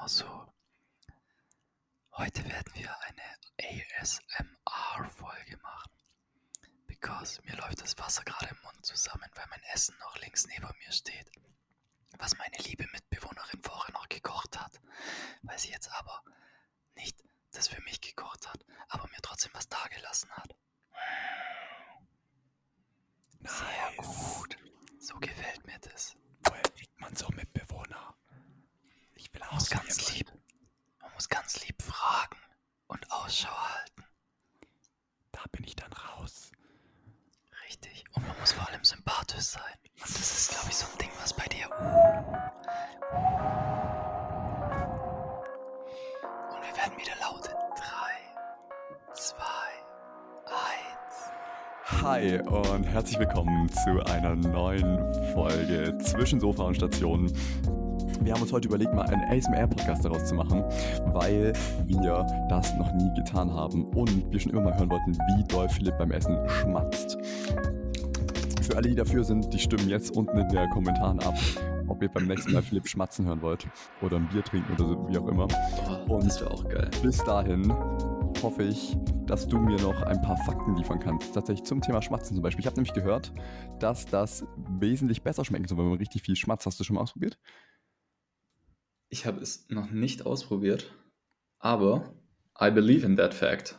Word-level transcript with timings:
genau 0.00 0.08
so. 0.08 0.52
Heute 2.12 2.44
werden 2.44 2.74
wir 2.74 2.96
eine 3.02 3.22
ASMR-Folge 4.00 5.58
machen. 5.58 5.92
Because 6.86 7.42
mir 7.42 7.56
läuft 7.56 7.82
das 7.82 7.98
Wasser 7.98 8.24
gerade 8.24 8.48
im 8.48 8.60
Mund 8.62 8.84
zusammen, 8.84 9.30
weil 9.34 9.46
mein 9.50 9.62
Essen 9.74 9.94
noch 10.00 10.16
links 10.18 10.46
neben 10.46 10.66
mir 10.78 10.92
steht. 10.92 11.30
Was 12.18 12.36
meine 12.38 12.56
liebe 12.58 12.86
Mitbewohnerin 12.92 13.62
vorher 13.62 13.92
noch 13.92 14.08
gekocht 14.08 14.58
hat. 14.58 14.80
Weil 15.42 15.58
sie 15.58 15.70
jetzt 15.70 15.90
aber 15.92 16.22
nicht 16.94 17.22
das 17.52 17.68
für 17.68 17.82
mich 17.82 18.00
gekocht 18.00 18.48
hat, 18.48 18.64
aber 18.88 19.06
mir 19.08 19.20
trotzdem 19.22 19.52
was 19.54 19.68
dagelassen 19.68 20.30
hat. 20.30 20.54
Sehr 23.42 23.92
gut. 23.96 24.56
So 24.98 25.18
gefällt 25.18 25.66
mir 25.66 25.78
das. 25.80 26.14
Woher 26.44 26.62
kriegt 26.62 27.00
man 27.00 27.14
so 27.16 27.28
Mitbewohner? 27.30 28.19
Ich 29.32 29.40
will 29.40 29.46
Man 29.46 29.54
muss 29.54 29.72
auch 29.72 29.76
ganz 29.76 30.14
lieb. 30.14 30.32
Man 31.00 31.12
muss 31.14 31.28
ganz 31.28 31.64
lieb 31.66 31.80
fragen 31.82 32.36
und 32.88 33.10
Ausschau 33.12 33.50
halten. 33.50 34.04
Da 35.32 35.40
bin 35.52 35.64
ich 35.64 35.76
dann 35.76 35.92
raus. 35.92 36.50
Richtig. 37.66 38.04
Und 38.12 38.26
man 38.26 38.38
muss 38.40 38.52
vor 38.52 38.68
allem 38.68 38.82
sympathisch 38.82 39.44
sein. 39.44 39.62
Und 39.94 40.02
das 40.02 40.20
ist, 40.20 40.50
glaube 40.50 40.66
ich, 40.70 40.76
so 40.76 40.86
ein 40.90 40.98
Ding, 40.98 41.10
was 41.20 41.32
bei 41.32 41.44
dir. 41.46 41.68
Und 46.50 46.62
wir 46.62 46.76
werden 46.76 46.98
wieder 46.98 47.14
laut 47.20 47.46
in 47.46 47.54
3, 47.76 49.14
2, 49.14 49.36
1. 50.46 52.02
Hi 52.02 52.40
und 52.40 52.84
herzlich 52.84 53.18
willkommen 53.18 53.68
zu 53.68 54.04
einer 54.06 54.34
neuen 54.34 55.14
Folge 55.32 55.96
zwischen 55.98 56.40
Sofa 56.40 56.64
und 56.64 56.74
Station. 56.74 57.32
Wir 58.22 58.34
haben 58.34 58.42
uns 58.42 58.52
heute 58.52 58.68
überlegt, 58.68 58.92
mal 58.94 59.06
einen 59.06 59.22
ASMR-Podcast 59.30 60.04
daraus 60.04 60.26
zu 60.26 60.34
machen, 60.34 60.62
weil 61.06 61.52
wir 61.86 62.26
das 62.48 62.74
noch 62.76 62.92
nie 62.92 63.10
getan 63.14 63.52
haben 63.52 63.84
und 63.94 64.30
wir 64.30 64.38
schon 64.40 64.52
immer 64.52 64.62
mal 64.62 64.76
hören 64.78 64.90
wollten, 64.90 65.12
wie 65.14 65.44
doll 65.44 65.68
Philipp 65.68 65.96
beim 65.98 66.10
Essen 66.12 66.38
schmatzt. 66.48 67.16
Für 68.62 68.76
alle, 68.76 68.88
die 68.88 68.94
dafür 68.94 69.24
sind, 69.24 69.52
die 69.52 69.58
stimmen 69.58 69.88
jetzt 69.88 70.16
unten 70.16 70.36
in 70.38 70.48
den 70.48 70.70
Kommentaren 70.70 71.18
ab, 71.20 71.34
ob 71.88 72.02
ihr 72.02 72.08
beim 72.08 72.26
nächsten 72.26 72.52
Mal 72.52 72.62
Philipp 72.62 72.86
schmatzen 72.86 73.26
hören 73.26 73.42
wollt 73.42 73.66
oder 74.02 74.16
ein 74.16 74.28
Bier 74.28 74.44
trinken 74.44 74.72
oder 74.74 74.84
so, 74.86 75.08
wie 75.08 75.18
auch 75.18 75.26
immer. 75.26 75.48
Oh, 76.08 76.14
Und- 76.14 76.26
das 76.26 76.40
wäre 76.40 76.50
auch 76.52 76.68
geil. 76.68 76.90
Bis 77.02 77.18
dahin 77.24 77.72
hoffe 78.42 78.62
ich, 78.62 78.96
dass 79.26 79.46
du 79.48 79.58
mir 79.58 79.80
noch 79.80 80.02
ein 80.02 80.20
paar 80.22 80.36
Fakten 80.36 80.76
liefern 80.76 81.00
kannst. 81.00 81.34
Tatsächlich 81.34 81.64
zum 81.66 81.80
Thema 81.80 82.00
Schmatzen 82.02 82.36
zum 82.36 82.42
Beispiel. 82.42 82.60
Ich 82.60 82.66
habe 82.66 82.76
nämlich 82.76 82.94
gehört, 82.94 83.32
dass 83.80 84.06
das 84.06 84.44
wesentlich 84.78 85.22
besser 85.22 85.44
schmecken 85.44 85.66
soll, 85.66 85.78
wenn 85.78 85.88
man 85.88 85.98
richtig 85.98 86.22
viel 86.22 86.36
schmatzt. 86.36 86.66
Hast 86.66 86.78
du 86.78 86.84
schon 86.84 86.96
mal 86.96 87.02
ausprobiert? 87.02 87.38
Ich 89.12 89.26
habe 89.26 89.40
es 89.40 89.66
noch 89.68 89.90
nicht 89.90 90.24
ausprobiert, 90.24 90.94
aber 91.58 92.14
I 92.60 92.70
believe 92.70 93.04
in 93.04 93.16
that 93.16 93.34
fact. 93.34 93.76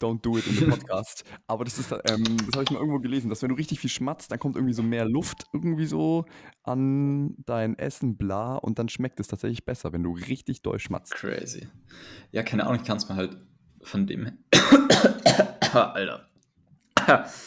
Don't 0.00 0.22
do 0.22 0.38
it 0.38 0.46
in 0.46 0.54
the 0.54 0.64
podcast. 0.64 1.24
Aber 1.46 1.64
das 1.64 1.78
ist, 1.78 1.92
ähm, 1.92 2.24
das 2.38 2.54
habe 2.54 2.64
ich 2.64 2.70
mal 2.70 2.78
irgendwo 2.78 2.98
gelesen, 2.98 3.28
dass 3.28 3.42
wenn 3.42 3.50
du 3.50 3.54
richtig 3.54 3.78
viel 3.78 3.90
schmatzt, 3.90 4.32
dann 4.32 4.38
kommt 4.40 4.56
irgendwie 4.56 4.72
so 4.72 4.82
mehr 4.82 5.04
Luft 5.04 5.44
irgendwie 5.52 5.84
so 5.84 6.24
an 6.64 7.36
dein 7.44 7.78
Essen, 7.78 8.16
bla, 8.16 8.56
und 8.56 8.80
dann 8.80 8.88
schmeckt 8.88 9.20
es 9.20 9.28
tatsächlich 9.28 9.64
besser, 9.64 9.92
wenn 9.92 10.02
du 10.02 10.14
richtig 10.14 10.62
doll 10.62 10.80
schmatzt. 10.80 11.12
Crazy. 11.12 11.68
Ja, 12.32 12.42
keine 12.42 12.66
Ahnung, 12.66 12.80
ich 12.80 12.86
kann 12.86 12.96
es 12.96 13.08
mir 13.08 13.14
halt 13.14 13.36
von 13.82 14.06
dem. 14.06 14.38
Alter. 15.72 16.28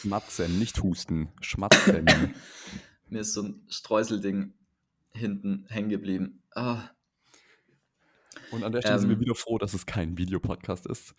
Schmatzen, 0.00 0.58
nicht 0.58 0.82
husten. 0.82 1.28
Schmatzen. 1.40 2.06
Mir 3.08 3.20
ist 3.20 3.34
so 3.34 3.42
ein 3.42 3.66
Streuselding 3.68 4.54
hinten 5.12 5.66
hängen 5.68 5.88
geblieben. 5.88 6.42
Ah, 6.54 6.90
Und 8.50 8.64
an 8.64 8.72
der 8.72 8.82
Stelle 8.82 8.98
sind 8.98 9.08
wir 9.08 9.16
Ähm. 9.16 9.20
wieder 9.20 9.34
froh, 9.34 9.58
dass 9.58 9.74
es 9.74 9.86
kein 9.86 10.16
Videopodcast 10.18 10.86
ist. 10.86 11.14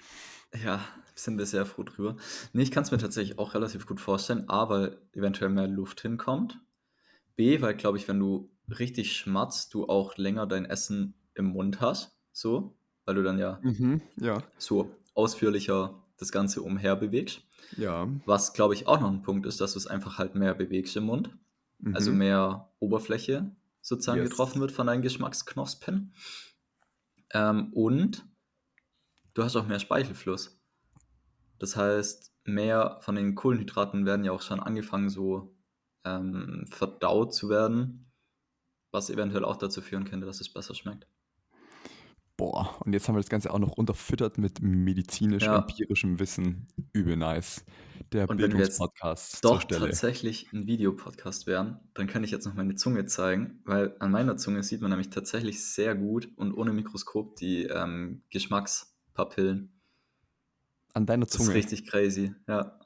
ja, 0.64 0.84
sind 1.16 1.38
wir 1.38 1.46
sehr 1.46 1.66
froh 1.66 1.84
drüber. 1.84 2.16
Nee, 2.54 2.64
ich 2.64 2.72
kann 2.72 2.84
es 2.84 2.92
mir 2.92 2.98
tatsächlich 3.00 3.38
auch 3.40 3.54
relativ 3.54 3.86
gut 3.86 4.00
vorstellen, 4.00 4.48
A, 4.50 4.70
weil 4.70 4.98
eventuell 5.14 5.50
mehr 5.50 5.68
Luft 5.68 6.02
hinkommt. 6.02 6.60
B, 7.36 7.62
weil, 7.62 7.76
glaube 7.76 7.98
ich, 7.98 8.08
wenn 8.08 8.20
du 8.20 8.50
richtig 8.80 9.14
schmatzt, 9.18 9.74
du 9.74 9.88
auch 9.88 10.18
länger 10.18 10.48
dein 10.48 10.66
Essen 10.66 11.16
im 11.36 11.46
Mund 11.46 11.82
hast. 11.82 12.18
So, 12.32 12.78
weil 13.06 13.16
du 13.16 13.24
dann 13.24 13.40
ja 13.40 13.60
Mhm, 13.64 14.02
ja. 14.20 14.44
so 14.58 14.96
ausführlicher 15.14 16.04
das 16.18 16.32
Ganze 16.32 16.62
umher 16.62 16.96
bewegst. 16.96 17.42
Ja. 17.78 18.08
Was, 18.26 18.54
glaube 18.54 18.74
ich, 18.74 18.88
auch 18.88 19.00
noch 19.00 19.10
ein 19.12 19.22
Punkt 19.24 19.46
ist, 19.46 19.60
dass 19.62 19.74
du 19.74 19.80
es 19.80 19.88
einfach 19.88 20.18
halt 20.18 20.36
mehr 20.36 20.54
bewegst 20.56 20.96
im 20.98 21.04
Mund. 21.06 21.30
Also 21.94 22.12
Mhm. 22.12 22.18
mehr 22.18 22.72
Oberfläche 22.80 23.52
sozusagen 23.82 24.22
Yes. 24.22 24.30
getroffen 24.32 24.60
wird 24.62 24.72
von 24.72 24.88
deinen 24.88 25.02
Geschmacksknospen. 25.04 26.14
Ähm, 27.34 27.72
und 27.74 28.26
du 29.34 29.44
hast 29.44 29.56
auch 29.56 29.68
mehr 29.68 29.80
Speichelfluss. 29.80 30.60
Das 31.60 31.76
heißt, 31.76 32.34
mehr 32.46 33.00
von 33.02 33.16
den 33.16 33.36
Kohlenhydraten 33.36 34.06
werden 34.06 34.26
ja 34.26 34.32
auch 34.32 34.42
schon 34.42 34.60
angefangen, 34.60 35.10
so 35.10 35.56
ähm, 36.06 36.66
verdaut 36.70 37.34
zu 37.34 37.50
werden, 37.50 38.12
was 38.92 39.10
eventuell 39.10 39.46
auch 39.46 39.58
dazu 39.58 39.82
führen 39.82 40.06
könnte, 40.06 40.26
dass 40.26 40.42
es 40.42 40.52
besser 40.52 40.76
schmeckt. 40.76 41.08
Boah, 42.38 42.76
und 42.86 42.94
jetzt 42.94 43.08
haben 43.08 43.16
wir 43.16 43.22
das 43.22 43.30
Ganze 43.30 43.52
auch 43.52 43.58
noch 43.60 43.72
unterfüttert 43.72 44.38
mit 44.38 44.60
Ja. 44.60 44.68
medizinisch-empirischem 44.68 46.20
Wissen. 46.20 46.68
Übel 46.94 47.18
nice. 47.18 47.66
Der 48.12 48.30
Und 48.30 48.40
wenn 48.40 48.52
wir 48.52 48.60
jetzt 48.60 48.78
Bildungspodcast 48.78 49.44
Doch 49.44 49.64
tatsächlich 49.64 50.54
ein 50.54 50.68
Videopodcast 50.68 51.48
wären, 51.48 51.80
dann 51.96 52.06
könnte 52.08 52.26
ich 52.26 52.32
jetzt 52.32 52.46
noch 52.46 52.54
meine 52.54 52.76
Zunge 52.76 53.06
zeigen, 53.08 53.60
weil 53.66 53.96
an 54.00 54.12
meiner 54.12 54.38
Zunge 54.38 54.62
sieht 54.64 54.82
man 54.82 54.92
nämlich 54.92 55.10
tatsächlich 55.10 55.64
sehr 55.66 55.96
gut 55.96 56.30
und 56.38 56.54
ohne 56.54 56.74
Mikroskop 56.74 57.36
die 57.38 57.64
ähm, 57.64 58.22
Geschmackspapillen. 58.30 59.72
An 60.94 61.06
deiner 61.08 61.26
Das 61.26 61.36
ist 61.36 61.42
Zunge 61.42 61.56
richtig 61.56 61.88
crazy, 61.88 62.34
ja. 62.48 62.80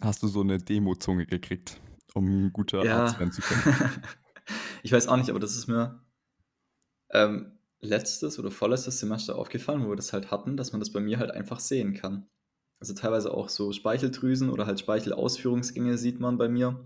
hast 0.00 0.22
du 0.22 0.28
so 0.28 0.40
eine 0.40 0.58
Demo-Zunge 0.58 1.26
gekriegt, 1.26 1.80
um 2.14 2.26
ein 2.46 2.52
guter 2.52 2.84
Ja. 2.84 3.04
Arzt 3.04 3.18
werden 3.20 3.32
zu 3.32 3.40
können. 3.40 3.62
ich 4.82 4.92
weiß 4.92 5.06
auch 5.08 5.16
nicht, 5.16 5.30
aber 5.30 5.40
das 5.40 5.56
ist 5.56 5.68
mir 5.68 6.02
ähm, 7.10 7.52
letztes 7.80 8.38
oder 8.38 8.50
vorletztes 8.50 8.98
Semester 9.00 9.36
aufgefallen, 9.36 9.84
wo 9.84 9.88
wir 9.90 9.96
das 9.96 10.12
halt 10.12 10.30
hatten, 10.30 10.56
dass 10.56 10.72
man 10.72 10.80
das 10.80 10.90
bei 10.92 11.00
mir 11.00 11.18
halt 11.18 11.30
einfach 11.30 11.60
sehen 11.60 11.94
kann. 11.94 12.26
Also 12.78 12.94
teilweise 12.94 13.32
auch 13.34 13.48
so 13.48 13.72
Speicheldrüsen 13.72 14.50
oder 14.50 14.66
halt 14.66 14.80
Speichelausführungsgänge 14.80 15.98
sieht 15.98 16.20
man 16.20 16.38
bei 16.38 16.48
mir. 16.48 16.84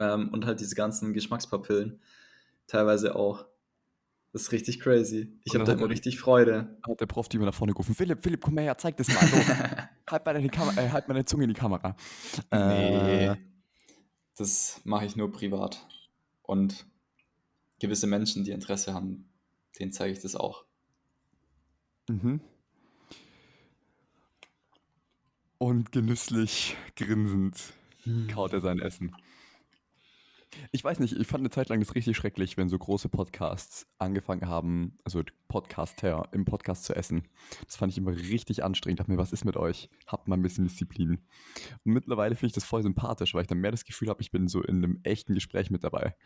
Ähm, 0.00 0.28
und 0.30 0.44
halt 0.46 0.60
diese 0.60 0.74
ganzen 0.74 1.12
Geschmackspapillen 1.12 2.00
teilweise 2.66 3.14
auch. 3.14 3.46
Das 4.32 4.42
ist 4.42 4.52
richtig 4.52 4.80
crazy. 4.80 5.38
Ich 5.44 5.54
habe 5.54 5.64
da 5.64 5.74
immer 5.74 5.82
er- 5.82 5.90
richtig 5.90 6.18
Freude. 6.18 6.76
Hat 6.86 7.00
der 7.00 7.06
Prof 7.06 7.28
die 7.28 7.38
mir 7.38 7.44
nach 7.44 7.54
vorne 7.54 7.72
gerufen, 7.72 7.94
Philipp, 7.94 8.20
Philipp, 8.22 8.40
komm 8.40 8.58
her, 8.58 8.76
zeig 8.76 8.96
das 8.96 9.08
mal. 9.08 9.24
So, 9.26 9.36
halt, 10.10 10.26
mal 10.26 10.32
deine 10.34 10.48
Kam 10.48 10.76
äh, 10.76 10.90
halt 10.90 11.06
meine 11.06 11.24
Zunge 11.24 11.44
in 11.44 11.50
die 11.50 11.54
Kamera. 11.60 11.94
Äh, 12.50 13.28
Nee, 13.30 13.36
das 14.36 14.80
mache 14.84 15.06
ich 15.06 15.14
nur 15.14 15.30
privat. 15.30 15.86
Und 16.42 16.84
gewisse 17.78 18.06
Menschen, 18.08 18.42
die 18.44 18.50
Interesse 18.50 18.92
haben, 18.92 19.28
denen 19.78 19.92
zeige 19.92 20.12
ich 20.12 20.20
das 20.20 20.36
auch. 20.36 20.64
Mhm. 22.08 22.40
Und 25.58 25.92
genüsslich 25.92 26.76
grinsend 26.96 27.72
kaut 28.30 28.52
er 28.52 28.60
sein 28.60 28.80
Essen. 28.80 29.16
Ich 30.72 30.82
weiß 30.82 30.98
nicht, 31.00 31.16
ich 31.16 31.26
fand 31.26 31.42
eine 31.42 31.50
Zeit 31.50 31.68
lang 31.68 31.80
das 31.80 31.94
richtig 31.94 32.16
schrecklich, 32.16 32.56
wenn 32.56 32.68
so 32.68 32.78
große 32.78 33.08
Podcasts 33.08 33.86
angefangen 33.98 34.48
haben, 34.48 34.98
also 35.04 35.22
Podcaster 35.48 36.28
im 36.32 36.44
Podcast 36.44 36.84
zu 36.84 36.94
essen. 36.94 37.28
Das 37.66 37.76
fand 37.76 37.92
ich 37.92 37.98
immer 37.98 38.12
richtig 38.12 38.64
anstrengend. 38.64 39.00
Dachte 39.00 39.12
mir, 39.12 39.18
was 39.18 39.32
ist 39.32 39.44
mit 39.44 39.56
euch? 39.56 39.88
Habt 40.06 40.26
mal 40.28 40.36
ein 40.36 40.42
bisschen 40.42 40.64
Disziplin. 40.64 41.18
Und 41.84 41.92
mittlerweile 41.92 42.34
finde 42.34 42.48
ich 42.48 42.52
das 42.54 42.64
voll 42.64 42.82
sympathisch, 42.82 43.34
weil 43.34 43.42
ich 43.42 43.46
dann 43.48 43.58
mehr 43.58 43.70
das 43.70 43.84
Gefühl 43.84 44.08
habe, 44.08 44.20
ich 44.20 44.30
bin 44.30 44.48
so 44.48 44.62
in 44.62 44.76
einem 44.78 45.00
echten 45.04 45.34
Gespräch 45.34 45.70
mit 45.70 45.84
dabei. 45.84 46.16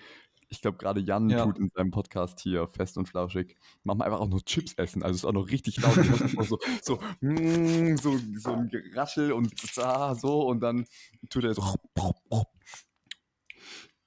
Ich 0.48 0.62
glaube, 0.62 0.78
gerade 0.78 1.00
Jan 1.00 1.28
Ja. 1.28 1.44
tut 1.44 1.58
in 1.58 1.70
seinem 1.74 1.90
Podcast 1.90 2.40
hier 2.40 2.68
fest 2.68 2.96
und 2.96 3.06
flauschig 3.06 3.56
manchmal 3.84 4.08
einfach 4.08 4.20
auch 4.20 4.28
nur 4.28 4.42
Chips 4.44 4.74
essen. 4.74 5.02
Also 5.02 5.14
es 5.14 5.20
ist 5.22 5.24
auch 5.26 5.32
noch 5.32 5.50
richtig 5.50 5.78
laut. 5.82 5.98
Ich 5.98 6.48
so, 6.48 6.58
so, 6.82 6.98
mm, 7.20 7.96
so, 7.96 8.18
so 8.36 8.52
ein 8.52 8.68
Geraschel 8.68 9.32
und 9.32 9.52
ah, 9.78 10.14
so 10.14 10.46
und 10.46 10.60
dann 10.60 10.86
tut 11.28 11.44
er 11.44 11.54
so. 11.54 11.62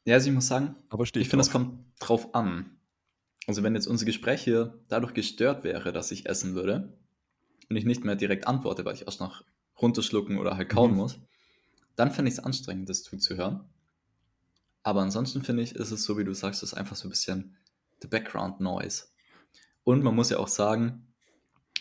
Ja, 0.06 0.16
also 0.16 0.30
ich 0.30 0.34
muss 0.36 0.48
sagen, 0.48 0.76
Aber 0.90 1.04
ich 1.04 1.12
finde, 1.12 1.42
es 1.42 1.52
kommt 1.52 1.86
drauf 2.00 2.34
an. 2.34 2.78
Also 3.48 3.64
wenn 3.64 3.76
jetzt 3.76 3.88
unser 3.88 4.06
Gespräch 4.06 4.42
hier 4.44 4.80
dadurch 4.88 5.14
gestört 5.14 5.64
wäre, 5.64 5.92
dass 5.92 6.12
ich 6.12 6.28
essen 6.28 6.56
würde 6.56 6.98
und 7.70 7.76
ich 7.76 7.86
nicht 7.86 8.04
mehr 8.04 8.16
direkt 8.16 8.48
antworte, 8.48 8.86
weil 8.86 8.96
ich 8.96 9.06
erst 9.06 9.20
noch 9.20 9.44
runterschlucken 9.82 10.38
oder 10.38 10.58
halt 10.58 10.70
kauen 10.70 10.92
Mhm. 10.92 10.98
muss, 10.98 11.20
dann 11.96 12.12
finde 12.12 12.30
ich 12.32 12.38
es 12.38 12.44
anstrengend, 12.44 12.90
das 12.90 13.04
zuzuhören. 13.04 13.70
Aber 14.84 15.02
ansonsten 15.02 15.44
finde 15.44 15.64
ich, 15.64 15.76
ist 15.76 15.92
es 15.92 16.04
so, 16.04 16.18
wie 16.18 16.24
du 16.24 16.34
sagst, 16.34 16.64
ist 16.64 16.74
einfach 16.74 16.96
so 16.96 17.08
ein 17.08 17.12
bisschen 17.12 17.58
the 18.02 18.08
background 18.08 18.60
noise. 18.60 19.06
Und 19.84 20.04
man 20.04 20.16
muss 20.16 20.30
ja 20.30 20.38
auch 20.40 20.48
sagen, 20.48 21.14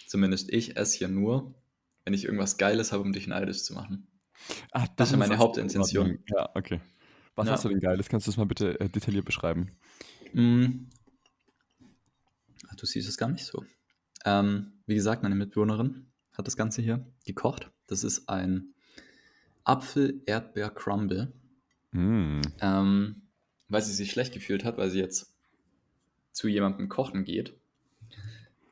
zumindest 0.07 0.51
ich 0.53 0.77
esse 0.77 0.99
hier 0.99 1.09
nur, 1.09 1.55
wenn 2.05 2.15
ich 2.15 2.25
irgendwas 2.25 2.59
Geiles 2.59 2.93
habe, 2.93 3.03
um 3.03 3.13
dich 3.13 3.27
neidisch 3.27 3.63
zu 3.63 3.75
machen. 3.75 4.09
Ah, 4.73 4.87
Das 4.97 5.09
ist 5.09 5.13
ja 5.13 5.19
meine 5.19 5.35
in 5.35 5.39
Hauptintention. 5.41 6.19
Ja, 6.29 6.51
okay. 6.55 6.81
Was 7.37 7.47
Ja. 7.47 7.53
hast 7.53 7.65
du 7.65 7.69
denn 7.69 7.81
Geiles? 7.81 8.09
Kannst 8.09 8.27
du 8.27 8.31
das 8.31 8.37
mal 8.37 8.45
bitte 8.47 8.79
äh, 8.81 8.89
detailliert 8.89 9.25
beschreiben? 9.25 9.71
Mm. 10.33 10.87
Du 12.77 12.87
siehst 12.87 13.09
es 13.09 13.19
gar 13.19 13.29
nicht 13.29 13.45
so. 13.45 13.65
Ähm, 14.25 14.73
wie 14.87 14.95
gesagt, 14.95 15.23
meine 15.23 15.35
Mitbewohnerin 15.35 16.07
hat 16.33 16.47
das 16.47 16.57
Ganze 16.57 16.83
hier 16.83 17.07
gekocht. 17.25 17.71
Das 17.87 18.05
ist 18.05 18.29
ein 18.29 18.75
Apfel-Erdbeer-Crumble. 19.65 21.33
Mm. 21.93 22.41
Ähm, 22.61 23.23
weil 23.69 23.83
sie 23.83 23.93
sich 23.93 24.11
schlecht 24.11 24.33
gefühlt 24.33 24.65
hat, 24.65 24.79
weil 24.79 24.91
sie 24.91 24.99
jetzt 24.99 25.33
zu 26.33 26.49
jemandem 26.49 26.89
kochen 26.89 27.25
geht 27.25 27.55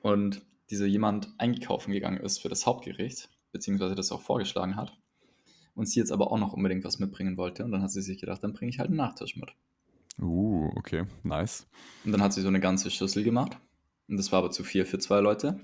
und 0.02 0.42
dieser 0.70 0.86
jemand 0.86 1.28
eingekaufen 1.38 1.92
gegangen 1.92 2.18
ist 2.18 2.38
für 2.38 2.48
das 2.48 2.66
Hauptgericht, 2.66 3.30
beziehungsweise 3.52 3.94
das 3.94 4.12
auch 4.12 4.22
vorgeschlagen 4.22 4.76
hat 4.76 4.96
und 5.78 5.86
sie 5.86 6.00
jetzt 6.00 6.10
aber 6.10 6.32
auch 6.32 6.38
noch 6.38 6.52
unbedingt 6.52 6.84
was 6.84 6.98
mitbringen 6.98 7.36
wollte 7.36 7.64
und 7.64 7.70
dann 7.70 7.82
hat 7.82 7.92
sie 7.92 8.02
sich 8.02 8.18
gedacht, 8.18 8.42
dann 8.42 8.52
bringe 8.52 8.70
ich 8.70 8.80
halt 8.80 8.88
einen 8.88 8.96
Nachtisch 8.96 9.36
mit. 9.36 9.50
Uh, 10.20 10.70
okay, 10.74 11.04
nice. 11.22 11.68
Und 12.04 12.10
dann 12.10 12.20
hat 12.20 12.32
sie 12.32 12.42
so 12.42 12.48
eine 12.48 12.58
ganze 12.58 12.90
Schüssel 12.90 13.22
gemacht 13.22 13.56
und 14.08 14.16
das 14.16 14.32
war 14.32 14.40
aber 14.40 14.50
zu 14.50 14.64
viel 14.64 14.84
für 14.84 14.98
zwei 14.98 15.20
Leute. 15.20 15.60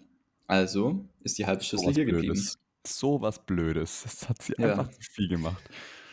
Also 0.46 1.04
ist 1.22 1.36
die 1.38 1.46
halbe 1.46 1.64
Schüssel 1.64 1.88
was 1.88 1.96
hier 1.96 2.04
geblieben. 2.04 2.34
Blödes. 2.34 2.58
So 2.86 3.20
was 3.20 3.44
Blödes. 3.44 4.02
Das 4.04 4.28
hat 4.28 4.42
sie 4.42 4.54
Ja. 4.56 4.70
einfach 4.70 4.90
zu 4.90 5.00
viel 5.00 5.28
gemacht. 5.28 5.62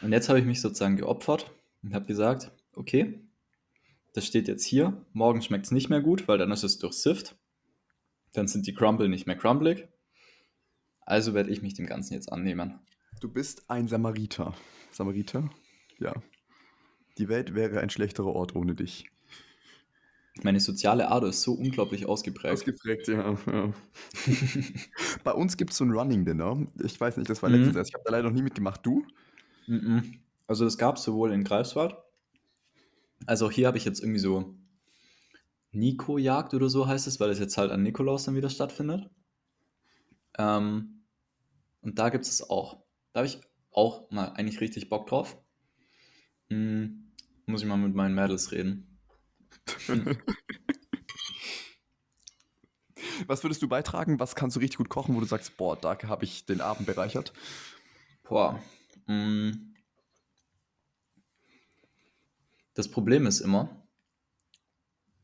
Und 0.01 0.11
jetzt 0.13 0.29
habe 0.29 0.39
ich 0.39 0.45
mich 0.45 0.61
sozusagen 0.61 0.97
geopfert 0.97 1.51
und 1.83 1.93
habe 1.93 2.05
gesagt, 2.05 2.51
okay, 2.73 3.19
das 4.13 4.25
steht 4.25 4.47
jetzt 4.47 4.65
hier. 4.65 5.05
Morgen 5.13 5.43
schmeckt 5.43 5.65
es 5.65 5.71
nicht 5.71 5.89
mehr 5.89 6.01
gut, 6.01 6.27
weil 6.27 6.39
dann 6.39 6.51
ist 6.51 6.63
es 6.63 6.79
durchsifft. 6.79 7.35
Dann 8.33 8.47
sind 8.47 8.65
die 8.65 8.73
Crumble 8.73 9.09
nicht 9.09 9.27
mehr 9.27 9.35
crumblig. 9.37 9.87
Also 11.01 11.35
werde 11.35 11.51
ich 11.51 11.61
mich 11.61 11.75
dem 11.75 11.85
Ganzen 11.85 12.13
jetzt 12.13 12.31
annehmen. 12.31 12.79
Du 13.21 13.29
bist 13.29 13.69
ein 13.69 13.87
Samariter. 13.87 14.55
Samariter? 14.91 15.49
Ja. 15.99 16.11
Die 17.19 17.29
Welt 17.29 17.53
wäre 17.53 17.79
ein 17.79 17.91
schlechterer 17.91 18.33
Ort 18.33 18.55
ohne 18.55 18.73
dich. 18.73 19.05
Meine 20.41 20.59
soziale 20.59 21.09
Ader 21.09 21.27
ist 21.27 21.43
so 21.43 21.53
unglaublich 21.53 22.07
ausgeprägt. 22.07 22.53
Ausgeprägt, 22.53 23.07
ja. 23.09 23.37
ja. 23.45 23.73
Bei 25.23 25.33
uns 25.33 25.55
gibt 25.55 25.69
es 25.71 25.77
so 25.77 25.85
ein 25.85 25.91
Running 25.91 26.25
Dinner. 26.25 26.65
Ich 26.83 26.99
weiß 26.99 27.17
nicht, 27.17 27.29
das 27.29 27.43
war 27.43 27.49
Mhm. 27.49 27.57
letztes 27.57 27.75
Jahr. 27.75 27.85
Ich 27.85 27.93
habe 27.93 28.03
da 28.05 28.11
leider 28.11 28.29
noch 28.29 28.35
nie 28.35 28.41
mitgemacht. 28.41 28.83
Du? 28.83 29.05
Mhm. 29.67 30.19
Also 30.47 30.65
das 30.65 30.79
gab 30.79 30.95
es 30.97 31.03
sowohl 31.03 31.31
in 31.31 31.43
Greifswald, 31.43 31.95
als 33.27 33.43
auch 33.43 33.51
hier 33.51 33.67
habe 33.67 33.77
ich 33.77 33.85
jetzt 33.85 33.99
irgendwie 34.01 34.19
so 34.19 34.55
Nico-Jagd 35.73 36.53
oder 36.55 36.69
so 36.69 36.87
heißt 36.87 37.05
es, 37.07 37.19
weil 37.19 37.29
es 37.29 37.39
jetzt 37.39 37.57
halt 37.57 37.71
an 37.71 37.83
Nikolaus 37.83 38.25
dann 38.25 38.35
wieder 38.35 38.49
stattfindet. 38.49 39.09
Ähm, 40.37 41.03
und 41.81 41.99
da 41.99 42.09
gibt 42.09 42.25
es 42.25 42.31
es 42.31 42.49
auch. 42.49 42.83
Da 43.13 43.19
habe 43.19 43.27
ich 43.27 43.39
auch 43.71 44.09
mal 44.11 44.29
eigentlich 44.33 44.61
richtig 44.61 44.89
Bock 44.89 45.07
drauf. 45.07 45.37
Hm, 46.49 47.11
muss 47.45 47.61
ich 47.61 47.67
mal 47.67 47.77
mit 47.77 47.95
meinen 47.95 48.15
Mädels 48.15 48.51
reden. 48.51 48.99
Was 53.27 53.43
würdest 53.43 53.61
du 53.61 53.67
beitragen? 53.67 54.19
Was 54.19 54.35
kannst 54.35 54.55
du 54.55 54.59
richtig 54.59 54.77
gut 54.77 54.89
kochen, 54.89 55.15
wo 55.15 55.19
du 55.19 55.25
sagst, 55.25 55.57
boah, 55.57 55.75
da 55.75 55.97
habe 56.03 56.23
ich 56.25 56.45
den 56.45 56.61
Abend 56.61 56.87
bereichert? 56.87 57.33
Boah. 58.23 58.61
mm. 59.07 59.51
Das 62.73 62.89
Problem 62.89 63.27
ist 63.27 63.41
immer, 63.41 63.85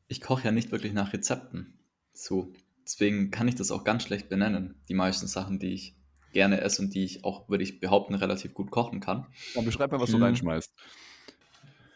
ich 0.07 0.21
koche 0.21 0.43
ja 0.45 0.51
nicht 0.51 0.71
wirklich 0.71 0.93
nach 0.93 1.13
Rezepten. 1.13 1.79
So. 2.13 2.53
Deswegen 2.83 3.31
kann 3.31 3.47
ich 3.47 3.55
das 3.55 3.71
auch 3.71 3.83
ganz 3.83 4.03
schlecht 4.03 4.29
benennen. 4.29 4.81
Die 4.87 4.93
meisten 4.93 5.27
Sachen, 5.27 5.59
die 5.59 5.73
ich 5.73 5.96
gerne 6.37 6.61
esse 6.61 6.83
und 6.83 6.93
die 6.93 7.03
ich 7.03 7.23
auch, 7.25 7.49
würde 7.49 7.63
ich 7.63 7.79
behaupten, 7.79 8.13
relativ 8.13 8.53
gut 8.53 8.69
kochen 8.69 8.99
kann. 8.99 9.25
Dann 9.55 9.65
beschreib 9.65 9.91
mal, 9.91 9.99
was 9.99 10.11
du 10.11 10.17
Mhm. 10.17 10.23
reinschmeißt. 10.23 10.71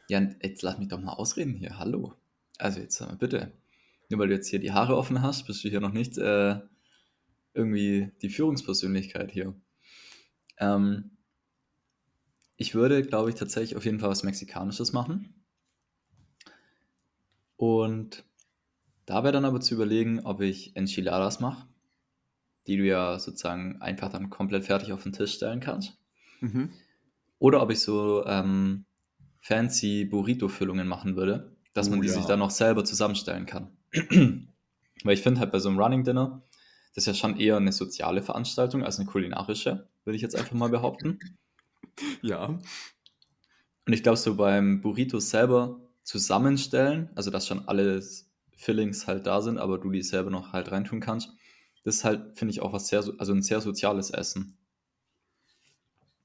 Ja, 0.09 0.19
jetzt 0.41 0.63
lass 0.63 0.79
mich 0.79 0.87
doch 0.87 0.99
mal 0.99 1.13
ausreden 1.13 1.53
hier. 1.53 1.77
Hallo. 1.77 2.15
Also 2.57 2.79
jetzt 2.79 3.03
bitte. 3.19 3.51
Nur 4.09 4.19
weil 4.19 4.29
du 4.29 4.33
jetzt 4.33 4.49
hier 4.49 4.59
die 4.59 4.71
Haare 4.71 4.97
offen 4.97 5.21
hast, 5.21 5.45
bist 5.45 5.63
du 5.63 5.69
hier 5.69 5.79
noch 5.79 5.93
nicht 5.93 6.17
äh, 6.17 6.59
irgendwie 7.53 8.11
die 8.23 8.29
Führungspersönlichkeit 8.29 9.31
hier. 9.31 9.53
Ähm, 10.57 11.17
ich 12.57 12.73
würde, 12.73 13.03
glaube 13.03 13.29
ich, 13.29 13.35
tatsächlich 13.35 13.75
auf 13.75 13.85
jeden 13.85 13.99
Fall 13.99 14.09
was 14.09 14.23
Mexikanisches 14.23 14.91
machen. 14.91 15.45
Und 17.57 18.25
dabei 19.05 19.31
dann 19.31 19.45
aber 19.45 19.61
zu 19.61 19.75
überlegen, 19.75 20.21
ob 20.21 20.41
ich 20.41 20.75
Enchiladas 20.75 21.39
mache, 21.39 21.67
die 22.71 22.77
du 22.77 22.85
ja 22.85 23.19
sozusagen 23.19 23.81
einfach 23.81 24.09
dann 24.09 24.29
komplett 24.29 24.63
fertig 24.65 24.93
auf 24.93 25.03
den 25.03 25.11
Tisch 25.11 25.33
stellen 25.33 25.59
kannst. 25.59 25.97
Mhm. 26.39 26.69
Oder 27.37 27.61
ob 27.61 27.69
ich 27.69 27.81
so 27.81 28.25
ähm, 28.25 28.85
fancy 29.41 30.05
Burrito-Füllungen 30.05 30.87
machen 30.87 31.17
würde, 31.17 31.55
dass 31.73 31.89
man 31.89 31.99
Oh 31.99 32.01
die 32.01 32.07
ja. 32.07 32.13
sich 32.13 32.25
dann 32.25 32.39
noch 32.39 32.51
selber 32.51 32.85
zusammenstellen 32.85 33.45
kann. 33.45 33.71
Weil 35.03 35.13
ich 35.13 35.21
finde 35.21 35.41
halt 35.41 35.51
bei 35.51 35.59
so 35.59 35.67
einem 35.67 35.79
Running 35.79 36.03
Dinner, 36.05 36.43
das 36.95 37.03
ist 37.03 37.07
ja 37.07 37.13
schon 37.13 37.37
eher 37.37 37.57
eine 37.57 37.73
soziale 37.73 38.21
Veranstaltung 38.21 38.83
als 38.83 38.99
eine 38.99 39.07
kulinarische, 39.07 39.89
würde 40.05 40.15
ich 40.15 40.21
jetzt 40.21 40.35
einfach 40.35 40.53
mal 40.53 40.69
behaupten. 40.69 41.19
Ja. 42.21 42.45
Und 43.85 43.93
ich 43.93 44.01
glaube, 44.01 44.17
so 44.17 44.35
beim 44.35 44.81
Burrito 44.81 45.19
selber 45.19 45.81
zusammenstellen, 46.03 47.09
also 47.15 47.31
dass 47.31 47.47
schon 47.47 47.67
alle 47.67 48.01
Fillings 48.55 49.07
halt 49.07 49.27
da 49.27 49.41
sind, 49.41 49.57
aber 49.57 49.77
du 49.77 49.91
die 49.91 50.01
selber 50.01 50.29
noch 50.29 50.53
halt 50.53 50.71
reintun 50.71 51.01
kannst, 51.01 51.33
das 51.83 51.97
ist 51.97 52.03
halt, 52.03 52.37
finde 52.37 52.51
ich, 52.53 52.61
auch 52.61 52.73
was 52.73 52.87
sehr, 52.87 53.03
so- 53.03 53.17
also 53.17 53.33
ein 53.33 53.41
sehr 53.43 53.61
soziales 53.61 54.11
Essen. 54.11 54.57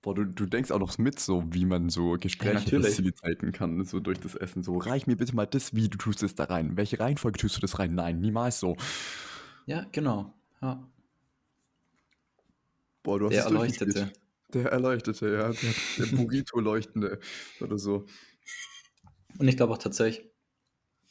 Boah, 0.02 0.14
du, 0.14 0.24
du 0.24 0.46
denkst 0.46 0.70
auch 0.70 0.78
noch 0.78 0.96
mit, 0.98 1.18
so 1.18 1.42
wie 1.50 1.64
man 1.64 1.88
so 1.90 2.16
Gespräche 2.20 2.54
natürlich. 2.54 2.86
facilitaten 2.86 3.50
kann, 3.52 3.84
so 3.84 3.98
durch 3.98 4.20
das 4.20 4.36
Essen. 4.36 4.62
So, 4.62 4.76
reich 4.78 5.06
mir 5.08 5.16
bitte 5.16 5.34
mal 5.34 5.46
das, 5.46 5.74
wie 5.74 5.88
du 5.88 5.98
tust 5.98 6.22
es 6.22 6.34
da 6.36 6.44
rein. 6.44 6.76
Welche 6.76 7.00
Reihenfolge 7.00 7.38
tust 7.38 7.56
du 7.56 7.60
das 7.60 7.78
rein? 7.80 7.94
Nein, 7.94 8.20
niemals 8.20 8.60
so. 8.60 8.76
Ja, 9.66 9.84
genau. 9.92 10.34
Ja. 10.62 10.88
Boah, 13.02 13.18
du 13.18 13.26
hast 13.26 13.34
Der. 13.34 13.44
Erleuchtete. 13.44 14.12
Der 14.52 14.70
Erleuchtete, 14.72 15.28
ja. 15.32 15.52
Der, 15.52 15.74
der 15.98 16.16
Burrito-Leuchtende 16.16 17.18
oder 17.60 17.78
so. 17.78 18.06
Und 19.38 19.48
ich 19.48 19.56
glaube 19.56 19.72
auch 19.72 19.78
tatsächlich, 19.78 20.30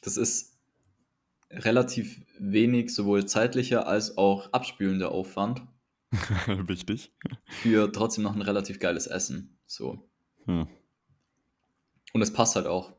das 0.02 0.16
ist 0.16 0.55
relativ 1.50 2.20
wenig 2.38 2.94
sowohl 2.94 3.26
zeitlicher 3.26 3.86
als 3.86 4.16
auch 4.16 4.52
abspülender 4.52 5.12
Aufwand 5.12 5.62
Wichtig. 6.46 7.12
für 7.48 7.90
trotzdem 7.92 8.24
noch 8.24 8.34
ein 8.34 8.42
relativ 8.42 8.78
geiles 8.78 9.06
Essen. 9.06 9.58
So. 9.66 10.08
Hm. 10.44 10.66
Und 12.12 12.22
es 12.22 12.32
passt 12.32 12.56
halt 12.56 12.66
auch 12.66 12.94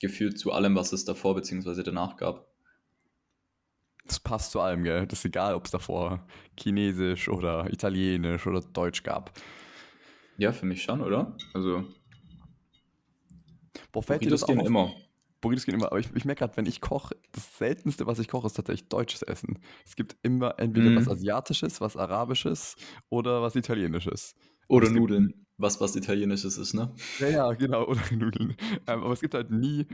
gefühlt 0.00 0.38
zu 0.38 0.52
allem, 0.52 0.74
was 0.74 0.92
es 0.92 1.04
davor 1.04 1.34
bzw. 1.34 1.82
danach 1.82 2.16
gab. 2.16 2.46
Das 4.06 4.18
passt 4.18 4.50
zu 4.50 4.60
allem, 4.60 4.82
gell? 4.82 5.06
Das 5.06 5.20
ist 5.20 5.24
egal, 5.26 5.54
ob 5.54 5.66
es 5.66 5.70
davor 5.70 6.26
Chinesisch 6.58 7.28
oder 7.28 7.72
Italienisch 7.72 8.46
oder 8.46 8.60
Deutsch 8.60 9.02
gab. 9.02 9.32
Ja, 10.36 10.52
für 10.52 10.66
mich 10.66 10.82
schon, 10.82 11.00
oder? 11.00 11.36
Also, 11.54 11.84
Boah, 13.92 14.02
fällt 14.02 14.24
dir 14.24 14.30
das 14.30 14.42
auch 14.44 14.56
auf? 14.56 14.66
immer. 14.66 14.94
Burritos 15.40 15.64
gehen 15.64 15.74
immer, 15.74 15.86
aber 15.86 15.98
ich, 15.98 16.08
ich 16.14 16.24
merke 16.24 16.40
gerade, 16.40 16.56
wenn 16.56 16.66
ich 16.66 16.80
koche, 16.80 17.16
das 17.32 17.56
Seltenste, 17.58 18.06
was 18.06 18.18
ich 18.18 18.28
koche, 18.28 18.46
ist 18.46 18.54
tatsächlich 18.54 18.88
deutsches 18.88 19.22
Essen. 19.22 19.58
Es 19.86 19.96
gibt 19.96 20.16
immer 20.22 20.58
entweder 20.58 20.90
Mhm. 20.90 20.96
was 20.96 21.08
Asiatisches, 21.08 21.80
was 21.80 21.96
Arabisches 21.96 22.76
oder 23.08 23.40
was 23.42 23.56
Italienisches. 23.56 24.34
Oder 24.68 24.86
Es 24.86 24.92
gibt- 24.92 25.00
Nudeln, 25.00 25.46
was 25.56 25.80
was 25.80 25.96
Italienisches 25.96 26.58
ist, 26.58 26.74
ne? 26.74 26.94
Ja, 27.18 27.28
ja, 27.28 27.52
genau, 27.52 27.84
oder 27.88 28.00
Nudeln. 28.12 28.56
Ähm, 28.86 29.02
aber 29.02 29.12
es 29.12 29.20
gibt 29.20 29.34
halt 29.34 29.50
nie. 29.50 29.86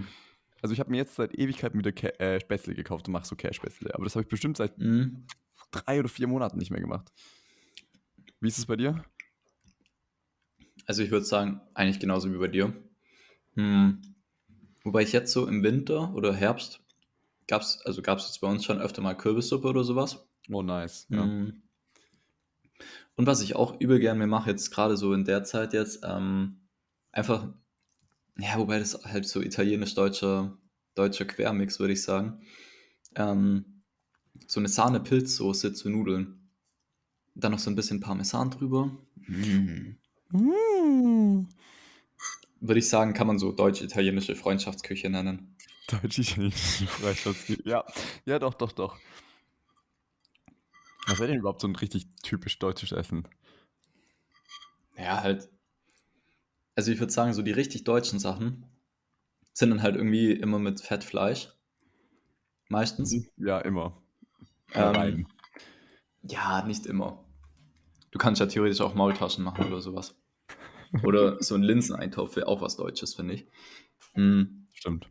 Also 0.63 0.73
ich 0.73 0.81
habe 0.81 0.91
mir 0.91 0.97
jetzt 0.97 1.15
seit 1.15 1.35
Ewigkeiten 1.39 1.79
wieder 1.79 1.93
Ca 1.93 2.09
äh, 2.19 2.41
Spätzle 2.41 2.75
gekauft 2.75 3.07
und 3.09 3.13
mache 3.13 3.27
so 3.27 3.37
Kässpätzle. 3.37 3.95
Aber 3.95 4.05
das 4.05 4.15
habe 4.17 4.23
ich 4.25 4.29
bestimmt 4.29 4.57
seit 4.57 4.77
Mhm. 4.79 5.27
drei 5.71 6.01
oder 6.01 6.09
vier 6.09 6.27
Monaten 6.27 6.59
nicht 6.59 6.71
mehr 6.71 6.81
gemacht. 6.81 7.13
Wie 8.41 8.49
ist 8.49 8.59
es 8.59 8.67
bei 8.67 8.77
dir? 8.77 9.05
Also 10.87 11.03
ich 11.03 11.11
würde 11.11 11.25
sagen, 11.27 11.61
eigentlich 11.75 12.01
genauso 12.01 12.33
wie 12.33 12.39
bei 12.39 12.49
dir. 12.49 12.73
Hm. 13.55 14.01
Wobei 14.87 15.03
ich 15.03 15.11
jetzt 15.11 15.33
so 15.33 15.49
im 15.49 15.65
Winter 15.65 16.15
oder 16.15 16.33
Herbst 16.33 16.79
gab's, 17.49 17.81
also 17.85 18.03
gab 18.03 18.19
es 18.19 18.29
jetzt 18.29 18.41
bei 18.41 18.47
uns 18.47 18.65
schon 18.65 18.79
öfter 18.79 19.03
mal 19.03 19.15
Kürbissuppe 19.15 19.67
oder 19.67 19.83
sowas. 19.83 20.25
Oh, 20.49 20.63
nice. 20.63 21.09
Ja. 21.11 21.27
Mm. 21.27 21.61
Und 23.17 23.27
was 23.27 23.43
ich 23.43 23.57
auch 23.57 23.81
übel 23.81 23.99
gern 23.99 24.17
mir 24.17 24.29
mache, 24.29 24.51
jetzt 24.51 24.71
gerade 24.71 24.97
so 24.97 25.13
in 25.13 25.25
der 25.25 25.43
Zeit 25.43 25.73
jetzt, 25.73 26.05
ähm, 26.05 26.69
einfach, 27.11 27.49
ja, 28.39 28.57
wobei 28.59 28.79
das 28.79 29.05
halt 29.05 29.27
so 29.27 29.43
italienisch-deutscher 29.43 30.57
deutscher 30.95 31.25
Quermix, 31.25 31.81
würde 31.81 31.95
ich 31.95 32.03
sagen. 32.05 32.41
Ähm, 33.17 33.83
so 34.47 34.61
eine 34.61 34.69
Sahne-Pilzsoße 34.69 35.73
zu 35.73 35.91
Nudeln. 35.91 36.49
Dann 37.35 37.51
noch 37.51 37.59
so 37.59 37.71
ein 37.71 37.77
bisschen 37.77 37.99
Parmesan 37.99 38.53
drüber. 38.53 38.97
Mm. 39.17 39.97
Mm. 40.31 41.49
Würde 42.67 42.81
ich 42.81 42.89
sagen, 42.89 43.15
kann 43.15 43.29
man 43.29 43.39
so 43.39 43.53
deutsch-italienische 43.53 44.35
Freundschaftsküche 44.35 45.09
nennen. 45.09 45.57
Deutsche 45.89 46.23
italienische 46.23 46.87
Freundschaftsküche. 46.87 47.63
Ja, 47.65 47.85
ja, 48.25 48.39
doch, 48.39 48.55
doch, 48.55 48.73
doch. 48.73 48.99
Was 51.07 51.21
wäre 51.21 51.29
denn 51.29 51.39
überhaupt 51.39 51.61
so 51.61 51.69
ein 51.69 51.77
richtig 51.77 52.09
typisch 52.23 52.59
deutsches 52.59 52.91
Essen? 52.91 53.29
Ja, 54.97 55.23
halt. 55.23 55.49
Also 56.75 56.91
ich 56.91 56.99
würde 56.99 57.13
sagen, 57.13 57.33
so 57.33 57.43
die 57.43 57.53
richtig 57.53 57.85
deutschen 57.85 58.19
Sachen 58.19 58.67
sind 59.53 59.71
dann 59.71 59.83
halt 59.83 59.95
irgendwie 59.95 60.33
immer 60.33 60.59
mit 60.59 60.81
Fettfleisch. 60.81 61.53
Meistens. 62.69 63.15
Ja, 63.37 63.61
immer. 63.61 64.03
Ähm. 64.75 65.29
Ja, 66.23 66.67
nicht 66.67 66.87
immer. 66.87 67.25
Du 68.11 68.19
kannst 68.19 68.41
ja 68.41 68.47
theoretisch 68.47 68.81
auch 68.81 68.95
Maultaschen 68.95 69.45
machen 69.45 69.67
oder 69.67 69.81
sowas. 69.81 70.17
Oder 71.03 71.43
so 71.43 71.55
ein 71.55 71.63
Linseneintopf 71.63 72.37
wäre 72.37 72.49
auch 72.49 72.61
was 72.61 72.77
Deutsches, 72.77 73.15
finde 73.15 73.35
ich. 73.35 73.47
Mm, 74.15 74.67
Stimmt. 74.73 75.09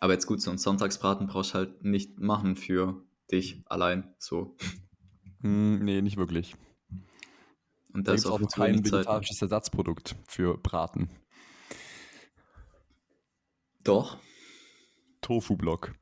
aber 0.00 0.12
jetzt 0.12 0.26
gut, 0.26 0.40
so 0.40 0.50
einen 0.50 0.58
Sonntagsbraten 0.58 1.26
brauchst 1.26 1.54
du 1.54 1.58
halt 1.58 1.84
nicht 1.84 2.18
machen 2.20 2.56
für 2.56 3.02
dich 3.30 3.62
allein. 3.66 4.14
So. 4.18 4.56
Hm, 5.40 5.84
nee, 5.84 6.00
nicht 6.02 6.16
wirklich. 6.16 6.54
Und 7.92 8.08
Da 8.08 8.12
das 8.12 8.22
es 8.22 8.26
auch 8.26 8.40
kein 8.50 8.84
vegetarisches 8.84 9.40
Ersatzprodukt 9.42 10.16
für 10.26 10.58
Braten. 10.58 11.10
Doch. 13.84 14.18
Tofu-Block. 15.20 15.94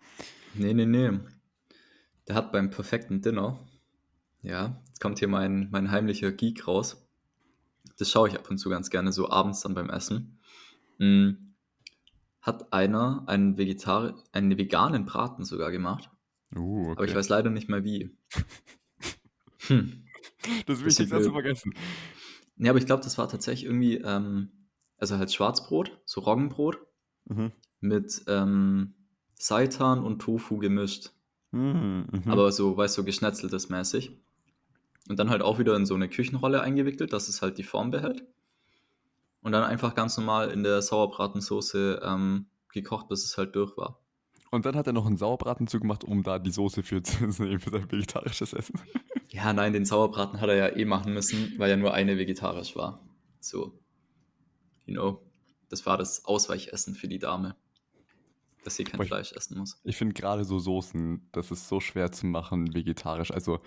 Nee, 0.55 0.75
nee, 0.75 0.87
nee. 0.87 1.11
Der 2.29 2.37
hat 2.37 2.53
beim 2.53 2.71
perfekten 2.71 3.21
Dinner, 3.21 3.59
ja, 4.43 4.83
jetzt 4.89 5.01
kommt 5.01 5.19
hier 5.19 5.29
mein, 5.29 5.69
mein 5.71 5.91
heimlicher 5.91 6.31
Geek 6.33 6.67
raus. 6.69 7.09
Das 8.03 8.11
schaue 8.11 8.29
ich 8.29 8.35
ab 8.35 8.51
und 8.51 8.59
zu 8.59 8.69
ganz 8.69 8.91
gerne, 8.91 9.13
so 9.13 9.31
abends 9.31 9.61
dann 9.61 9.75
beim 9.75 9.89
Essen. 9.89 10.41
Mm, 10.99 11.31
hat 12.41 12.73
einer 12.73 13.23
einen, 13.29 13.57
Vegetari 13.57 14.13
einen 14.33 14.59
veganen 14.59 15.05
Braten 15.05 15.45
sogar 15.45 15.71
gemacht, 15.71 16.11
Uh, 16.55 16.91
okay. 16.91 16.93
aber 16.97 17.05
ich 17.07 17.15
weiß 17.15 17.29
leider 17.29 17.49
nicht 17.51 17.69
mehr 17.69 17.85
wie. 17.85 18.11
Hm. 19.69 20.05
das 20.67 20.81
will 20.81 20.89
ich 20.89 20.97
bisschen 20.97 21.05
jetzt 21.07 21.13
erst 21.13 21.25
wild. 21.27 21.33
vergessen. 21.35 21.73
Nee, 22.57 22.69
aber 22.69 22.79
ich 22.79 22.87
glaube, 22.87 23.05
das 23.05 23.17
war 23.19 23.29
tatsächlich 23.29 23.65
irgendwie, 23.67 23.99
ähm, 23.99 24.51
also 24.99 25.17
halt 25.17 25.33
Schwarzbrot, 25.33 26.01
so 26.05 26.21
Roggenbrot 26.23 26.79
Mhm. 27.27 27.53
mit 27.81 28.25
ähm, 28.27 28.95
Seitan 29.39 30.03
und 30.03 30.19
Tofu 30.21 30.59
gemischt. 30.59 31.13
Mhm, 31.53 32.07
mhm. 32.11 32.23
aber 32.27 32.51
so, 32.51 32.77
weißt 32.77 32.99
du, 32.99 33.03
so 33.03 33.05
geschnetzeltes 33.07 33.69
mäßig. 33.69 34.19
Und 35.09 35.19
dann 35.19 35.31
halt 35.31 35.43
auch 35.43 35.59
wieder 35.59 35.75
in 35.77 35.85
so 35.87 35.95
eine 35.95 36.09
Küchenrolle 36.09 36.61
eingewickelt, 36.63 37.13
dass 37.13 37.29
es 37.29 37.43
halt 37.43 37.59
die 37.59 37.65
Form 37.65 37.91
behält. 37.91 38.25
Und 39.43 39.53
dann 39.53 39.65
einfach 39.65 39.95
ganz 39.95 40.17
normal 40.17 40.51
in 40.51 40.63
der 40.63 40.81
Sauerbratensoße 40.83 42.01
ähm, 42.05 42.47
gekocht, 42.73 43.09
bis 43.09 43.25
es 43.25 43.37
halt 43.37 43.57
durch 43.57 43.77
war. 43.77 43.99
Und 44.51 44.67
dann 44.67 44.77
hat 44.77 44.87
er 44.87 44.93
noch 44.93 45.07
einen 45.07 45.17
Sauerbraten 45.17 45.67
zugemacht, 45.67 46.05
um 46.05 46.23
da 46.23 46.39
die 46.39 46.51
Soße 46.53 46.83
für 46.83 47.03
zu 47.03 47.25
nehmen 47.43 47.59
für 47.61 47.71
sein 47.71 47.91
vegetarisches 47.91 48.53
Essen. 48.53 48.81
Ja, 49.29 49.55
nein, 49.55 49.73
den 49.73 49.87
Sauerbraten 49.87 50.43
hat 50.43 50.51
er 50.51 50.57
ja 50.57 50.77
eh 50.77 50.85
machen 50.85 51.15
müssen, 51.15 51.55
weil 51.57 51.71
ja 51.71 51.77
nur 51.79 51.95
eine 51.95 52.19
vegetarisch 52.19 52.77
war. 52.77 53.01
So, 53.41 53.73
you 54.85 54.93
know, 54.93 55.23
das 55.71 55.87
war 55.87 55.97
das 55.97 56.27
Ausweichessen 56.27 56.95
für 56.95 57.09
die 57.09 57.19
Dame. 57.19 57.57
Dass 58.63 58.77
sie 58.77 58.85
kein 58.85 59.01
ich- 59.01 59.09
Fleisch 59.09 59.33
essen 59.33 59.57
muss. 59.57 59.81
Ich 59.85 59.97
finde 59.97 60.13
gerade 60.13 60.45
so 60.45 60.59
Soßen, 60.59 61.31
das 61.33 61.51
ist 61.51 61.67
so 61.67 61.81
schwer 61.81 62.13
zu 62.13 62.27
machen 62.27 62.75
vegetarisch. 62.75 63.31
Also 63.31 63.61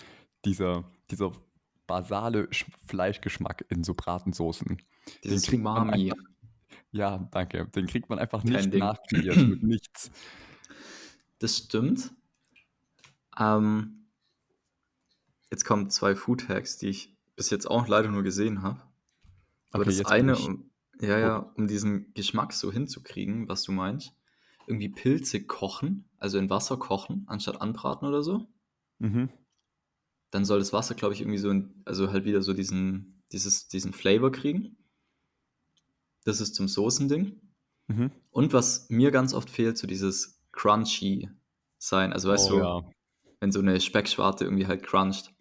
dieser, 0.46 0.84
dieser 1.12 1.32
basale 1.88 2.46
Sch- 2.48 2.66
Fleischgeschmack 2.88 3.66
in 3.70 3.84
so 3.84 3.94
Bratensoßen. 3.94 4.82
Dieses 5.24 5.44
kriegt 5.44 5.64
man 5.64 5.90
einfach- 5.90 6.18
Ja, 6.92 7.18
danke. 7.32 7.68
Den 7.76 7.88
kriegt 7.88 8.10
man 8.10 8.20
einfach 8.20 8.44
nicht 8.44 8.74
nachkreiert 8.74 9.36
mit 9.48 9.64
nichts. 9.64 10.12
Das 11.40 11.58
stimmt. 11.58 12.14
Ähm, 13.38 14.08
jetzt 15.52 15.66
kommen 15.66 15.90
zwei 15.90 16.16
Food 16.16 16.48
Hacks, 16.48 16.78
die 16.78 16.88
ich 16.88 17.16
bis 17.36 17.50
jetzt 17.50 17.70
auch 17.70 17.88
leider 17.88 18.10
nur 18.10 18.24
gesehen 18.24 18.62
habe. 18.62 18.82
Aber 19.72 19.84
Okay, 19.86 19.98
das 19.98 20.06
eine, 20.06 20.38
um, 20.38 20.72
ja, 21.02 21.20
ja, 21.20 21.38
um 21.38 21.68
diesen 21.68 22.14
Geschmack 22.14 22.54
so 22.54 22.72
hinzukriegen, 22.72 23.50
was 23.50 23.64
du 23.64 23.74
meinst, 23.74 24.14
irgendwie 24.68 24.90
Pilze 24.90 25.44
kochen, 25.46 26.10
also 26.18 26.38
in 26.38 26.50
Wasser 26.50 26.78
kochen, 26.78 27.26
anstatt 27.28 27.60
anbraten 27.62 28.08
oder 28.08 28.24
so. 28.24 28.48
Mhm. 29.00 29.30
Dann 30.32 30.46
soll 30.46 30.60
das 30.60 30.74
Wasser, 30.74 30.96
glaube 30.96 31.14
ich, 31.14 31.22
irgendwie 31.22 31.38
so, 31.38 31.50
in, 31.50 31.82
also 31.86 32.12
halt 32.12 32.26
wieder 32.26 32.42
so 32.42 32.54
diesen, 32.54 33.24
dieses, 33.32 33.68
diesen 33.68 33.94
Flavor 33.94 34.32
kriegen. 34.32 34.78
Das 36.24 36.42
ist 36.42 36.56
zum 36.56 36.68
Soßending. 36.68 37.40
Mhm. 37.88 38.12
Und 38.32 38.54
was 38.54 38.90
mir 38.90 39.12
ganz 39.12 39.34
oft 39.34 39.50
fehlt, 39.50 39.78
so 39.78 39.88
dieses 39.88 40.42
Crunchy 40.52 41.30
sein. 41.78 42.14
Also 42.14 42.30
weißt 42.30 42.52
oh, 42.52 42.56
du, 42.56 42.60
ja. 42.60 42.82
wenn 43.40 43.52
so 43.52 43.60
eine 43.60 43.80
Speckschwarte 43.80 44.46
irgendwie 44.46 44.68
halt 44.68 44.84
cruncht. 44.84 45.34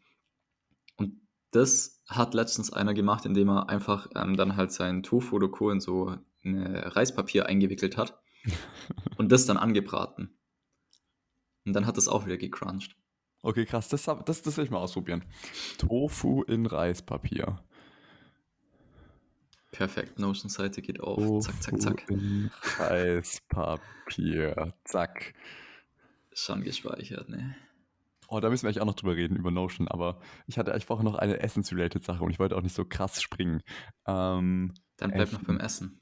Und 0.96 1.20
das 1.50 2.02
hat 2.08 2.34
letztens 2.34 2.72
einer 2.72 2.94
gemacht, 2.94 3.24
indem 3.24 3.48
er 3.48 3.68
einfach 3.68 4.08
ähm, 4.14 4.36
dann 4.36 4.56
halt 4.56 4.72
sein 4.72 5.02
Tofu 5.02 5.36
oder 5.36 5.48
Co. 5.48 5.70
in 5.70 5.80
so 5.80 6.16
eine 6.44 6.94
Reispapier 6.94 7.46
eingewickelt 7.46 7.96
hat 7.96 8.20
und 9.16 9.32
das 9.32 9.46
dann 9.46 9.56
angebraten. 9.56 10.36
Und 11.64 11.72
dann 11.72 11.86
hat 11.86 11.96
das 11.96 12.08
auch 12.08 12.26
wieder 12.26 12.36
gecrunched. 12.36 12.94
Okay, 13.44 13.66
krass. 13.66 13.88
Das, 13.88 14.04
das, 14.04 14.40
das 14.40 14.56
will 14.56 14.64
ich 14.64 14.70
mal 14.70 14.78
ausprobieren. 14.78 15.22
Tofu 15.76 16.42
in 16.44 16.64
Reispapier. 16.64 17.62
Perfekt, 19.70 20.18
Notion-Seite 20.18 20.80
geht 20.80 21.00
auf. 21.00 21.18
Tofu 21.18 21.40
zack, 21.40 21.62
zack, 21.62 21.80
zack. 21.80 22.10
in 22.10 22.50
Reispapier. 22.78 24.72
Zack. 24.84 25.34
Schon 26.32 26.62
gespeichert, 26.62 27.28
ne? 27.28 27.54
Oh, 28.28 28.40
da 28.40 28.48
müssen 28.48 28.62
wir 28.62 28.68
eigentlich 28.70 28.80
auch 28.80 28.86
noch 28.86 28.94
drüber 28.94 29.14
reden, 29.14 29.36
über 29.36 29.50
Notion, 29.50 29.88
aber 29.88 30.20
ich 30.46 30.56
hatte 30.56 30.72
eigentlich 30.72 30.86
vorher 30.86 31.04
noch 31.04 31.16
eine 31.16 31.40
Essens-related 31.40 32.02
Sache 32.02 32.24
und 32.24 32.30
ich 32.30 32.38
wollte 32.38 32.56
auch 32.56 32.62
nicht 32.62 32.74
so 32.74 32.86
krass 32.86 33.20
springen. 33.20 33.62
Ähm, 34.06 34.72
Dann 34.96 35.10
bleib 35.10 35.32
noch 35.32 35.42
beim 35.44 35.60
Essen. 35.60 36.00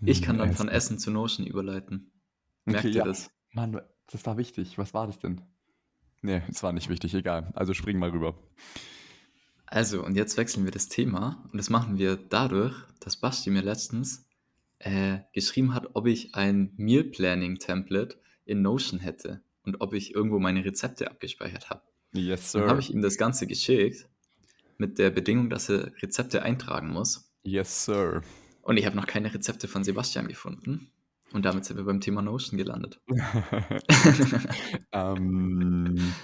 Ich 0.00 0.22
kann 0.22 0.38
dann 0.38 0.54
von 0.54 0.66
Essen. 0.68 0.96
Essen 0.96 0.98
zu 0.98 1.12
Notion 1.12 1.46
überleiten. 1.46 2.10
Merkt 2.64 2.80
Okay, 2.80 2.88
ihr 2.94 2.98
ja. 2.98 3.04
das? 3.04 3.30
Mann, 3.52 3.80
das 4.08 4.26
war 4.26 4.36
wichtig. 4.36 4.76
Was 4.76 4.92
war 4.92 5.06
das 5.06 5.20
denn? 5.20 5.40
Nee, 6.22 6.42
es 6.48 6.62
war 6.62 6.72
nicht 6.72 6.88
wichtig, 6.88 7.14
egal. 7.14 7.50
Also 7.54 7.74
spring 7.74 7.98
mal 7.98 8.10
rüber. 8.10 8.36
Also, 9.66 10.02
und 10.04 10.16
jetzt 10.16 10.36
wechseln 10.36 10.64
wir 10.64 10.72
das 10.72 10.88
Thema. 10.88 11.44
Und 11.52 11.58
das 11.58 11.70
machen 11.70 11.98
wir 11.98 12.16
dadurch, 12.16 12.74
dass 13.00 13.16
Basti 13.16 13.50
mir 13.50 13.62
letztens 13.62 14.26
äh, 14.78 15.18
geschrieben 15.32 15.74
hat, 15.74 15.90
ob 15.94 16.06
ich 16.06 16.34
ein 16.34 16.72
Meal 16.76 17.04
Planning 17.04 17.58
Template 17.58 18.16
in 18.44 18.62
Notion 18.62 19.00
hätte 19.00 19.42
und 19.64 19.80
ob 19.80 19.92
ich 19.92 20.14
irgendwo 20.14 20.38
meine 20.38 20.64
Rezepte 20.64 21.10
abgespeichert 21.10 21.70
habe. 21.70 21.82
Yes, 22.12 22.52
Dann 22.52 22.62
sir. 22.62 22.68
habe 22.68 22.80
ich 22.80 22.92
ihm 22.92 23.02
das 23.02 23.18
Ganze 23.18 23.46
geschickt 23.46 24.08
mit 24.78 24.98
der 24.98 25.10
Bedingung, 25.10 25.50
dass 25.50 25.68
er 25.68 25.92
Rezepte 26.00 26.42
eintragen 26.42 26.88
muss. 26.88 27.30
Yes, 27.42 27.84
sir. 27.84 28.22
Und 28.62 28.76
ich 28.76 28.86
habe 28.86 28.96
noch 28.96 29.06
keine 29.06 29.32
Rezepte 29.32 29.68
von 29.68 29.84
Sebastian 29.84 30.28
gefunden. 30.28 30.90
Und 31.32 31.44
damit 31.44 31.64
sind 31.64 31.76
wir 31.76 31.84
beim 31.84 32.00
Thema 32.00 32.22
Notion 32.22 32.56
gelandet. 32.56 33.00
ähm, 34.92 36.14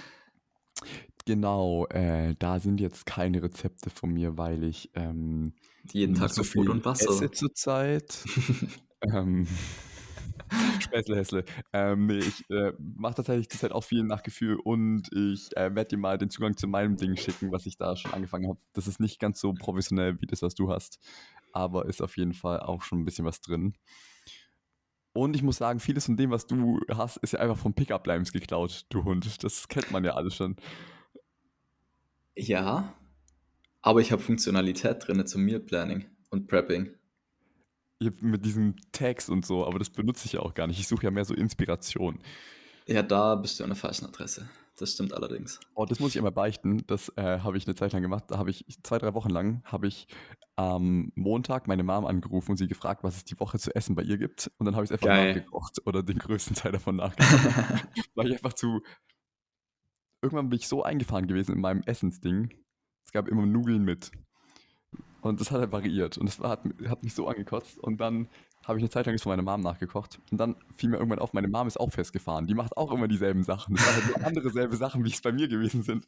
genau, 1.25 1.85
äh, 1.87 2.35
da 2.39 2.59
sind 2.59 2.79
jetzt 2.79 3.05
keine 3.05 3.43
Rezepte 3.43 3.89
von 3.89 4.11
mir, 4.11 4.37
weil 4.37 4.63
ich 4.63 4.91
ähm, 4.95 5.53
Jeden 5.91 6.15
Tag 6.15 6.31
so 6.31 6.43
Brot 6.43 6.69
und 6.69 6.85
Wasser. 6.85 7.09
esse 7.09 7.31
zurzeit. 7.31 8.23
ähm, 9.01 9.47
Späßle, 10.79 11.15
Hässle. 11.15 11.45
Ähm, 11.73 12.05
nee, 12.07 12.19
ich 12.19 12.49
äh, 12.49 12.73
mache 12.77 13.15
tatsächlich 13.15 13.49
zurzeit 13.49 13.71
auch 13.71 13.83
viel 13.83 14.03
nach 14.03 14.23
Gefühl 14.23 14.57
und 14.63 15.09
ich 15.11 15.55
äh, 15.55 15.73
werde 15.75 15.89
dir 15.89 15.97
mal 15.97 16.17
den 16.17 16.29
Zugang 16.29 16.57
zu 16.57 16.67
meinem 16.67 16.97
Ding 16.97 17.15
schicken, 17.15 17.51
was 17.51 17.65
ich 17.65 17.77
da 17.77 17.95
schon 17.95 18.13
angefangen 18.13 18.47
habe. 18.47 18.59
Das 18.73 18.87
ist 18.87 18.99
nicht 18.99 19.19
ganz 19.19 19.39
so 19.39 19.53
professionell 19.53 20.19
wie 20.21 20.27
das, 20.27 20.41
was 20.41 20.55
du 20.55 20.71
hast, 20.71 20.99
aber 21.51 21.85
ist 21.85 22.01
auf 22.01 22.17
jeden 22.17 22.33
Fall 22.33 22.59
auch 22.59 22.81
schon 22.81 22.99
ein 22.99 23.05
bisschen 23.05 23.25
was 23.25 23.41
drin. 23.41 23.73
Und 25.15 25.33
ich 25.33 25.43
muss 25.43 25.55
sagen, 25.55 25.79
vieles 25.79 26.07
von 26.07 26.17
dem, 26.17 26.29
was 26.29 26.45
du 26.45 26.81
hast, 26.89 27.15
ist 27.17 27.31
ja 27.31 27.39
einfach 27.39 27.57
vom 27.57 27.73
Pickup-Lines 27.73 28.33
geklaut, 28.33 28.85
du 28.89 29.05
Hund. 29.05 29.45
Das 29.45 29.69
kennt 29.69 29.89
man 29.89 30.03
ja 30.03 30.13
alles 30.15 30.35
schon. 30.35 30.57
Ja, 32.35 32.93
aber 33.81 34.01
ich 34.01 34.11
habe 34.11 34.21
Funktionalität 34.21 35.07
drin 35.07 35.25
zum 35.25 35.45
Meal 35.45 35.61
Planning 35.61 36.05
und 36.31 36.47
Prepping. 36.47 36.93
Mit 38.19 38.43
diesen 38.43 38.75
Tags 38.91 39.29
und 39.29 39.45
so, 39.45 39.65
aber 39.65 39.79
das 39.79 39.89
benutze 39.89 40.25
ich 40.25 40.33
ja 40.33 40.41
auch 40.41 40.53
gar 40.53 40.67
nicht. 40.67 40.81
Ich 40.81 40.87
suche 40.89 41.05
ja 41.05 41.11
mehr 41.11 41.23
so 41.23 41.33
Inspiration. 41.33 42.19
Ja, 42.85 43.01
da 43.01 43.35
bist 43.35 43.57
du 43.57 43.63
an 43.63 43.69
der 43.69 43.77
falschen 43.77 44.07
Adresse. 44.07 44.49
Das 44.77 44.91
stimmt 44.91 45.13
allerdings. 45.13 45.59
Oh, 45.73 45.85
das 45.85 45.99
muss 45.99 46.11
ich 46.11 46.17
einmal 46.17 46.33
beichten. 46.33 46.85
Das 46.87 47.09
äh, 47.15 47.39
habe 47.39 47.57
ich 47.57 47.65
eine 47.65 47.75
Zeit 47.75 47.93
lang 47.93 48.01
gemacht. 48.01 48.25
Da 48.27 48.37
habe 48.37 48.49
ich 48.49 48.65
zwei, 48.83 48.97
drei 48.97 49.13
Wochen 49.13 49.29
lang 49.29 49.63
habe 49.63 49.87
ich 49.87 50.07
am 50.57 51.11
Montag 51.15 51.67
meine 51.67 51.83
Mom 51.83 52.05
angerufen 52.05 52.51
und 52.51 52.57
sie 52.57 52.67
gefragt, 52.67 53.03
was 53.03 53.17
es 53.17 53.23
die 53.23 53.39
Woche 53.39 53.57
zu 53.57 53.73
essen 53.73 53.95
bei 53.95 54.03
ihr 54.03 54.17
gibt. 54.17 54.51
Und 54.57 54.65
dann 54.65 54.75
habe 54.75 54.83
ich 54.83 54.89
es 54.89 54.93
einfach 54.93 55.07
Geil. 55.07 55.35
nachgekocht 55.35 55.81
oder 55.85 56.03
den 56.03 56.19
größten 56.19 56.55
Teil 56.55 56.73
davon 56.73 56.97
nachgekocht. 56.97 57.87
Weil 58.15 58.27
ich 58.27 58.33
einfach 58.33 58.53
zu. 58.53 58.81
Irgendwann 60.21 60.49
bin 60.49 60.59
ich 60.59 60.67
so 60.67 60.83
eingefahren 60.83 61.27
gewesen 61.27 61.53
in 61.55 61.61
meinem 61.61 61.81
Essensding. 61.83 62.53
Es 63.05 63.11
gab 63.13 63.29
immer 63.29 63.45
Nudeln 63.45 63.83
mit. 63.83 64.11
Und 65.25 65.41
das 65.41 65.49
hat 65.49 65.59
halt 65.59 65.71
variiert. 65.71 66.19
Und 66.19 66.27
das 66.27 66.39
war, 66.39 66.51
hat, 66.51 66.63
hat 66.87 67.03
mich 67.03 67.15
so 67.15 67.27
angekotzt. 67.27 67.79
Und 67.79 67.99
dann 67.99 68.27
habe 68.63 68.77
ich 68.77 68.83
eine 68.83 68.91
Zeit 68.91 69.07
lang 69.07 69.17
von 69.17 69.31
meiner 69.31 69.41
Mom 69.41 69.61
nachgekocht. 69.61 70.19
Und 70.29 70.37
dann 70.37 70.55
fiel 70.75 70.89
mir 70.89 70.97
irgendwann 70.97 71.17
auf, 71.17 71.33
meine 71.33 71.47
Mom 71.47 71.65
ist 71.65 71.79
auch 71.79 71.91
festgefahren. 71.91 72.45
Die 72.45 72.53
macht 72.53 72.77
auch 72.77 72.91
immer 72.91 73.07
dieselben 73.07 73.41
Sachen. 73.41 73.75
Das 73.75 73.87
waren 73.87 73.95
halt 73.95 74.17
nur 74.17 74.27
andere 74.27 74.49
selbe 74.51 74.75
Sachen, 74.75 75.03
wie 75.03 75.09
es 75.09 75.21
bei 75.21 75.31
mir 75.31 75.47
gewesen 75.47 75.81
sind. 75.81 76.05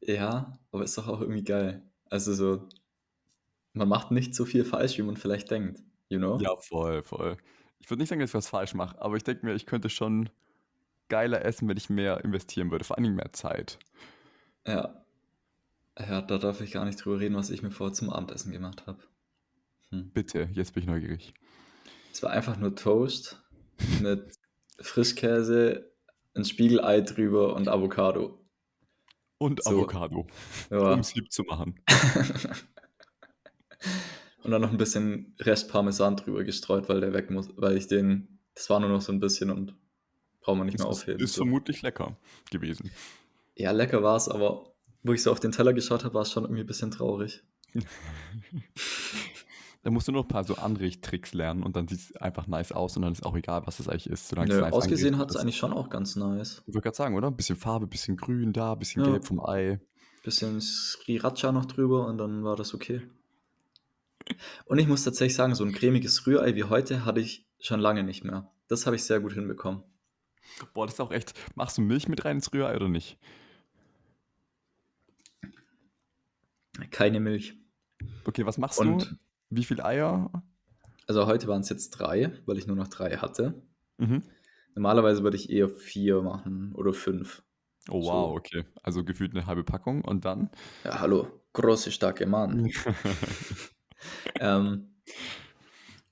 Ja, 0.00 0.58
aber 0.72 0.84
ist 0.84 0.96
doch 0.96 1.06
auch 1.06 1.20
irgendwie 1.20 1.44
geil. 1.44 1.82
Also 2.08 2.32
so, 2.32 2.66
man 3.74 3.86
macht 3.86 4.10
nicht 4.10 4.34
so 4.34 4.46
viel 4.46 4.64
falsch, 4.64 4.96
wie 4.96 5.02
man 5.02 5.18
vielleicht 5.18 5.50
denkt. 5.50 5.82
You 6.08 6.16
know? 6.18 6.38
Ja, 6.40 6.56
voll, 6.56 7.02
voll. 7.02 7.36
Ich 7.78 7.90
würde 7.90 8.00
nicht 8.00 8.08
sagen, 8.08 8.22
dass 8.22 8.30
ich 8.30 8.34
was 8.34 8.48
falsch 8.48 8.72
mache, 8.72 8.98
aber 9.02 9.16
ich 9.16 9.24
denke 9.24 9.44
mir, 9.44 9.54
ich 9.54 9.66
könnte 9.66 9.90
schon 9.90 10.30
geiler 11.10 11.44
essen, 11.44 11.68
wenn 11.68 11.76
ich 11.76 11.90
mehr 11.90 12.24
investieren 12.24 12.70
würde, 12.70 12.86
vor 12.86 12.96
allem 12.96 13.14
mehr 13.14 13.34
Zeit. 13.34 13.78
Ja. 14.66 14.99
Ja, 16.08 16.22
da 16.22 16.38
darf 16.38 16.60
ich 16.60 16.72
gar 16.72 16.84
nicht 16.84 17.04
drüber 17.04 17.20
reden, 17.20 17.34
was 17.36 17.50
ich 17.50 17.62
mir 17.62 17.70
vorher 17.70 17.92
zum 17.94 18.10
Abendessen 18.10 18.52
gemacht 18.52 18.86
habe. 18.86 18.98
Hm. 19.90 20.10
Bitte, 20.12 20.48
jetzt 20.52 20.74
bin 20.74 20.82
ich 20.82 20.88
neugierig. 20.88 21.34
Es 22.12 22.22
war 22.22 22.30
einfach 22.30 22.56
nur 22.56 22.74
Toast 22.74 23.42
mit 24.00 24.32
Frischkäse, 24.80 25.92
ein 26.34 26.44
Spiegelei 26.44 27.00
drüber 27.00 27.54
und 27.54 27.68
Avocado. 27.68 28.38
Und 29.38 29.62
So. 29.62 29.70
Avocado, 29.70 30.26
Ja. 30.70 30.92
um 30.92 31.00
es 31.00 31.14
lieb 31.14 31.32
zu 31.32 31.42
machen. 31.44 31.80
und 34.42 34.50
dann 34.50 34.60
noch 34.62 34.70
ein 34.70 34.78
bisschen 34.78 35.34
Rest 35.40 35.70
Parmesan 35.70 36.16
drüber 36.16 36.44
gestreut, 36.44 36.88
weil 36.88 37.00
der 37.00 37.12
weg 37.12 37.30
muss, 37.30 37.48
weil 37.56 37.76
ich 37.76 37.86
den, 37.86 38.38
das 38.54 38.68
war 38.70 38.80
nur 38.80 38.88
noch 38.90 39.00
so 39.00 39.12
ein 39.12 39.20
bisschen 39.20 39.50
und 39.50 39.74
brauchen 40.40 40.58
wir 40.60 40.64
nicht 40.64 40.78
mehr 40.78 40.88
Ist, 40.88 40.92
aufheben. 41.02 41.20
ist 41.22 41.34
so. 41.34 41.42
vermutlich 41.42 41.82
lecker 41.82 42.16
gewesen. 42.50 42.90
Ja, 43.56 43.72
lecker 43.72 44.02
war 44.02 44.16
es, 44.16 44.28
aber 44.28 44.69
wo 45.02 45.12
ich 45.12 45.22
so 45.22 45.30
auf 45.32 45.40
den 45.40 45.52
Teller 45.52 45.72
geschaut 45.72 46.04
habe, 46.04 46.14
war 46.14 46.22
es 46.22 46.32
schon 46.32 46.44
irgendwie 46.44 46.62
ein 46.62 46.66
bisschen 46.66 46.90
traurig. 46.90 47.42
Da 49.82 49.90
musst 49.90 50.08
du 50.08 50.12
noch 50.12 50.24
ein 50.24 50.28
paar 50.28 50.44
so 50.44 50.56
Anrichttricks 50.56 51.32
lernen 51.32 51.62
und 51.62 51.74
dann 51.74 51.88
sieht 51.88 52.00
es 52.00 52.16
einfach 52.16 52.46
nice 52.46 52.70
aus 52.72 52.96
und 52.96 53.02
dann 53.02 53.12
ist 53.12 53.24
auch 53.24 53.34
egal, 53.34 53.66
was 53.66 53.80
es 53.80 53.88
eigentlich 53.88 54.10
ist. 54.10 54.28
Solange 54.28 54.48
Nö, 54.50 54.56
es 54.56 54.60
nice 54.60 54.72
ausgesehen 54.74 55.16
hat 55.16 55.30
es 55.30 55.36
eigentlich 55.36 55.56
schon 55.56 55.72
auch 55.72 55.88
ganz 55.88 56.16
nice. 56.16 56.62
Ich 56.66 56.74
würde 56.74 56.82
gerade 56.82 56.96
sagen, 56.96 57.14
oder? 57.16 57.28
Ein 57.28 57.36
bisschen 57.36 57.56
Farbe, 57.56 57.86
ein 57.86 57.88
bisschen 57.88 58.18
grün 58.18 58.52
da, 58.52 58.74
ein 58.74 58.78
bisschen 58.78 59.02
Ja. 59.02 59.10
gelb 59.10 59.24
vom 59.24 59.40
Ei. 59.40 59.80
Bisschen 60.22 60.60
Sriracha 60.60 61.50
noch 61.50 61.64
drüber 61.64 62.06
und 62.06 62.18
dann 62.18 62.44
war 62.44 62.56
das 62.56 62.74
okay. 62.74 63.00
Und 64.66 64.78
ich 64.78 64.86
muss 64.86 65.02
tatsächlich 65.02 65.34
sagen, 65.34 65.54
so 65.54 65.64
ein 65.64 65.72
cremiges 65.72 66.26
Rührei 66.26 66.54
wie 66.54 66.64
heute 66.64 67.06
hatte 67.06 67.20
ich 67.20 67.46
schon 67.58 67.80
lange 67.80 68.02
nicht 68.04 68.22
mehr. 68.22 68.50
Das 68.68 68.84
habe 68.84 68.96
ich 68.96 69.04
sehr 69.04 69.20
gut 69.20 69.32
hinbekommen. 69.32 69.82
Boah, 70.74 70.84
das 70.84 70.94
ist 70.96 71.00
auch 71.00 71.10
echt. 71.10 71.32
Machst 71.54 71.78
du 71.78 71.82
Milch 71.82 72.06
mit 72.06 72.22
rein 72.26 72.36
ins 72.36 72.52
Rührei 72.52 72.76
oder 72.76 72.88
nicht? 72.88 73.18
Keine 76.90 77.20
Milch. 77.20 77.58
Okay, 78.24 78.46
was 78.46 78.58
machst 78.58 78.78
Und- 78.80 79.10
du? 79.10 79.16
Wie 79.52 79.64
viel 79.64 79.80
Eier? 79.80 80.30
Also 81.08 81.26
heute 81.26 81.48
waren 81.48 81.62
es 81.62 81.68
jetzt 81.70 81.90
drei, 81.90 82.30
weil 82.46 82.56
ich 82.56 82.68
nur 82.68 82.76
noch 82.76 82.86
drei 82.88 83.16
hatte. 83.16 83.60
Mhm. 83.98 84.22
Normalerweise 84.76 85.24
würde 85.24 85.36
ich 85.36 85.50
eher 85.50 85.68
vier 85.68 86.22
machen 86.22 86.72
oder 86.76 86.92
fünf. 86.92 87.42
Oh 87.88 88.00
So. 88.00 88.08
wow, 88.08 88.36
okay. 88.36 88.64
Also 88.84 89.02
gefühlt 89.02 89.32
eine 89.34 89.46
halbe 89.46 89.64
Packung 89.64 90.02
und 90.04 90.24
dann? 90.24 90.50
Ja, 90.84 91.00
hallo, 91.00 91.26
große, 91.54 91.90
starke 91.90 92.26
Mann. 92.26 92.70
ähm, 94.38 94.94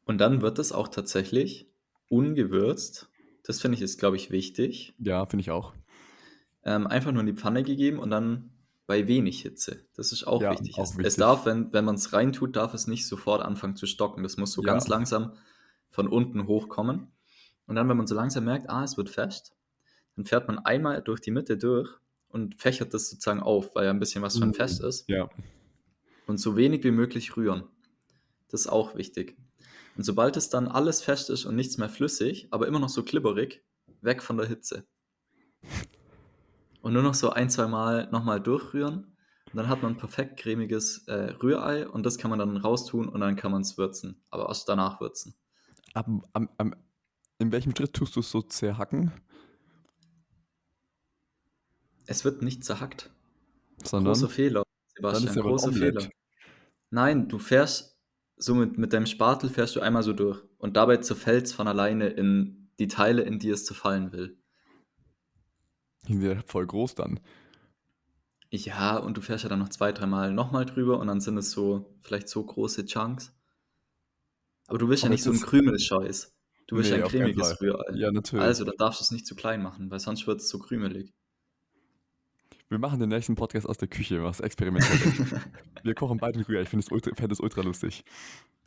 und 0.05 0.19
dann 0.19 0.43
wird 0.43 0.59
es 0.59 0.73
auch 0.73 0.89
tatsächlich 0.89 1.71
ungewürzt. 2.09 3.09
Das 3.45 3.61
finde 3.61 3.77
ich 3.77 3.83
ist, 3.83 3.99
glaube 3.99 4.17
ich, 4.17 4.31
wichtig. 4.31 4.95
ja, 4.99 5.25
finde 5.27 5.43
ich 5.43 5.51
auch. 5.51 5.75
Ähm, 6.65 6.87
einfach 6.87 7.13
nur 7.13 7.21
in 7.21 7.27
die 7.27 7.35
Pfanne 7.41 7.63
gegeben 7.63 7.99
und 7.99 8.11
dann 8.11 8.51
bei 8.89 9.07
wenig 9.07 9.43
Hitze. 9.43 9.85
Das 9.95 10.11
ist 10.13 10.25
auch 10.27 10.41
Ja, 10.43 10.51
wichtig. 10.51 10.75
auch 10.77 10.83
es, 10.83 10.91
es 10.93 10.99
wichtig. 10.99 11.17
darf, 11.19 11.45
wenn, 11.47 11.73
wenn 11.73 11.85
man 11.85 11.95
es 11.95 12.13
reintut, 12.13 12.57
darf 12.57 12.73
es 12.75 12.87
nicht 12.89 13.07
sofort 13.07 13.43
anfangen 13.43 13.77
zu 13.77 13.87
stocken. 13.87 14.23
Das 14.25 14.37
muss 14.39 14.53
so 14.53 14.63
Ja. 14.63 14.73
ganz 14.73 14.89
langsam 14.89 15.35
von 15.91 16.09
unten 16.09 16.47
hochkommen. 16.49 17.13
Und 17.67 17.77
dann, 17.77 17.89
wenn 17.89 17.97
man 17.99 18.07
so 18.07 18.15
langsam 18.15 18.45
merkt, 18.47 18.69
ah, 18.71 18.83
es 18.83 18.97
wird 18.97 19.11
fest, 19.11 19.55
dann 20.17 20.25
fährt 20.25 20.49
man 20.49 20.59
einmal 20.59 21.03
durch 21.03 21.21
die 21.21 21.31
Mitte 21.31 21.57
durch 21.59 21.91
und 22.29 22.61
fächert 22.61 22.93
das 22.95 23.11
sozusagen 23.11 23.41
auf, 23.41 23.75
weil 23.75 23.85
ja 23.85 23.91
ein 23.91 24.01
bisschen 24.01 24.23
was 24.23 24.39
schon 24.39 24.49
Mhm. 24.49 24.55
fest 24.55 24.83
ist. 24.83 25.09
Ja. 25.09 25.29
Und 26.27 26.39
so 26.39 26.57
wenig 26.57 26.83
wie 26.83 26.91
möglich 26.91 27.37
rühren. 27.37 27.65
Das 28.49 28.63
ist 28.63 28.67
auch 28.69 28.97
wichtig. 28.97 29.37
Und 29.97 30.05
sobald 30.05 30.37
es 30.39 30.49
dann 30.49 30.67
alles 30.67 31.03
fest 31.03 31.29
ist 31.29 31.45
und 31.45 31.57
nichts 31.57 31.77
mehr 31.77 31.89
flüssig, 31.91 32.49
aber 32.51 32.67
immer 32.67 32.79
noch 32.81 32.89
so 32.89 33.03
klibberig, 33.03 33.63
weg 34.01 34.23
von 34.23 34.39
der 34.39 34.47
Hitze. 34.47 34.87
Und 36.89 36.95
nur 36.95 37.03
noch 37.03 37.13
so 37.13 37.29
ein, 37.29 37.51
zwei 37.51 37.67
Mal 37.67 38.09
nochmal 38.13 38.41
durchrühren. 38.41 39.15
Und 39.53 39.57
dann 39.57 39.69
hat 39.69 39.83
man 39.83 39.93
ein 39.93 39.99
perfekt 39.99 40.39
cremiges 40.39 41.07
äh, 41.07 41.33
Rührei 41.43 41.87
und 41.87 42.07
das 42.07 42.17
kann 42.17 42.31
man 42.31 42.39
dann 42.39 42.57
raustun 42.57 43.11
und 43.11 43.21
dann 43.21 43.37
kann 43.37 43.53
man 43.53 43.61
es 43.61 43.77
würzen. 43.77 44.23
Aber 44.31 44.49
erst 44.49 44.71
danach 44.71 44.99
würzen. 44.99 45.35
Am, 45.93 46.25
am, 46.33 46.49
am, 46.57 46.75
in 47.37 47.53
welchem 47.53 47.77
Schritt 47.77 47.93
tust 47.93 48.17
du 48.17 48.21
es 48.21 48.31
so 48.31 48.41
zerhacken? 48.41 49.13
Es 52.07 52.25
wird 52.25 52.41
nicht 52.41 52.65
zerhackt. 52.65 53.11
Sondern 53.85 54.15
Großer 54.15 54.31
Fehler, 54.31 54.63
Sebastian. 54.97 55.29
ist 55.29 55.37
ja 55.37 55.45
Omelette. 55.45 56.01
Fehler. 56.01 56.11
Nein, 56.89 57.29
du 57.29 57.39
fährst 57.39 57.99
so 58.39 58.55
mit, 58.55 58.79
mit 58.79 58.95
deinem 58.95 59.05
Spatel 59.05 59.51
fährst 59.51 59.77
du 59.77 59.81
einmal 59.81 60.05
so 60.05 60.15
durch. 60.15 60.43
Und 60.57 60.79
dabei 60.79 60.97
zerfällt 60.97 61.45
es 61.45 61.53
von 61.53 61.69
alleine 61.69 62.09
in 62.09 62.71
die 62.79 62.89
Teile, 62.89 63.25
in 63.25 63.39
die 63.39 63.51
es 63.51 63.67
zerfallen 63.67 64.11
will. 64.13 64.38
Die 66.07 66.13
sind 66.15 66.23
ja 66.23 66.43
voll 66.47 66.67
groß 66.67 66.95
dann. 66.95 67.21
Ja, 68.51 68.97
und 68.97 69.17
du 69.17 69.21
fährst 69.21 69.43
ja 69.45 69.51
dann 69.51 69.59
noch 69.59 69.69
zwei, 69.69 69.93
dreimal 69.93 70.33
nochmal 70.33 70.65
drüber 70.65 70.99
und 70.99 71.07
dann 71.09 71.21
sind 71.21 71.37
es 71.37 71.51
so, 71.51 71.95
vielleicht 72.03 72.29
so 72.29 72.43
große 72.45 72.87
Chunks. 72.87 73.33
Aber 74.69 74.79
du 74.79 74.89
willst 74.89 75.03
ja 75.03 75.09
Aber 75.09 75.13
nicht 75.15 75.21
es 75.21 75.25
so 75.27 75.33
ist- 75.33 75.43
Krümelscheiß. 75.47 76.35
Du 76.67 76.77
willst 76.77 76.91
Nee, 76.91 76.99
ja 76.99 77.05
ein 77.05 77.11
cremiges. 77.11 77.61
Rührei. 77.63 77.95
Ja, 77.95 78.11
natürlich. 78.13 78.45
Also, 78.45 78.65
dann 78.65 78.77
darfst 78.77 79.01
du 79.01 79.05
es 79.05 79.11
nicht 79.11 79.27
zu 79.27 79.35
klein 79.35 79.63
machen, 79.63 79.91
weil 79.91 80.01
sonst 80.01 80.27
wird 80.27 80.41
es 80.41 80.49
zu 80.49 80.59
krümelig. 80.59 81.15
Wir 82.69 82.79
machen 82.79 83.01
den 83.01 83.09
nächsten 83.09 83.35
Podcast 83.37 83.67
aus 83.67 83.79
der 83.79 83.89
Küche, 83.89 84.23
was 84.23 84.41
experimentelles. 84.41 85.01
Wir 85.83 85.95
kochen 85.95 86.19
beide 86.19 86.47
Rührei. 86.47 86.61
Ich 86.63 86.69
finde 86.69 86.85
es 86.85 86.93
ultra, 86.93 87.15
fände 87.15 87.33
es 87.33 87.41
ultra 87.41 87.63
lustig. 87.63 88.05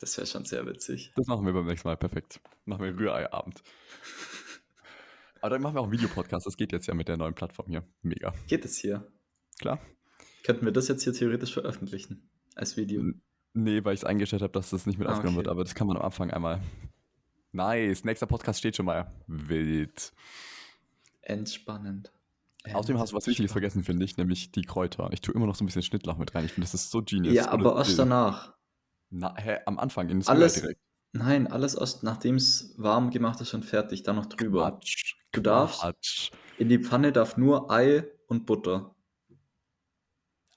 Das 0.00 0.16
wäre 0.16 0.26
schon 0.26 0.44
sehr 0.44 0.66
witzig. 0.66 1.12
Das 1.14 1.28
machen 1.28 1.46
wir 1.46 1.52
beim 1.52 1.66
nächsten 1.66 1.86
Mal. 1.86 1.96
Perfekt. 1.96 2.40
Machen 2.64 2.82
wir 2.82 2.96
Rührei-Abend. 2.98 3.62
Aber 5.42 5.50
dann 5.50 5.60
machen 5.62 5.74
wir 5.74 5.80
auch 5.80 5.84
einen 5.84 5.92
Videopodcast. 5.92 6.46
Das 6.46 6.56
geht 6.56 6.72
jetzt 6.72 6.86
ja 6.86 6.94
mit 6.94 7.08
der 7.08 7.16
neuen 7.16 7.34
Plattform 7.34 7.66
hier. 7.68 7.84
Mega. 8.02 8.32
Geht 8.46 8.64
es 8.64 8.76
hier? 8.78 9.06
Klar? 9.60 9.78
Könnten 10.44 10.64
wir 10.64 10.72
das 10.72 10.88
jetzt 10.88 11.02
hier 11.04 11.12
theoretisch 11.12 11.52
veröffentlichen? 11.52 12.30
Als 12.54 12.76
Video? 12.76 13.02
Nee, 13.54 13.84
weil 13.84 13.94
ich 13.94 14.00
es 14.00 14.04
eingestellt 14.04 14.42
habe, 14.42 14.52
dass 14.52 14.70
das 14.70 14.86
nicht 14.86 14.98
mit 14.98 15.08
Ah, 15.08 15.12
aufgenommen 15.12 15.36
okay. 15.36 15.46
wird. 15.46 15.52
Aber 15.52 15.64
das 15.64 15.74
kann 15.74 15.86
man 15.86 15.96
am 15.96 16.02
Anfang 16.04 16.30
einmal. 16.30 16.60
Nice. 17.52 18.04
Nächster 18.04 18.26
Podcast 18.26 18.60
steht 18.60 18.76
schon 18.76 18.86
mal. 18.86 19.12
Wild. 19.26 20.12
Entspannend. 21.22 22.12
Außerdem 22.72 22.98
hast 22.98 23.10
du 23.12 23.16
was 23.16 23.26
Wichtiges 23.26 23.50
vergessen, 23.52 23.82
finde 23.82 24.04
ich, 24.04 24.16
nämlich 24.16 24.52
die 24.52 24.62
Kräuter. 24.62 25.10
Ich 25.12 25.20
tue 25.20 25.34
immer 25.34 25.46
noch 25.46 25.56
so 25.56 25.64
ein 25.64 25.66
bisschen 25.66 25.82
Schnittlauch 25.82 26.16
mit 26.16 26.34
rein. 26.34 26.44
Ich 26.44 26.52
finde, 26.52 26.66
das 26.66 26.74
ist 26.74 26.90
so 26.92 27.02
genius. 27.02 27.34
Ja, 27.34 27.48
aber 27.50 27.76
erst 27.76 27.98
danach. 27.98 28.54
Na, 29.10 29.34
hä, 29.36 29.58
am 29.66 29.78
Anfang 29.80 30.08
in 30.08 30.20
das 30.20 30.28
Alles- 30.28 30.54
direkt. 30.54 30.80
Nein, 31.14 31.46
alles 31.46 31.74
erst 31.74 32.04
nachdem 32.04 32.36
es 32.36 32.74
warm 32.78 33.10
gemacht 33.10 33.40
ist 33.42 33.52
und 33.52 33.64
fertig, 33.66 34.02
dann 34.02 34.16
noch 34.16 34.26
drüber. 34.26 34.70
Quatsch. 34.70 35.16
Du 35.32 35.40
darfst- 35.40 35.80
Quatsch. 35.80 36.30
In 36.58 36.68
die 36.68 36.78
Pfanne 36.78 37.12
darf 37.12 37.36
nur 37.36 37.70
Ei 37.70 38.04
und 38.28 38.46
Butter. 38.46 38.94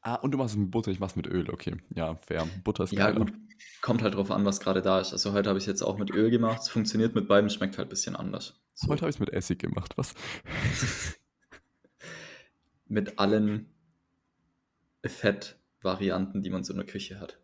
Ah, 0.01 0.15
und 0.15 0.31
du 0.31 0.37
machst 0.37 0.53
es 0.53 0.59
mit 0.59 0.69
Butter, 0.69 0.91
ich 0.91 0.99
mach's 0.99 1.15
mit 1.15 1.25
Öl. 1.27 1.49
Okay, 1.49 1.77
ja, 1.95 2.15
fair. 2.17 2.47
Butter 2.63 2.83
ist 2.83 2.91
Ja, 2.91 3.07
geiler. 3.09 3.25
gut. 3.25 3.33
Kommt 3.81 4.01
halt 4.03 4.13
drauf 4.15 4.29
an, 4.31 4.45
was 4.45 4.59
gerade 4.59 4.81
da 4.81 4.99
ist. 4.99 5.13
Also 5.13 5.31
heute 5.33 5.49
habe 5.49 5.57
ich 5.57 5.63
es 5.63 5.67
jetzt 5.67 5.81
auch 5.81 5.97
mit 5.97 6.11
Öl 6.11 6.29
gemacht. 6.29 6.61
Es 6.61 6.69
funktioniert 6.69 7.15
mit 7.15 7.27
beidem, 7.27 7.49
schmeckt 7.49 7.77
halt 7.77 7.87
ein 7.87 7.89
bisschen 7.89 8.15
anders. 8.15 8.61
So. 8.75 8.89
Heute 8.89 9.01
habe 9.01 9.09
ich 9.09 9.15
es 9.15 9.19
mit 9.19 9.29
Essig 9.31 9.59
gemacht. 9.59 9.93
Was? 9.97 10.13
Mit 12.87 13.17
allen 13.17 13.67
Fettvarianten, 15.03 16.43
die 16.43 16.51
man 16.51 16.63
so 16.63 16.71
in 16.73 16.77
der 16.77 16.85
Küche 16.85 17.19
hat. 17.19 17.39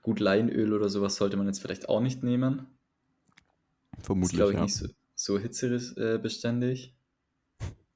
Gut, 0.00 0.18
Leinöl 0.18 0.72
oder 0.72 0.88
sowas 0.88 1.16
sollte 1.16 1.36
man 1.36 1.46
jetzt 1.46 1.60
vielleicht 1.60 1.90
auch 1.90 2.00
nicht 2.00 2.22
nehmen. 2.22 2.66
Das 4.02 4.06
ist, 4.06 4.06
Vermutlich, 4.06 4.36
glaube 4.36 4.52
ich, 4.52 4.56
ja. 4.58 4.64
nicht 4.64 4.74
so, 4.74 4.86
so 5.14 5.38
hitzebeständig. 5.38 6.94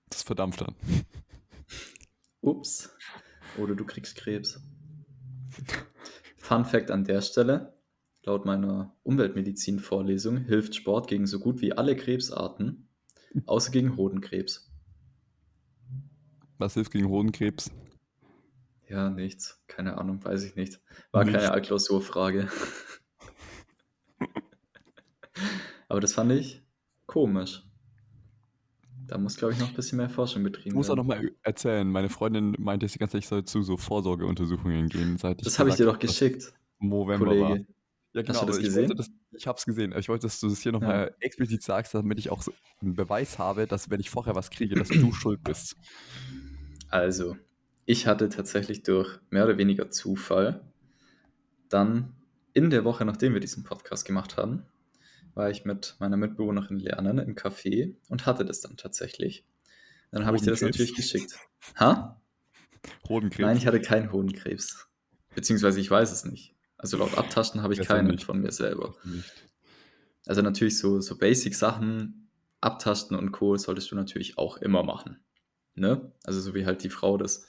Das 0.09 0.23
verdampft 0.23 0.61
dann. 0.61 0.75
Ups. 2.40 2.90
Oder 3.59 3.75
du 3.75 3.85
kriegst 3.85 4.16
Krebs. 4.16 4.61
Fun 6.37 6.64
Fact 6.64 6.90
an 6.90 7.05
der 7.05 7.23
Stelle. 7.23 7.75
Laut 8.23 8.45
meiner 8.45 8.95
Umweltmedizin-Vorlesung 9.05 10.37
hilft 10.38 10.75
Sport 10.75 11.09
gegen 11.09 11.27
so 11.27 11.38
gut 11.38 11.61
wie 11.61 11.73
alle 11.73 11.97
Krebsarten, 11.97 12.88
außer 13.47 13.71
gegen 13.71 13.97
Hodenkrebs. 13.97 14.71
Was 16.59 16.75
hilft 16.75 16.92
gegen 16.92 17.09
Hodenkrebs? 17.09 17.71
Ja, 18.88 19.11
nichts. 19.11 19.62
Keine 19.66 19.99
Ahnung, 19.99 20.25
weiß 20.25 20.45
ich 20.45 20.57
nicht. 20.57 20.81
War 21.11 21.25
Nicht. 21.25 21.38
keine 21.38 21.62
Klausurfrage. 21.62 22.49
Aber 25.88 26.01
das 26.01 26.14
fand 26.14 26.33
ich 26.33 26.62
komisch. 27.07 27.62
Da 29.07 29.18
muss, 29.18 29.37
glaube 29.37 29.53
ich, 29.55 29.61
noch 29.61 29.68
ein 29.68 29.75
bisschen 29.75 29.99
mehr 29.99 30.11
Forschung 30.11 30.42
betrieben 30.42 30.68
Ich 30.70 30.75
muss 30.75 30.87
auch 30.90 30.96
werden. 30.96 31.07
noch 31.07 31.14
mal 31.16 31.31
erzählen. 31.42 31.88
Meine 31.88 32.09
Freundin 32.09 32.57
meinte 32.59 32.87
die 32.87 32.99
ganze 32.99 33.12
Zeit, 33.12 33.22
ich 33.22 33.29
soll 33.29 33.44
zu 33.44 33.62
so 33.62 33.77
Vorsorgeuntersuchungen 33.77 34.88
gehen. 34.88 35.16
Seit 35.16 35.38
ich 35.40 35.44
Das 35.44 35.59
habe 35.61 35.68
ich 35.70 35.77
dir 35.77 35.87
doch 35.87 35.99
geschickt, 35.99 36.53
November 36.81 37.27
Kollege. 37.27 37.42
war. 37.44 37.57
Ja, 38.14 38.22
genau, 38.22 38.29
Hast 38.31 38.37
du 38.37 38.42
aber 38.42 38.46
das 38.53 38.59
ich 38.59 38.64
gesehen? 38.64 38.92
das, 38.96 39.07
ich 39.33 39.46
habe 39.46 39.59
es 39.59 39.64
gesehen. 39.64 39.94
Ich 39.96 40.09
wollte, 40.09 40.27
dass 40.27 40.40
du 40.40 40.49
das 40.49 40.61
hier 40.61 40.72
Ja. 40.72 40.79
nochmal 40.81 41.14
explizit 41.20 41.62
sagst, 41.62 41.94
damit 41.94 42.18
ich 42.18 42.31
auch 42.31 42.42
so 42.42 42.53
einen 42.81 42.94
Beweis 42.94 43.38
habe, 43.38 43.66
dass 43.68 43.90
wenn 43.90 44.01
ich 44.01 44.11
vorher 44.11 44.35
was 44.35 44.51
kriege, 44.51 44.75
dass 44.75 44.88
du 44.88 45.12
schuld 45.12 45.44
bist. 45.44 45.77
Also, 46.88 47.37
ich 47.85 48.07
hatte 48.09 48.29
tatsächlich 48.29 48.83
durch 48.83 49.20
mehr 49.31 49.44
oder 49.44 49.59
weniger 49.59 49.90
Zufall 49.90 50.62
dann 51.68 52.12
in 52.55 52.70
der 52.70 52.85
Woche, 52.85 53.05
nachdem 53.05 53.35
wir 53.35 53.40
diesen 53.40 53.62
Podcast 53.64 54.05
gemacht 54.05 54.37
haben, 54.37 54.62
war 55.37 55.51
ich 55.51 55.64
mit 55.64 55.96
meiner 56.01 56.16
Mitbewohnerin 56.16 56.79
lernen 56.79 57.18
im 57.18 57.35
Café 57.37 57.94
und 58.09 58.27
hatte 58.27 58.44
das 58.44 58.61
dann 58.61 58.77
tatsächlich. 58.77 59.44
Dann 60.11 60.25
habe 60.25 60.37
ich 60.37 60.42
dir 60.42 60.51
das 60.51 60.62
natürlich 60.62 60.94
geschickt. 60.94 61.38
Ha? 61.79 62.20
Hodenkrebs. 63.09 63.46
Nein, 63.46 63.57
ich 63.59 63.66
hatte 63.66 63.81
keinen 63.81 64.12
Hodenkrebs. 64.12 64.88
Beziehungsweise 65.35 65.79
ich 65.79 65.90
weiß 65.90 66.11
es 66.11 66.25
nicht. 66.25 66.55
Also 66.79 66.96
laut 66.96 67.16
Abtasten 67.18 67.62
habe 67.62 67.75
ich 67.75 67.81
Besser 67.81 67.94
keinen 67.94 68.18
von 68.18 68.40
mir 68.40 68.51
selber. 68.51 68.94
Also 70.27 70.40
natürlich 70.42 70.79
so, 70.79 71.01
so 71.01 71.18
Basic-Sachen, 71.18 72.31
Abtasten 72.61 73.16
und 73.16 73.33
Co. 73.33 73.57
solltest 73.57 73.90
du 73.90 73.96
natürlich 73.96 74.38
auch 74.38 74.57
immer 74.59 74.83
machen. 74.83 75.18
Ne? 75.75 76.12
Also 76.25 76.40
so 76.40 76.55
wie 76.55 76.64
halt 76.64 76.83
die 76.83 76.90
Frau 76.90 77.18
das 77.18 77.46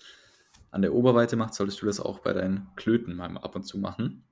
an 0.71 0.81
der 0.81 0.93
Oberweite 0.93 1.37
macht, 1.37 1.53
solltest 1.53 1.81
du 1.81 1.85
das 1.85 2.01
auch 2.01 2.19
bei 2.19 2.33
deinen 2.33 2.67
Klöten 2.75 3.15
mal 3.15 3.35
ab 3.37 3.55
und 3.55 3.63
zu 3.63 3.77
machen. 3.77 4.25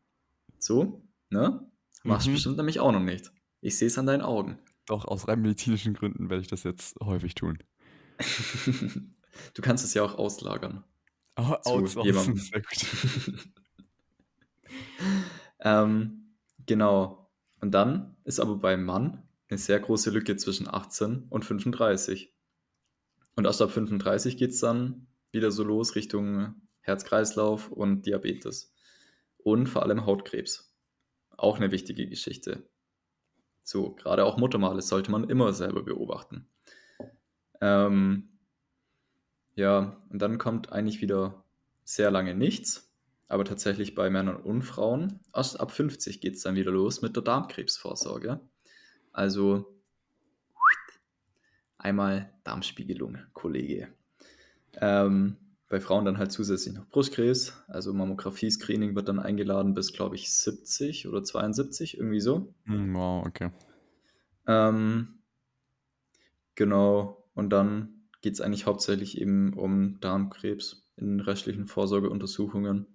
So, 0.60 1.08
ne? 1.30 1.66
Machst 2.04 2.28
du 2.28 2.32
Mhm. 2.32 2.36
bestimmt 2.36 2.58
nämlich 2.58 2.80
auch 2.82 2.92
noch 2.92 3.00
nicht. 3.00 3.32
Ich 3.66 3.80
sehe 3.80 3.88
es 3.88 3.98
an 3.98 4.06
deinen 4.06 4.22
Augen. 4.22 4.60
Doch, 4.86 5.06
aus 5.06 5.28
rein 5.28 5.42
medizinischen 5.42 5.96
Gründen 5.96 6.30
werde 6.30 6.42
ich 6.42 6.48
das 6.48 6.62
jetzt 6.62 7.00
häufig 7.02 7.34
tun. 7.34 7.58
du 9.56 9.62
kannst 9.64 9.84
es 9.84 9.96
ja 9.96 10.04
auch 10.04 10.20
auslagern. 10.20 10.84
Oh, 11.36 11.84
jemandem. 12.04 12.38
sehr 12.38 12.62
gut. 12.62 13.40
Ähm, 15.60 16.36
genau. 16.68 17.32
Und 17.60 17.72
dann 17.72 18.18
ist 18.24 18.40
aber 18.40 18.58
beim 18.58 18.84
Mann 18.84 19.28
eine 19.50 19.58
sehr 19.58 19.80
große 19.80 20.12
Lücke 20.12 20.36
zwischen 20.36 20.68
18 20.68 21.26
und 21.30 21.44
35. 21.44 22.36
Und 23.36 23.46
erst 23.46 23.64
ab 23.64 23.72
35 23.72 24.38
geht 24.38 24.52
es 24.52 24.60
dann 24.60 25.08
wieder 25.32 25.50
so 25.50 25.64
los 25.64 25.96
Richtung 25.96 26.68
Herz-Kreislauf 26.82 27.72
und 27.72 28.06
Diabetes. 28.06 28.76
Und 29.38 29.68
vor 29.68 29.82
allem 29.82 30.06
Hautkrebs. 30.06 30.72
Auch 31.32 31.58
eine 31.58 31.72
wichtige 31.72 32.08
Geschichte. 32.08 32.70
So, 33.66 33.96
gerade 33.96 34.24
auch 34.24 34.38
Muttermale 34.38 34.82
sollte 34.84 35.10
man 35.10 35.28
immer 35.28 35.52
selber 35.52 35.82
beobachten. 35.82 36.48
Ähm, 37.62 38.30
ja, 39.56 39.98
und 40.10 40.22
dann 40.22 40.38
kommt 40.38 40.72
eigentlich 40.72 41.02
wieder 41.02 41.44
sehr 41.84 42.12
lange 42.12 42.36
nichts. 42.36 42.94
Aber 43.28 43.44
tatsächlich 43.44 43.96
bei 43.96 44.12
Männern 44.12 44.36
und 44.36 44.62
Frauen, 44.62 45.20
erst 45.34 45.60
ab 45.60 45.72
50 45.72 46.22
geht 46.22 46.36
es 46.36 46.44
dann 46.44 46.54
wieder 46.54 46.70
los 46.70 47.02
mit 47.02 47.16
der 47.16 47.24
Darmkrebsvorsorge. 47.24 48.40
Also 49.12 49.76
einmal 51.80 52.32
Darmspiegelung, 52.44 53.18
Kollege. 53.34 53.92
Ähm, 54.80 55.38
bei 55.68 55.80
Frauen 55.80 56.06
dann 56.06 56.18
halt 56.18 56.32
zusätzlich 56.32 56.76
noch 56.76 56.88
Brustkrebs. 56.88 57.54
Also 57.68 57.94
Mammographie-Screening 57.94 58.96
wird 58.96 59.08
dann 59.10 59.20
eingeladen 59.20 59.74
bis, 59.74 59.94
glaube 59.94 60.16
ich, 60.16 60.32
70 60.32 61.08
oder 61.08 61.24
72, 61.24 61.98
irgendwie 61.98 62.22
so. 62.22 62.54
Hm, 62.66 62.94
Wow, 62.94 63.26
okay. 63.26 63.52
Ähm, 64.48 65.20
genau, 66.56 67.26
und 67.34 67.50
dann 67.50 68.08
geht 68.22 68.34
es 68.34 68.42
eigentlich 68.42 68.66
hauptsächlich 68.66 69.20
eben 69.20 69.54
um 69.54 70.00
Darmkrebs 70.02 70.88
in 70.98 71.20
restlichen 71.20 71.68
Vorsorgeuntersuchungen, 71.68 72.88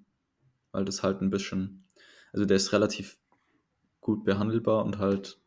weil 0.73 0.85
das 0.85 1.03
halt 1.03 1.21
ein 1.21 1.31
bisschen, 1.31 1.85
also 2.33 2.45
der 2.47 2.57
ist 2.57 2.73
relativ 2.73 3.19
gut 4.01 4.25
behandelbar 4.25 4.85
und 4.85 4.99
halt 4.99 5.39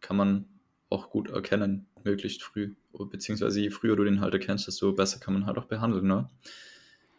kann 0.00 0.16
man 0.16 0.46
auch 0.90 1.10
gut 1.10 1.30
erkennen, 1.30 1.86
möglichst 2.04 2.42
früh. 2.42 2.74
Beziehungsweise 2.92 3.60
je 3.60 3.70
früher 3.70 3.96
du 3.96 4.04
den 4.04 4.20
halt 4.20 4.34
erkennst, 4.34 4.66
desto 4.66 4.92
besser 4.92 5.18
kann 5.18 5.34
man 5.34 5.46
halt 5.46 5.58
auch 5.58 5.66
behandeln, 5.66 6.06
ne? 6.06 6.28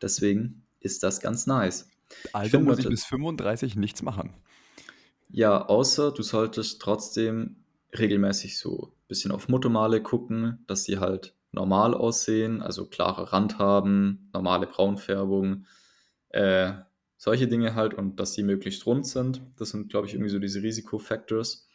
Deswegen 0.01 0.63
ist 0.79 1.03
das 1.03 1.19
ganz 1.19 1.47
nice. 1.47 1.89
Also 2.33 2.51
finde, 2.51 2.65
muss 2.67 2.79
ich 2.79 2.87
bis 2.87 3.05
35 3.05 3.75
nichts 3.75 4.01
machen. 4.01 4.33
Ja, 5.29 5.65
außer 5.65 6.11
du 6.11 6.21
solltest 6.21 6.81
trotzdem 6.81 7.57
regelmäßig 7.97 8.57
so 8.57 8.91
ein 8.91 9.07
bisschen 9.07 9.31
auf 9.31 9.49
Muttermale 9.49 10.01
gucken, 10.01 10.63
dass 10.67 10.83
sie 10.83 10.99
halt 10.99 11.33
normal 11.51 11.93
aussehen, 11.93 12.61
also 12.61 12.85
klare 12.85 13.31
Rand 13.31 13.57
haben, 13.57 14.29
normale 14.33 14.67
Braunfärbung, 14.67 15.65
äh, 16.29 16.73
solche 17.17 17.47
Dinge 17.47 17.73
halt 17.75 17.93
und 17.93 18.19
dass 18.19 18.33
sie 18.33 18.43
möglichst 18.43 18.85
rund 18.85 19.07
sind. 19.07 19.41
Das 19.57 19.69
sind, 19.69 19.89
glaube 19.89 20.07
ich, 20.07 20.13
irgendwie 20.13 20.29
so 20.29 20.39
diese 20.39 20.61
Risikofactors. 20.61 21.67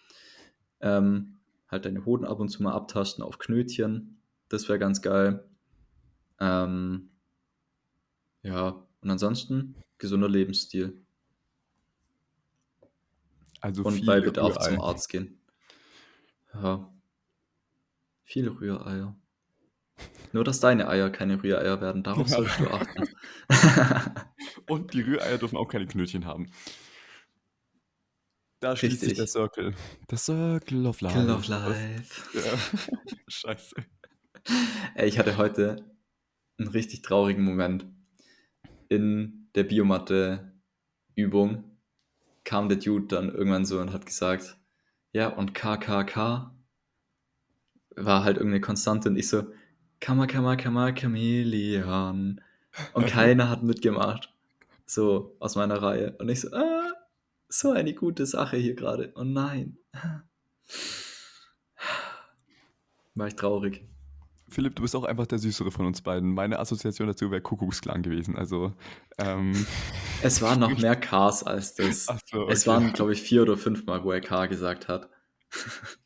Ähm, 0.80 1.39
halt 1.70 1.84
deine 1.84 2.04
Hoden 2.04 2.24
ab 2.24 2.40
und 2.40 2.48
zu 2.48 2.62
mal 2.62 2.72
abtasten 2.72 3.22
auf 3.22 3.38
Knötchen, 3.38 4.20
das 4.48 4.68
wäre 4.68 4.78
ganz 4.78 5.02
geil. 5.02 5.48
Ähm, 6.40 7.10
ja, 8.42 8.86
und 9.00 9.10
ansonsten 9.10 9.76
gesunder 9.98 10.28
Lebensstil 10.28 11.04
Also 13.60 13.82
und 13.84 14.06
bei 14.06 14.20
Bedarf 14.20 14.54
Rührei. 14.56 14.68
zum 14.70 14.80
Arzt 14.80 15.08
gehen. 15.10 15.38
Ja. 16.54 16.92
Viele 18.24 18.58
Rühreier. 18.60 19.16
Nur, 20.32 20.44
dass 20.44 20.60
deine 20.60 20.88
Eier 20.88 21.10
keine 21.10 21.42
Rühreier 21.42 21.80
werden, 21.80 22.02
darauf 22.02 22.28
Ja. 22.28 22.36
solltest 22.36 22.60
du 22.60 22.66
achten. 22.70 23.08
Und 24.66 24.94
die 24.94 25.02
Rühreier 25.02 25.38
dürfen 25.38 25.56
auch 25.56 25.68
keine 25.68 25.86
Knötchen 25.86 26.24
haben. 26.24 26.50
Da 28.60 28.76
schließt 28.76 29.00
sich 29.00 29.14
der 29.14 29.26
Circle. 29.26 29.74
Der 30.10 30.18
Circle 30.18 30.86
of 30.86 31.00
Life. 31.00 31.18
Kill 31.18 31.30
of 31.30 31.48
Life. 31.48 32.38
Ja. 32.38 32.58
Scheiße. 33.28 33.74
Ey, 34.94 35.08
ich 35.08 35.18
hatte 35.18 35.38
heute 35.38 35.82
einen 36.58 36.68
richtig 36.68 37.00
traurigen 37.00 37.42
Moment. 37.42 37.86
In 38.90 39.48
der 39.54 39.64
Biomatte-Übung 39.64 41.64
kam 42.44 42.68
der 42.68 42.76
Dude 42.76 43.06
dann 43.06 43.34
irgendwann 43.34 43.64
so 43.64 43.80
und 43.80 43.94
hat 43.94 44.04
gesagt, 44.04 44.58
ja, 45.12 45.28
und 45.28 45.54
KKK 45.54 46.54
war 47.96 48.24
halt 48.24 48.36
irgendeine 48.36 48.60
Konstante 48.60 49.08
und 49.08 49.16
ich 49.16 49.28
so, 49.28 49.50
Kammer, 50.00 50.26
Kammer, 50.26 50.56
Kammer, 50.56 50.94
Chameleon. 50.94 52.42
Und 52.92 53.06
keiner 53.06 53.48
hat 53.48 53.62
mitgemacht. 53.62 54.34
So 54.84 55.34
aus 55.40 55.56
meiner 55.56 55.80
Reihe. 55.80 56.14
Und 56.18 56.28
ich 56.28 56.40
so, 56.40 56.52
ah, 56.52 56.90
so 57.50 57.72
eine 57.72 57.92
gute 57.94 58.24
Sache 58.26 58.56
hier 58.56 58.74
gerade. 58.74 59.12
Oh 59.16 59.24
nein. 59.24 59.76
War 63.14 63.26
ich 63.26 63.34
traurig. 63.36 63.84
Philipp, 64.48 64.76
du 64.76 64.82
bist 64.82 64.96
auch 64.96 65.04
einfach 65.04 65.26
der 65.26 65.38
Süßere 65.38 65.70
von 65.70 65.86
uns 65.86 66.00
beiden. 66.02 66.32
Meine 66.32 66.58
Assoziation 66.58 67.06
dazu 67.06 67.30
wäre 67.30 67.40
Kuckucksklan 67.40 68.02
gewesen. 68.02 68.36
Also, 68.36 68.72
ähm, 69.18 69.66
Es 70.22 70.42
waren 70.42 70.60
noch 70.60 70.76
mehr 70.78 70.96
Ks 70.96 71.42
als 71.42 71.74
das. 71.74 72.06
so, 72.26 72.48
Es 72.48 72.66
okay. 72.66 72.70
waren, 72.70 72.92
glaube 72.92 73.12
ich, 73.12 73.22
vier 73.22 73.42
oder 73.42 73.56
fünf 73.56 73.86
Mal, 73.86 74.02
wo 74.04 74.10
er 74.12 74.20
K 74.20 74.46
gesagt 74.46 74.88
hat. 74.88 75.08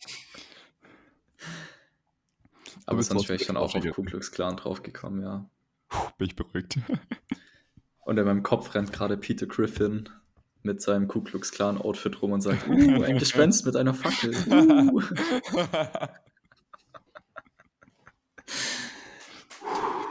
Aber 2.87 3.02
sonst 3.02 3.28
wäre 3.28 3.40
ich 3.40 3.46
schon 3.46 3.57
auch 3.57 3.64
auf 3.64 3.72
Forscher 3.72 3.90
Ku 3.92 4.02
Klux 4.02 4.30
Klan 4.30 4.57
draufgekommen, 4.59 5.22
ja. 5.22 5.48
Puh, 5.88 6.11
bin 6.18 6.26
ich 6.26 6.37
beruhigt. 6.37 6.78
Und 8.00 8.18
in 8.18 8.26
meinem 8.26 8.42
Kopf 8.42 8.74
rennt 8.74 8.92
gerade 8.92 9.16
Peter 9.16 9.46
Griffin 9.46 10.11
mit 10.64 10.83
seinem 10.83 11.09
Ku 11.09 11.20
Klux 11.20 11.53
Klan 11.53 11.79
Outfit 11.79 12.20
rum 12.20 12.33
und 12.33 12.40
sagt, 12.40 12.66
uh, 12.68 13.03
ein 13.03 13.18
Gespenst 13.18 13.66
mit 13.66 13.77
einer 13.77 13.94
Fackel. 13.94 14.35
Uh. 14.46 15.00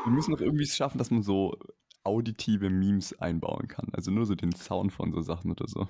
Wir 0.06 0.12
müssen 0.12 0.32
noch 0.32 0.42
irgendwie 0.42 0.64
es 0.64 0.76
schaffen, 0.76 0.98
dass 0.98 1.12
man 1.12 1.24
so 1.24 1.58
auditive 2.04 2.70
Memes 2.70 3.18
einbauen 3.20 3.68
kann. 3.68 3.88
Also 3.94 4.12
nur 4.12 4.26
so 4.26 4.36
den 4.36 4.54
Sound 4.54 4.92
von 4.92 5.14
so 5.14 5.22
Sachen 5.22 5.52
oder 5.52 5.68
so. 5.68 5.88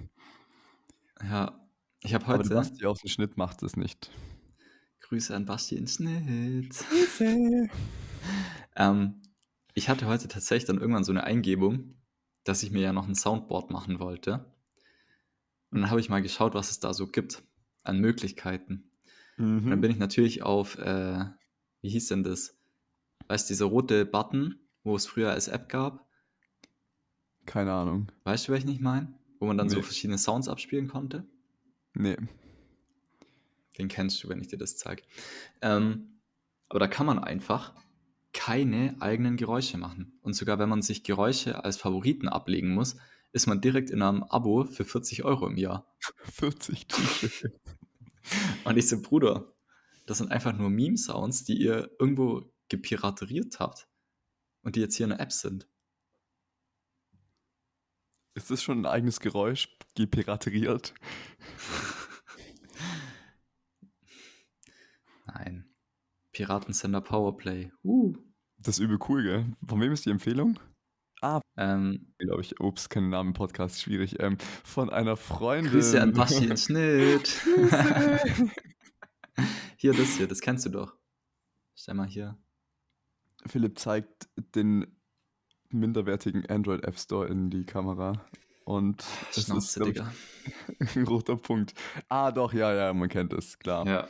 Ja, 1.21 1.60
ich 2.02 2.13
habe 2.13 2.26
Aber 2.26 2.38
heute 2.38 2.49
der 2.49 2.56
Basti 2.56 2.86
aus 2.86 2.99
dem 2.99 3.10
Schnitt 3.10 3.38
macht 3.38 3.63
es 3.63 3.76
nicht. 3.76 4.12
Grüße 5.02 5.36
an 5.36 5.45
Basti 5.45 5.76
ins 5.76 5.95
Schnitt. 5.95 6.86
Ähm, 8.76 9.21
ich 9.76 9.88
hatte 9.88 10.08
heute 10.08 10.28
tatsächlich 10.28 10.65
dann 10.65 10.80
irgendwann 10.80 11.04
so 11.04 11.12
eine 11.12 11.26
Eingebung, 11.26 11.95
dass 12.43 12.63
ich 12.63 12.71
mir 12.71 12.82
ja 12.82 12.93
noch 12.93 13.08
ein 13.08 13.13
Soundboard 13.13 13.69
machen 13.69 13.99
wollte. 13.99 14.52
Und 15.73 15.81
dann 15.81 15.89
habe 15.89 15.99
ich 15.99 16.09
mal 16.09 16.21
geschaut, 16.21 16.53
was 16.53 16.69
es 16.69 16.79
da 16.79 16.93
so 16.93 17.07
gibt 17.07 17.41
an 17.83 17.99
Möglichkeiten. 17.99 18.91
Und 19.38 19.65
dann 19.69 19.79
Mhm. 19.79 19.81
bin 19.81 19.91
ich 19.91 19.97
natürlich 19.97 20.43
auf, 20.43 20.77
äh, 20.77 21.25
wie 21.81 21.89
hieß 21.89 22.09
denn 22.09 22.23
das? 22.23 22.55
Weißt 23.27 23.49
du, 23.49 23.53
dieser 23.53 23.65
rote 23.65 24.05
Button, 24.05 24.59
wo 24.83 24.95
es 24.95 25.07
früher 25.07 25.31
als 25.31 25.47
App 25.47 25.69
gab? 25.69 26.07
Keine 27.45 27.73
Ahnung. 27.73 28.12
Weißt 28.23 28.47
du, 28.47 28.51
welchen 28.51 28.69
ich 28.69 28.79
meine? 28.79 29.13
Wo 29.39 29.47
man 29.47 29.57
dann 29.57 29.69
so 29.69 29.77
Nee. 29.77 29.83
verschiedene 29.83 30.19
Sounds 30.19 30.47
abspielen 30.47 30.88
konnte? 30.88 31.25
Nee. 31.95 32.17
Den 33.79 33.88
kennst 33.88 34.23
du, 34.23 34.29
wenn 34.29 34.39
ich 34.39 34.47
dir 34.49 34.57
das 34.57 34.77
zeige. 34.77 35.01
Ähm, 35.62 36.19
aber 36.69 36.79
da 36.79 36.88
kann 36.88 37.07
man 37.07 37.17
einfach 37.19 37.73
keine 38.31 38.95
eigenen 38.99 39.38
Geräusche 39.38 39.77
machen. 39.77 40.19
Und 40.21 40.33
sogar 40.36 40.59
wenn 40.59 40.69
man 40.69 40.83
sich 40.83 41.03
Geräusche 41.03 41.63
als 41.63 41.77
Favoriten 41.77 42.27
ablegen 42.27 42.73
muss, 42.75 42.97
ist 43.34 43.48
man 43.48 43.60
direkt 43.60 43.89
in 43.89 44.02
einem 44.02 44.24
Abo 44.24 44.63
für 44.63 44.86
40 44.86 45.26
Euro 45.26 45.48
im 45.48 45.58
Jahr. 45.58 45.93
40 46.32 46.88
T-Shirts. 46.88 47.50
Und 48.63 48.78
ich 48.78 48.88
so, 48.88 49.02
Bruder, 49.02 49.54
das 50.06 50.19
sind 50.19 50.32
einfach 50.32 50.54
nur 50.54 50.69
Meme-Sounds, 50.69 51.43
die 51.43 51.58
ihr 51.62 51.91
irgendwo 52.00 52.54
gepirateriert 52.69 53.60
habt 53.60 53.89
und 54.62 54.78
die 54.78 54.80
jetzt 54.80 54.96
hier 54.96 55.06
in 55.06 55.10
der 55.10 55.19
App 55.19 55.34
sind. 55.34 55.67
Ist 58.34 58.50
das 58.50 58.63
schon 58.63 58.80
ein 58.80 58.86
eigenes 58.86 59.19
Geräusch? 59.19 59.78
Gepirateriert? 59.96 60.93
Nein. 65.26 65.69
Piratensender 66.32 67.02
Powerplay. 67.02 67.72
Uh. 67.84 68.15
Das 68.58 68.80
ist 68.80 68.84
übel 68.84 69.00
cool, 69.10 69.24
gell? 69.24 69.54
Von 69.67 69.82
wem 69.82 69.91
ist 69.91 70.06
die 70.06 70.10
Empfehlung? 70.10 70.58
Ah, 71.23 71.39
Ähm, 71.55 72.13
glaube 72.17 72.41
ich. 72.41 72.59
Ups, 72.59 72.89
kein 72.89 73.07
Name 73.07 73.29
im 73.29 73.33
Podcast, 73.33 73.79
schwierig. 73.81 74.21
Ähm, 74.21 74.38
von 74.65 74.89
einer 74.89 75.15
Freundin. 75.15 75.71
Grüße 75.71 76.01
an 76.01 76.12
Basti 76.13 76.47
in 76.47 76.57
Schnitt. 76.57 77.41
hier, 79.77 79.93
das 79.93 80.17
hier, 80.17 80.27
das 80.27 80.41
kennst 80.41 80.65
du 80.65 80.69
doch. 80.69 80.97
Stell 81.77 81.93
mal 81.93 82.07
hier. 82.07 82.38
Philipp 83.45 83.79
zeigt 83.79 84.27
den 84.53 84.86
minderwertigen 85.69 86.45
Android 86.47 86.83
App 86.83 86.99
Store 86.99 87.25
in 87.25 87.49
die 87.49 87.65
Kamera. 87.65 88.25
Und 88.65 89.05
es 89.31 89.47
ist, 89.47 89.77
ich, 89.77 90.01
ein 90.97 91.07
roter 91.07 91.38
Punkt. 91.38 91.73
Ah, 92.09 92.33
doch, 92.33 92.51
ja, 92.51 92.73
ja, 92.73 92.93
man 92.93 93.07
kennt 93.07 93.31
es, 93.31 93.57
klar. 93.59 93.88
Ja. 93.88 94.09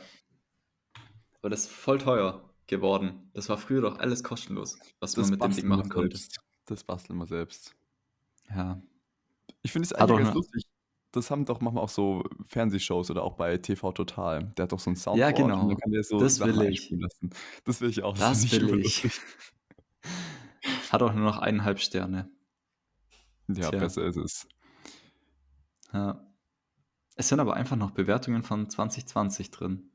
Aber 1.38 1.50
das 1.50 1.60
ist 1.62 1.70
voll 1.70 1.98
teuer 1.98 2.52
geworden. 2.66 3.30
Das 3.34 3.48
war 3.48 3.56
früher 3.56 3.82
doch 3.82 4.00
alles 4.00 4.24
kostenlos, 4.24 4.80
was 4.98 5.16
man 5.16 5.30
mit 5.30 5.42
dem 5.42 5.52
Ding 5.52 5.68
machen 5.68 5.88
konnte. 5.88 6.16
selbst. 6.16 6.43
Das 6.66 6.84
basteln 6.84 7.18
wir 7.18 7.26
selbst. 7.26 7.74
Ja. 8.50 8.80
Ich 9.62 9.72
finde 9.72 9.86
es 9.86 9.92
eigentlich 9.92 10.24
ganz 10.24 10.34
lustig. 10.34 10.64
Das 11.12 11.30
haben 11.30 11.44
doch 11.44 11.60
manchmal 11.60 11.84
auch 11.84 11.88
so 11.88 12.24
Fernsehshows 12.48 13.10
oder 13.10 13.22
auch 13.22 13.34
bei 13.34 13.56
TV 13.58 13.92
Total. 13.92 14.52
Der 14.56 14.64
hat 14.64 14.72
doch 14.72 14.80
so 14.80 14.90
ein 14.90 14.96
Soundboard 14.96 15.38
Ja, 15.38 15.44
und 15.44 15.50
genau. 15.50 15.68
dann 15.68 15.76
kann 15.78 15.92
der 15.92 16.02
so 16.02 16.18
Das 16.18 16.36
Sachen 16.36 16.56
will 16.58 16.68
ich. 16.72 16.90
lassen. 16.90 17.30
Das 17.64 17.80
will 17.80 17.88
ich 17.88 18.02
auch. 18.02 18.18
Das 18.18 18.44
finde 18.46 18.72
will 18.72 18.80
ich. 18.84 19.08
Hat 20.90 21.02
auch 21.02 21.12
nur 21.12 21.24
noch 21.24 21.38
eineinhalb 21.38 21.78
Sterne. 21.78 22.30
Ja, 23.48 23.70
Tja. 23.70 23.78
besser 23.78 24.04
ist 24.06 24.16
es. 24.16 24.48
Ja. 25.92 26.26
Es 27.16 27.28
sind 27.28 27.38
aber 27.38 27.54
einfach 27.54 27.76
noch 27.76 27.92
Bewertungen 27.92 28.42
von 28.42 28.68
2020 28.68 29.50
drin. 29.50 29.90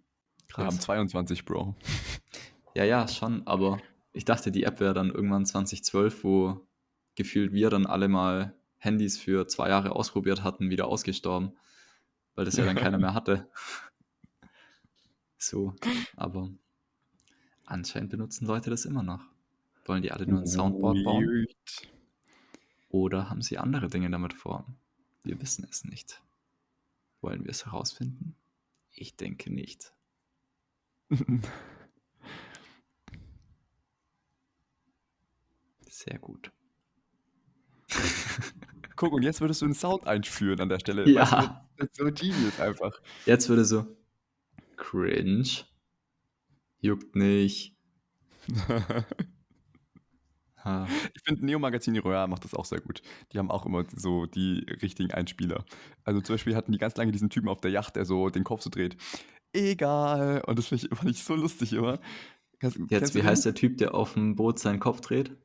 Wir 0.55 0.65
haben 0.65 0.79
22, 0.79 1.43
Bro. 1.45 1.75
Ja, 2.75 2.84
ja, 2.86 3.08
schon, 3.08 3.45
aber 3.45 3.79
ich 4.13 4.26
dachte, 4.26 4.52
die 4.52 4.63
App 4.63 4.80
wäre 4.80 4.93
dann 4.93 5.12
irgendwann 5.12 5.45
2012, 5.45 6.24
wo 6.24 6.67
gefühlt 7.15 7.54
wir 7.54 7.69
dann 7.69 7.86
alle 7.86 8.08
mal 8.08 8.56
Handys 8.78 9.17
für 9.17 9.48
zwei 9.48 9.69
Jahre 9.69 9.91
ausprobiert 9.91 10.43
hatten, 10.43 10.69
wieder 10.69 10.88
ausgestorben, 10.88 11.58
weil 12.36 12.45
das 12.45 12.58
ja 12.58 12.65
dann 12.65 12.76
keiner 12.76 12.98
mehr 12.98 13.13
hatte. 13.13 13.50
So, 15.38 15.74
aber 16.15 16.50
anscheinend 17.65 18.10
benutzen 18.10 18.45
Leute 18.45 18.69
das 18.69 18.86
immer 18.86 19.04
noch. 19.04 19.22
Wollen 19.86 20.02
die 20.02 20.12
alle 20.12 20.28
nur 20.28 20.39
ein 20.39 20.48
Soundboard 20.48 21.04
bauen 21.04 21.48
oder 22.89 23.30
haben 23.30 23.41
sie 23.41 23.58
andere 23.58 23.88
Dinge 23.88 24.10
damit 24.10 24.34
vor? 24.34 24.65
Wir 25.24 25.39
wissen 25.41 25.65
es 25.69 25.84
nicht. 25.84 26.22
Wollen 27.22 27.43
wir 27.43 27.52
es 27.52 27.65
herausfinden? 27.65 28.36
Ich 28.91 29.15
denke 29.15 29.52
nicht. 29.52 29.93
Sehr 35.89 36.19
gut. 36.19 36.52
Guck, 38.95 39.13
und 39.13 39.23
jetzt 39.23 39.41
würdest 39.41 39.62
du 39.62 39.65
einen 39.65 39.73
Sound 39.73 40.06
einführen 40.06 40.60
an 40.62 40.69
der 40.69 40.80
Stelle. 40.80 41.10
Ja. 41.10 41.21
Weißt 41.23 41.47
du, 41.47 41.78
das 41.78 41.88
ist 41.89 41.97
so 41.97 42.25
genius 42.28 42.60
einfach. 42.60 43.02
Jetzt 43.25 43.49
würde 43.49 43.65
so 43.65 43.86
cringe. 44.75 45.49
Juckt 46.82 47.15
nicht. 47.15 47.75
Ich 51.15 51.23
finde, 51.23 51.45
Neo 51.45 51.58
Magazin 51.58 51.97
Royal 51.97 52.28
macht 52.28 52.43
das 52.43 52.54
auch 52.54 52.65
sehr 52.65 52.82
gut. 52.82 53.02
Die 53.32 53.39
haben 53.39 53.49
auch 53.49 53.65
immer 53.65 53.86
so 53.95 54.25
die 54.25 54.65
richtigen 54.82 55.12
Einspieler. 55.12 55.63
Also 56.04 56.21
zum 56.21 56.34
Beispiel 56.34 56.56
hatten 56.56 56.71
die 56.71 56.78
ganz 56.78 56.95
lange 56.97 57.12
diesen 57.12 57.30
Typen 57.30 57.47
auf 57.47 57.62
der 57.62 57.71
Yacht, 57.71 57.95
der 57.95 58.06
so 58.06 58.30
den 58.30 58.43
Kopf 58.43 58.62
so 58.62 58.69
dreht. 58.69 58.97
Egal. 59.54 60.43
Und 60.45 60.60
das 60.60 60.67
fand 60.67 60.84
ich, 60.84 60.89
fand 60.95 61.10
ich 61.10 61.23
so 61.23 61.34
lustig 61.36 61.73
immer. 61.73 61.99
Kannst, 62.60 62.78
Jetzt, 62.89 63.15
wie 63.15 63.23
heißt 63.23 63.45
der 63.45 63.56
Typ, 63.56 63.78
der 63.78 63.95
auf 63.95 64.13
dem 64.13 64.36
Boot 64.36 64.60
seinen 64.60 64.80
Kopf 64.80 65.02
dreht? 65.02 65.36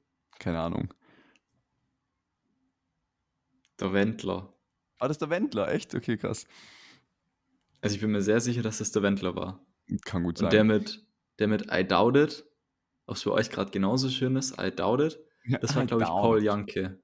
Keine 0.44 0.60
Ahnung. 0.60 0.92
Der 3.80 3.94
Wendler. 3.94 4.52
War 4.98 5.08
das 5.08 5.16
der 5.16 5.30
Wendler? 5.30 5.72
Echt? 5.72 5.94
Okay, 5.94 6.18
krass. 6.18 6.46
Also 7.80 7.94
ich 7.96 8.00
bin 8.02 8.10
mir 8.12 8.20
sehr 8.20 8.40
sicher, 8.40 8.60
dass 8.60 8.80
es 8.80 8.92
der 8.92 9.02
Wendler 9.02 9.34
war. 9.34 9.64
Kann 10.04 10.22
gut 10.22 10.36
sein. 10.36 10.46
Und 10.46 10.52
der 10.52 10.64
mit, 10.64 11.06
der 11.38 11.48
mit 11.48 11.72
I 11.72 11.82
Doubt 11.86 12.16
It, 12.16 12.44
ob 13.06 13.16
es 13.16 13.22
für 13.22 13.32
euch 13.32 13.50
gerade 13.50 13.70
genauso 13.70 14.10
schön 14.10 14.36
ist, 14.36 14.60
I 14.60 14.70
Doubt 14.70 15.00
It, 15.00 15.18
das 15.62 15.74
war, 15.74 15.86
glaube 15.86 16.02
ich, 16.02 16.08
Paul. 16.10 16.42
Janke. 16.44 17.02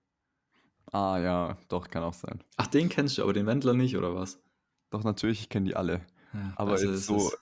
Ah, 0.92 1.18
ja, 1.18 1.58
doch, 1.68 1.88
kann 1.88 2.02
auch 2.02 2.12
sein. 2.14 2.44
Ach, 2.58 2.66
den 2.66 2.90
kennst 2.90 3.16
du, 3.16 3.22
aber 3.22 3.32
den 3.32 3.46
Wendler 3.46 3.72
nicht, 3.74 3.96
oder 3.96 4.14
was? 4.14 4.42
Doch, 4.90 5.02
natürlich, 5.02 5.40
ich 5.40 5.48
kenne 5.48 5.66
die 5.66 5.76
alle. 5.76 6.04
Ja, 6.34 6.52
Aber 6.56 6.72
also 6.72 6.90
jetzt 6.90 7.06
so, 7.06 7.16
ist- 7.16 7.38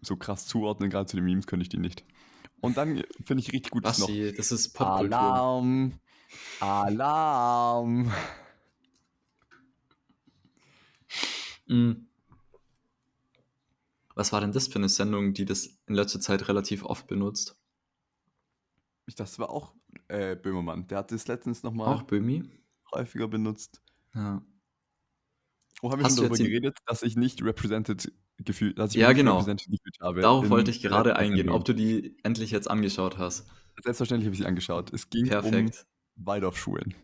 so 0.00 0.16
krass 0.16 0.46
zuordnen, 0.46 0.88
gerade 0.88 1.06
zu 1.06 1.16
den 1.16 1.24
Memes, 1.26 1.46
könnte 1.46 1.62
ich 1.64 1.68
die 1.68 1.78
nicht. 1.78 2.04
Und 2.60 2.76
dann 2.76 3.04
finde 3.24 3.42
ich 3.42 3.52
richtig 3.52 3.70
gut, 3.70 3.84
dass 3.84 3.98
noch 3.98 4.08
das 4.08 4.52
ist 4.52 4.72
Popkultur. 4.72 5.18
Alarm! 5.18 6.00
Alarm! 6.60 8.12
Mhm. 11.66 12.08
Was 14.14 14.32
war 14.32 14.40
denn 14.40 14.52
das 14.52 14.68
für 14.68 14.76
eine 14.76 14.88
Sendung, 14.88 15.34
die 15.34 15.44
das 15.44 15.66
in 15.86 15.94
letzter 15.94 16.20
Zeit 16.20 16.48
relativ 16.48 16.84
oft 16.84 17.06
benutzt? 17.06 17.56
Ich, 19.06 19.14
das 19.14 19.38
war 19.38 19.50
auch 19.50 19.74
äh, 20.08 20.36
Böhmermann. 20.36 20.86
Der 20.88 20.98
hat 20.98 21.12
das 21.12 21.28
letztens 21.28 21.58
Auch 21.60 21.64
nochmal 21.64 22.02
Böhmi? 22.04 22.44
häufiger 22.92 23.28
benutzt. 23.28 23.82
Ja. 24.14 24.42
Oh, 25.82 25.90
haben 25.90 26.00
wir 26.00 26.08
schon 26.08 26.16
darüber 26.16 26.36
geredet, 26.36 26.78
dass 26.86 27.02
ich 27.02 27.16
nicht 27.16 27.42
represented 27.42 28.12
gefühlt, 28.38 28.78
dass 28.78 28.90
ich 28.92 28.96
Ja, 29.00 29.12
genau. 29.12 29.34
represented 29.38 29.66
gefühlt 29.70 29.98
habe. 30.00 30.20
Darauf 30.22 30.48
wollte 30.50 30.70
ich 30.70 30.80
gerade 30.82 31.16
eingehen, 31.16 31.48
ob 31.50 31.64
du 31.64 31.74
die 31.74 32.16
endlich 32.22 32.50
jetzt 32.50 32.68
angeschaut 32.70 33.18
hast. 33.18 33.46
Selbstverständlich 33.82 34.26
habe 34.26 34.34
ich 34.34 34.40
sie 34.40 34.46
angeschaut. 34.46 34.92
Es 34.92 35.10
ging 35.10 35.26
Perfekt. 35.28 35.86
um 36.16 36.24
Waldorfschulen. 36.24 36.94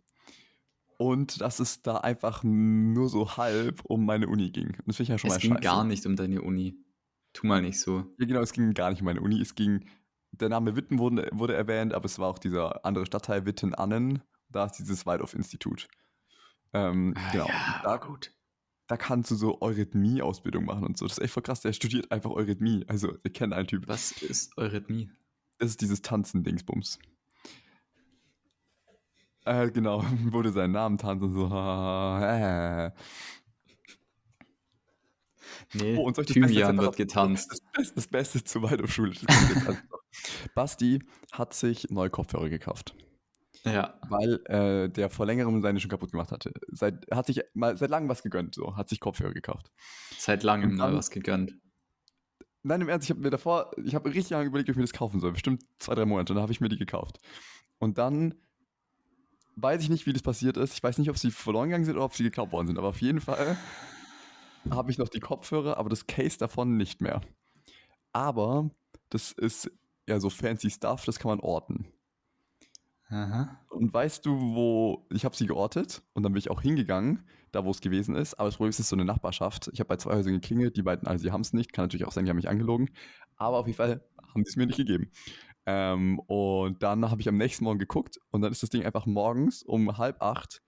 Und 0.96 1.40
dass 1.40 1.58
es 1.58 1.82
da 1.82 1.96
einfach 1.98 2.42
nur 2.44 3.08
so 3.08 3.36
halb 3.36 3.82
um 3.84 4.06
meine 4.06 4.28
Uni 4.28 4.50
ging. 4.50 4.68
Und 4.68 4.82
das 4.86 4.96
finde 4.96 5.02
ich 5.02 5.08
ja 5.10 5.18
schon 5.18 5.28
es 5.30 5.36
mal 5.36 5.40
ging 5.40 5.52
scheiße. 5.52 5.62
gar 5.62 5.84
nicht 5.84 6.06
um 6.06 6.16
deine 6.16 6.40
Uni. 6.42 6.76
Tu 7.32 7.46
mal 7.46 7.60
nicht 7.60 7.80
so. 7.80 8.04
Ja, 8.18 8.26
genau, 8.26 8.40
es 8.40 8.52
ging 8.52 8.72
gar 8.72 8.90
nicht 8.90 9.00
um 9.00 9.06
meine 9.06 9.20
Uni. 9.20 9.40
Es 9.40 9.54
ging, 9.54 9.84
der 10.30 10.48
Name 10.48 10.76
Witten 10.76 10.98
wurde, 10.98 11.28
wurde 11.32 11.54
erwähnt, 11.54 11.92
aber 11.92 12.04
es 12.04 12.18
war 12.18 12.28
auch 12.28 12.38
dieser 12.38 12.84
andere 12.86 13.04
Stadtteil 13.04 13.44
Witten-Annen. 13.46 14.22
Da 14.48 14.66
ist 14.66 14.74
dieses 14.78 15.04
Waldorf-Institut. 15.04 15.88
Ähm, 16.72 17.14
genau. 17.32 17.48
da, 17.82 17.96
gut. 17.96 18.32
Da 18.86 18.96
kannst 18.96 19.30
du 19.30 19.36
so 19.36 19.60
Eurythmie-Ausbildung 19.60 20.64
machen 20.64 20.84
und 20.84 20.98
so. 20.98 21.06
Das 21.06 21.18
ist 21.18 21.24
echt 21.24 21.32
voll 21.32 21.42
krass. 21.42 21.60
Der 21.60 21.72
studiert 21.72 22.10
einfach 22.10 22.30
Eurythmie. 22.30 22.84
Also, 22.88 23.16
ihr 23.22 23.32
kennt 23.32 23.52
einen 23.52 23.66
Typ. 23.66 23.88
Was 23.88 24.12
ist 24.12 24.56
Eurythmie? 24.58 25.10
Das 25.58 25.70
ist 25.70 25.80
dieses 25.80 26.02
Tanzen-Dingsbums. 26.02 26.98
Äh, 29.44 29.70
genau, 29.70 30.04
wurde 30.30 30.52
seinen 30.52 30.72
Namen 30.72 30.98
tanzen 30.98 31.32
so. 31.32 31.48
Nee, 35.74 35.96
Oh, 35.96 36.02
und 36.02 36.16
soll 36.16 36.24
ich 36.24 36.32
Thymian 36.32 36.78
wird 36.78 36.96
getanzt. 36.96 37.50
Das 37.50 37.60
Beste, 37.72 37.94
das 37.94 38.06
Beste 38.06 38.44
zur 38.44 38.62
Waldorfschule. 38.62 39.14
Basti 40.54 41.02
hat 41.32 41.54
sich 41.54 41.90
neue 41.90 42.10
Kopfhörer 42.10 42.48
gekauft, 42.48 42.94
Ja. 43.64 43.94
weil 44.08 44.44
äh, 44.46 44.88
der 44.88 45.08
vor 45.08 45.24
längerem 45.24 45.62
seine 45.62 45.78
schon 45.78 45.90
kaputt 45.90 46.10
gemacht 46.10 46.32
hatte. 46.32 46.52
Seit, 46.68 47.06
hat 47.12 47.26
sich 47.26 47.42
mal 47.54 47.76
seit 47.76 47.90
langem 47.90 48.08
was 48.08 48.22
gegönnt, 48.22 48.54
so, 48.56 48.76
hat 48.76 48.88
sich 48.88 48.98
Kopfhörer 48.98 49.32
gekauft. 49.32 49.70
Seit 50.18 50.42
langem 50.42 50.76
mal 50.76 50.94
was 50.94 51.10
gegönnt. 51.10 51.54
Nein, 52.64 52.80
im 52.80 52.88
Ernst, 52.88 53.06
ich 53.06 53.10
habe 53.10 53.20
mir 53.20 53.30
davor, 53.30 53.72
ich 53.84 53.94
habe 53.94 54.08
richtig 54.08 54.30
lange 54.30 54.46
überlegt, 54.46 54.68
ob 54.68 54.74
ich 54.74 54.78
mir 54.78 54.84
das 54.84 54.92
kaufen 54.92 55.20
soll. 55.20 55.32
Bestimmt 55.32 55.64
zwei, 55.78 55.94
drei 55.94 56.04
Monate. 56.04 56.32
Und 56.32 56.36
dann 56.36 56.42
habe 56.42 56.52
ich 56.52 56.60
mir 56.60 56.68
die 56.68 56.78
gekauft. 56.78 57.18
Und 57.78 57.98
dann 57.98 58.34
weiß 59.56 59.82
ich 59.82 59.90
nicht, 59.90 60.06
wie 60.06 60.12
das 60.12 60.22
passiert 60.22 60.56
ist. 60.56 60.74
Ich 60.74 60.82
weiß 60.82 60.98
nicht, 60.98 61.10
ob 61.10 61.18
sie 61.18 61.30
verloren 61.30 61.68
gegangen 61.68 61.84
sind 61.84 61.96
oder 61.96 62.04
ob 62.04 62.14
sie 62.14 62.22
geklaut 62.22 62.52
worden 62.52 62.68
sind. 62.68 62.78
Aber 62.78 62.88
auf 62.88 63.00
jeden 63.00 63.20
Fall 63.20 63.56
habe 64.70 64.90
ich 64.90 64.98
noch 64.98 65.08
die 65.08 65.20
Kopfhörer, 65.20 65.76
aber 65.76 65.88
das 65.88 66.06
Case 66.06 66.38
davon 66.38 66.76
nicht 66.76 67.00
mehr. 67.00 67.20
Aber 68.12 68.70
das 69.10 69.32
ist 69.32 69.70
ja 70.08 70.20
so 70.20 70.30
fancy 70.30 70.70
Stuff, 70.70 71.04
das 71.04 71.18
kann 71.18 71.30
man 71.30 71.40
orten. 71.40 71.86
Aha. 73.12 73.60
Und 73.68 73.92
weißt 73.92 74.24
du, 74.24 74.40
wo 74.40 75.06
ich 75.10 75.24
habe 75.24 75.36
sie 75.36 75.46
geortet 75.46 76.02
und 76.14 76.22
dann 76.22 76.32
bin 76.32 76.38
ich 76.38 76.50
auch 76.50 76.62
hingegangen, 76.62 77.22
da 77.52 77.64
wo 77.64 77.70
es 77.70 77.80
gewesen 77.80 78.16
ist. 78.16 78.34
Aber 78.34 78.48
das 78.48 78.56
Problem 78.56 78.70
ist, 78.70 78.76
es 78.76 78.86
ist 78.86 78.88
so 78.88 78.96
eine 78.96 79.04
Nachbarschaft. 79.04 79.68
Ich 79.72 79.80
habe 79.80 79.88
bei 79.88 79.96
zwei 79.96 80.14
Häusern 80.14 80.32
geklingelt, 80.32 80.76
die 80.76 80.82
beiden, 80.82 81.06
also 81.06 81.22
sie 81.22 81.30
haben 81.30 81.42
es 81.42 81.52
nicht. 81.52 81.72
Kann 81.72 81.84
natürlich 81.84 82.06
auch 82.06 82.12
sein, 82.12 82.24
die 82.24 82.30
haben 82.30 82.36
mich 82.36 82.48
angelogen. 82.48 82.90
Aber 83.36 83.58
auf 83.58 83.66
jeden 83.66 83.76
Fall 83.76 84.02
haben 84.34 84.44
sie 84.44 84.50
es 84.50 84.56
mir 84.56 84.66
nicht 84.66 84.78
gegeben. 84.78 85.10
Ähm, 85.66 86.18
und 86.20 86.82
dann 86.82 87.10
habe 87.10 87.20
ich 87.20 87.28
am 87.28 87.36
nächsten 87.36 87.64
Morgen 87.64 87.78
geguckt 87.78 88.18
und 88.30 88.40
dann 88.40 88.50
ist 88.50 88.62
das 88.62 88.70
Ding 88.70 88.84
einfach 88.84 89.06
morgens 89.06 89.62
um 89.62 89.96
halb 89.98 90.20
acht 90.22 90.62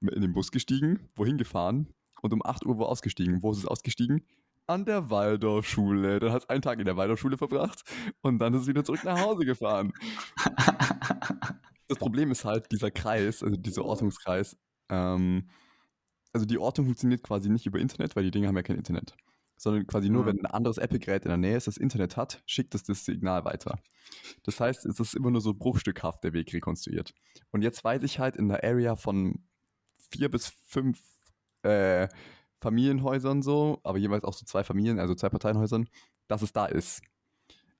in 0.00 0.20
den 0.20 0.32
Bus 0.32 0.50
gestiegen, 0.50 1.08
wohin 1.14 1.38
gefahren 1.38 1.94
und 2.22 2.32
um 2.32 2.44
8 2.44 2.66
Uhr 2.66 2.78
wo 2.78 2.84
ausgestiegen. 2.84 3.42
Wo 3.42 3.52
ist 3.52 3.58
es 3.58 3.66
ausgestiegen? 3.66 4.26
An 4.70 4.84
der 4.84 5.10
Waldorfschule. 5.10 6.20
Dann 6.20 6.32
hat 6.32 6.42
es 6.42 6.48
einen 6.48 6.62
Tag 6.62 6.78
in 6.78 6.84
der 6.84 6.96
Waldorfschule 6.96 7.36
verbracht 7.36 7.82
und 8.22 8.38
dann 8.38 8.54
ist 8.54 8.62
es 8.62 8.66
wieder 8.68 8.84
zurück 8.84 9.02
nach 9.04 9.20
Hause 9.20 9.44
gefahren. 9.44 9.92
Das 11.88 11.98
Problem 11.98 12.30
ist 12.30 12.44
halt, 12.44 12.70
dieser 12.70 12.92
Kreis, 12.92 13.42
also 13.42 13.56
dieser 13.56 13.84
Ortungskreis, 13.84 14.56
ähm, 14.90 15.50
also 16.32 16.46
die 16.46 16.58
Ortung 16.58 16.84
funktioniert 16.84 17.24
quasi 17.24 17.50
nicht 17.50 17.66
über 17.66 17.80
Internet, 17.80 18.14
weil 18.14 18.22
die 18.22 18.30
Dinge 18.30 18.46
haben 18.46 18.56
ja 18.56 18.62
kein 18.62 18.76
Internet. 18.76 19.16
Sondern 19.56 19.86
quasi 19.88 20.08
nur, 20.08 20.22
Mhm. 20.22 20.26
wenn 20.26 20.38
ein 20.40 20.46
anderes 20.46 20.78
Apple-Gerät 20.78 21.24
in 21.24 21.30
der 21.30 21.36
Nähe 21.36 21.56
ist, 21.56 21.66
das 21.66 21.76
Internet 21.76 22.16
hat, 22.16 22.42
schickt 22.46 22.74
es 22.76 22.84
das 22.84 23.04
Signal 23.04 23.44
weiter. 23.44 23.78
Das 24.44 24.60
heißt, 24.60 24.86
es 24.86 25.00
ist 25.00 25.14
immer 25.14 25.32
nur 25.32 25.40
so 25.40 25.52
bruchstückhaft 25.52 26.22
der 26.22 26.32
Weg 26.32 26.52
rekonstruiert. 26.54 27.12
Und 27.50 27.62
jetzt 27.62 27.82
weiß 27.82 28.04
ich 28.04 28.20
halt 28.20 28.36
in 28.36 28.48
der 28.48 28.62
Area 28.62 28.94
von 28.94 29.44
vier 30.10 30.30
bis 30.30 30.46
fünf 30.66 31.00
äh, 31.62 32.06
Familienhäusern 32.60 33.42
so, 33.42 33.80
aber 33.84 33.98
jeweils 33.98 34.24
auch 34.24 34.34
so 34.34 34.44
zwei 34.44 34.64
Familien, 34.64 34.98
also 34.98 35.14
zwei 35.14 35.28
Parteienhäusern, 35.28 35.88
dass 36.28 36.42
es 36.42 36.52
da 36.52 36.66
ist. 36.66 37.02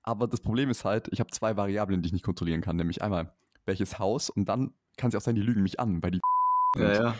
Aber 0.03 0.27
das 0.27 0.41
Problem 0.41 0.71
ist 0.71 0.85
halt, 0.85 1.09
ich 1.13 1.21
habe 1.21 1.31
zwei 1.31 1.57
Variablen, 1.57 2.03
die 2.03 2.09
ich 2.09 2.13
nicht 2.13 2.25
kontrollieren 2.25 2.63
kann, 2.63 2.77
nämlich 2.77 3.03
einmal 3.03 3.35
welches 3.67 3.99
Haus 3.99 4.31
und 4.31 4.47
dann 4.49 4.73
kann 4.97 5.09
es 5.09 5.15
ja 5.15 5.19
auch 5.19 5.25
sein, 5.25 5.35
die 5.35 5.43
lügen 5.43 5.63
mich 5.63 5.79
an, 5.79 6.03
weil 6.03 6.13
die 6.13 6.21
Ja, 6.77 6.93
ja. 6.93 7.15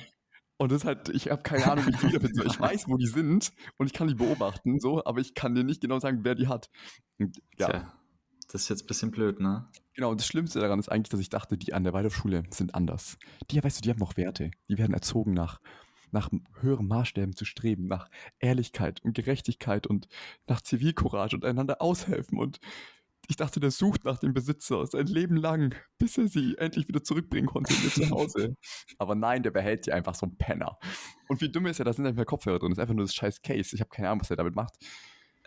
und 0.59 0.71
das 0.71 0.83
ist 0.83 0.87
halt, 0.87 1.09
ich 1.09 1.31
habe 1.31 1.43
keine 1.43 1.71
Ahnung, 1.71 1.87
wie 1.87 1.91
ich 1.91 1.97
die 1.97 2.07
wiederfinde. 2.09 2.45
Ich 2.47 2.61
weiß, 2.61 2.89
wo 2.89 2.97
die 2.97 3.07
sind 3.07 3.53
und 3.79 3.87
ich 3.87 3.93
kann 3.93 4.09
die 4.09 4.15
beobachten, 4.15 4.79
so, 4.79 5.05
aber 5.05 5.21
ich 5.21 5.35
kann 5.35 5.55
dir 5.55 5.65
nicht 5.65 5.81
genau 5.81 5.99
sagen, 5.99 6.21
wer 6.23 6.35
die 6.35 6.47
hat. 6.47 6.71
Und, 7.19 7.41
ja, 7.59 7.69
Tja, 7.69 7.93
das 8.53 8.63
ist 8.63 8.69
jetzt 8.69 8.85
ein 8.85 8.87
bisschen 8.87 9.11
blöd, 9.11 9.41
ne? 9.41 9.69
genau. 9.95 10.11
Und 10.11 10.21
das 10.21 10.27
Schlimmste 10.27 10.61
daran 10.61 10.79
ist 10.79 10.89
eigentlich, 10.89 11.11
dass 11.11 11.21
ich 11.21 11.29
dachte, 11.29 11.57
die 11.57 11.73
an 11.73 11.85
der 11.85 11.93
Waldorfschule 11.93 12.45
sind 12.51 12.75
anders. 12.75 13.19
Die, 13.51 13.63
weißt 13.63 13.79
du, 13.79 13.83
die 13.83 13.91
haben 13.91 13.99
noch 13.99 14.17
Werte. 14.17 14.51
Die 14.69 14.79
werden 14.79 14.95
erzogen 14.95 15.35
nach, 15.35 15.61
nach 16.13 16.31
höheren 16.61 16.87
Maßstäben 16.87 17.37
zu 17.37 17.45
streben, 17.45 17.87
nach 17.87 18.09
Ehrlichkeit 18.39 19.01
und 19.03 19.15
Gerechtigkeit 19.15 19.87
und 19.87 20.09
nach 20.47 20.61
Zivilcourage 20.61 21.37
und 21.37 21.45
einander 21.45 21.81
aushelfen. 21.81 22.39
Und 22.39 22.61
ich 23.29 23.37
dachte, 23.37 23.61
der 23.61 23.71
sucht 23.71 24.05
nach 24.05 24.19
dem 24.19 24.35
Besitzer 24.35 24.85
sein 24.87 25.07
Leben 25.07 25.37
lang, 25.37 25.75
bis 25.99 26.19
er 26.19 26.27
sie 26.27 26.57
endlich 26.59 26.89
wieder 26.89 27.05
zurückbringen 27.05 27.47
konnte 27.47 27.73
in 27.73 27.85
ihr 27.85 27.91
Zuhause. 27.91 28.57
Aber 28.99 29.15
nein, 29.15 29.43
der 29.43 29.53
behält 29.53 29.87
die 29.87 29.93
einfach 29.93 30.17
so 30.17 30.27
ein 30.27 30.37
Penner. 30.37 30.79
Und 31.29 31.41
wie 31.41 31.51
dumm 31.51 31.67
ist 31.67 31.79
er, 31.79 31.85
da 31.85 31.93
sind 31.93 32.07
einfach 32.07 32.27
Kopfhörer 32.27 32.59
drin. 32.59 32.71
Das 32.71 32.79
ist 32.79 32.83
einfach 32.83 32.95
nur 32.95 33.05
das 33.05 33.15
scheiß 33.15 33.43
Case. 33.43 33.75
Ich 33.75 33.81
habe 33.81 33.91
keine 33.91 34.09
Ahnung, 34.09 34.23
was 34.23 34.31
er 34.31 34.37
damit 34.37 34.57
macht. 34.57 34.75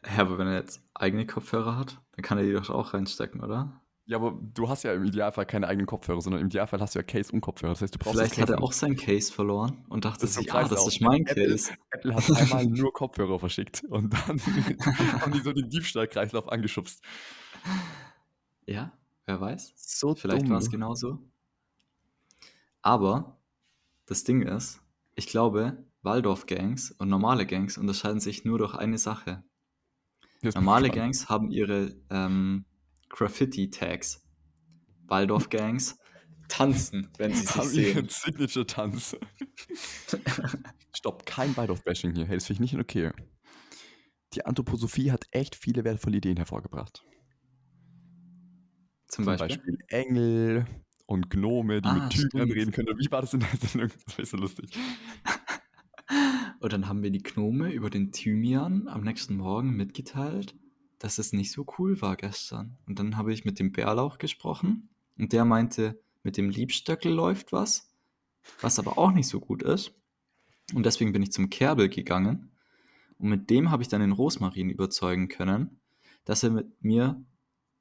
Ja, 0.05 0.19
aber 0.19 0.37
wenn 0.37 0.47
er 0.47 0.55
jetzt 0.55 0.81
eigene 0.93 1.25
Kopfhörer 1.25 1.77
hat, 1.77 2.01
dann 2.13 2.23
kann 2.23 2.37
er 2.37 2.45
die 2.45 2.53
doch 2.53 2.69
auch 2.69 2.93
reinstecken, 2.93 3.41
oder? 3.41 3.81
Ja, 4.05 4.17
aber 4.17 4.37
du 4.53 4.67
hast 4.67 4.83
ja 4.83 4.93
im 4.93 5.05
Idealfall 5.05 5.45
keine 5.45 5.67
eigenen 5.67 5.85
Kopfhörer, 5.87 6.19
sondern 6.19 6.41
im 6.41 6.47
Idealfall 6.47 6.81
hast 6.81 6.93
du 6.93 6.99
ja 6.99 7.03
Case 7.03 7.31
und 7.31 7.39
Kopfhörer. 7.39 7.71
Das 7.71 7.81
heißt, 7.81 7.95
du 7.95 7.99
brauchst 7.99 8.17
Vielleicht 8.17 8.37
hat 8.37 8.49
er 8.49 8.61
auch 8.61 8.73
sein 8.73 8.97
Case 8.97 9.31
verloren 9.31 9.85
und 9.87 10.03
dachte 10.03 10.21
Das 10.21 10.33
sich, 10.33 10.53
ah, 10.53 10.67
das 10.67 10.85
ist 10.85 10.99
mein 10.99 11.25
Apple- 11.25 11.47
Case. 11.47 11.71
Apple 11.89 12.13
hat 12.13 12.29
einmal 12.31 12.65
nur 12.67 12.91
Kopfhörer 12.91 13.39
verschickt 13.39 13.83
und 13.85 14.13
dann 14.13 14.39
haben 15.21 15.31
die 15.31 15.39
so 15.39 15.53
den 15.53 15.69
Diebstahlkreislauf 15.69 16.49
angeschubst. 16.49 17.01
Ja, 18.65 18.91
wer 19.25 19.39
weiß. 19.39 19.73
So 19.77 20.15
Vielleicht 20.15 20.49
war 20.49 20.57
es 20.57 20.69
genauso. 20.69 21.19
Aber 22.81 23.37
das 24.05 24.25
Ding 24.25 24.41
ist, 24.41 24.81
ich 25.15 25.27
glaube, 25.27 25.77
Waldorf-Gangs 26.01 26.91
und 26.91 27.07
normale 27.07 27.45
Gangs 27.45 27.77
unterscheiden 27.77 28.19
sich 28.19 28.43
nur 28.43 28.57
durch 28.57 28.75
eine 28.75 28.97
Sache. 28.97 29.43
Normale 30.41 30.89
Gangs 30.89 31.29
haben 31.29 31.51
ihre 31.51 31.95
ähm, 32.09 32.65
Graffiti-Tags. 33.13 34.21
Waldorf-Gangs 35.05 35.99
tanzen, 36.47 37.09
wenn 37.17 37.33
sie 37.33 37.41
sich 37.41 37.55
haben 37.55 37.69
sehen. 37.69 38.07
Signature-Tanz. 38.09 39.15
Stopp, 40.95 41.25
kein 41.25 41.55
Waldorf-Bashing 41.55 42.15
hier. 42.15 42.25
Hey, 42.25 42.35
das 42.37 42.47
finde 42.47 42.63
ich 42.63 42.71
nicht 42.73 42.81
okay. 42.81 43.11
Die 44.33 44.45
Anthroposophie 44.45 45.11
hat 45.11 45.25
echt 45.31 45.55
viele 45.55 45.83
wertvolle 45.83 46.17
Ideen 46.17 46.37
hervorgebracht. 46.37 47.03
Zum 49.07 49.25
Zum 49.25 49.25
Beispiel. 49.25 49.57
Beispiel 49.57 49.77
Engel 49.89 50.65
und 51.05 51.29
Gnome, 51.29 51.81
die 51.81 51.89
Ah, 51.89 51.93
mit 51.93 52.09
Typen 52.09 52.51
reden 52.51 52.71
können. 52.71 52.97
Wie 52.97 53.11
war 53.11 53.21
das 53.21 53.33
in 53.35 53.41
der 53.41 53.49
Sendung? 53.61 53.91
Das 54.05 54.17
war 54.17 54.25
so 54.25 54.37
lustig. 54.37 54.71
Und 56.59 56.71
dann 56.71 56.87
haben 56.87 57.01
mir 57.01 57.11
die 57.11 57.21
Gnome 57.21 57.73
über 57.73 57.89
den 57.89 58.11
Thymian 58.11 58.87
am 58.87 59.01
nächsten 59.01 59.35
Morgen 59.35 59.75
mitgeteilt, 59.75 60.55
dass 61.03 61.17
es 61.17 61.33
nicht 61.33 61.51
so 61.51 61.65
cool 61.77 62.01
war 62.01 62.15
gestern. 62.15 62.77
Und 62.87 62.97
dann 62.97 63.17
habe 63.17 63.33
ich 63.33 63.43
mit 63.43 63.59
dem 63.59 63.73
Bärlauch 63.73 64.19
gesprochen 64.19 64.87
und 65.17 65.33
der 65.33 65.43
meinte, 65.43 66.01
mit 66.23 66.37
dem 66.37 66.49
Liebstöckel 66.49 67.11
läuft 67.11 67.51
was, 67.51 67.93
was 68.61 68.79
aber 68.79 68.97
auch 68.97 69.11
nicht 69.11 69.27
so 69.27 69.41
gut 69.41 69.63
ist. 69.63 69.93
Und 70.73 70.85
deswegen 70.85 71.11
bin 71.11 71.21
ich 71.21 71.33
zum 71.33 71.49
Kerbel 71.49 71.89
gegangen 71.89 72.51
und 73.17 73.27
mit 73.27 73.49
dem 73.49 73.69
habe 73.69 73.83
ich 73.83 73.89
dann 73.89 73.99
den 73.99 74.13
Rosmarin 74.13 74.69
überzeugen 74.69 75.27
können, 75.27 75.81
dass 76.23 76.41
er 76.41 76.51
mit 76.51 76.81
mir 76.81 77.21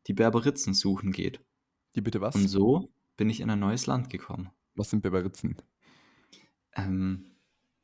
die 0.09 0.15
Berberitzen 0.15 0.75
suchen 0.75 1.13
geht. 1.13 1.41
Die 1.95 2.01
bitte 2.01 2.21
was? 2.21 2.35
Und 2.35 2.49
so 2.49 2.91
bin 3.17 3.31
ich 3.31 3.39
in 3.39 3.51
ein 3.51 3.61
neues 3.61 3.87
Land 3.87 4.11
gekommen. 4.11 4.51
Was 4.75 4.91
sind 4.91 5.05
Beberitzen? 5.05 5.59
Ähm, 6.75 7.27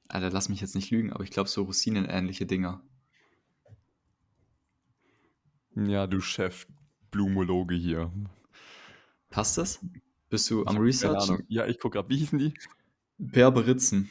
Alter, 0.08 0.30
lass 0.30 0.48
mich 0.48 0.60
jetzt 0.60 0.74
nicht 0.74 0.90
lügen, 0.90 1.12
aber 1.12 1.22
ich 1.22 1.30
glaube 1.30 1.48
so 1.48 1.62
rosinenähnliche 1.62 2.44
Dinger. 2.44 2.82
Ja, 5.86 6.06
du 6.06 6.20
Chef 6.20 6.66
Blumologe 7.10 7.74
hier. 7.74 8.12
Passt 9.30 9.58
das? 9.58 9.84
Bist 10.28 10.50
du 10.50 10.60
am 10.66 10.74
Keine 10.74 10.86
Research? 10.86 11.30
Ahnung. 11.30 11.42
Ja, 11.48 11.66
ich 11.66 11.78
gucke 11.78 11.98
gerade. 11.98 12.08
Wie 12.08 12.16
hießen 12.16 12.38
die? 12.38 12.52
Berberitzen. 13.18 14.08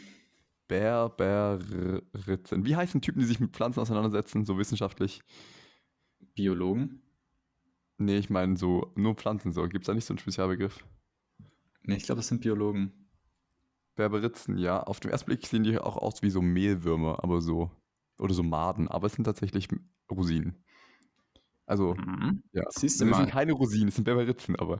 Berberitzen. 0.68 2.66
Wie 2.66 2.76
heißen 2.76 3.02
Typen, 3.02 3.20
die 3.20 3.26
sich 3.26 3.40
mit 3.40 3.52
Pflanzen 3.52 3.80
auseinandersetzen, 3.80 4.46
so 4.46 4.58
wissenschaftlich? 4.58 5.22
Biologen? 6.36 7.02
Nee, 7.98 8.18
ich 8.18 8.30
meine 8.30 8.58
so 8.58 8.92
nur 8.96 9.16
Pflanzen 9.16 9.52
so. 9.52 9.64
Gibt 9.64 9.84
es 9.84 9.88
da 9.88 9.94
nicht 9.94 10.06
so 10.06 10.14
einen 10.14 10.20
Spezialbegriff? 10.20 10.86
Ne, 11.84 11.98
ich 11.98 12.04
glaube, 12.04 12.20
das 12.20 12.28
sind 12.28 12.42
Biologen. 12.42 13.10
Berberitzen, 13.96 14.58
ja. 14.58 14.84
Auf 14.84 15.00
den 15.00 15.12
ersten 15.12 15.28
Blick 15.28 15.46
sehen 15.46 15.64
die 15.64 15.80
auch 15.80 15.98
aus 15.98 16.22
wie 16.22 16.30
so 16.30 16.42
Mehlwürmer, 16.42 17.24
aber 17.24 17.42
so. 17.42 17.72
Oder 18.20 18.34
so 18.34 18.44
Maden, 18.44 18.88
aber 18.88 19.08
es 19.08 19.14
sind 19.14 19.26
tatsächlich 19.26 19.68
Rosinen. 20.12 20.64
Also, 21.68 21.94
Mhm. 21.96 22.42
ja. 22.54 22.64
Siehst 22.70 22.96
du 23.00 23.06
sind 23.06 23.10
mal, 23.12 23.28
keine 23.28 23.52
Rosinen, 23.54 23.90
es 23.90 23.96
sind 23.96 24.06
Berberitzen, 24.06 24.56
aber 24.56 24.80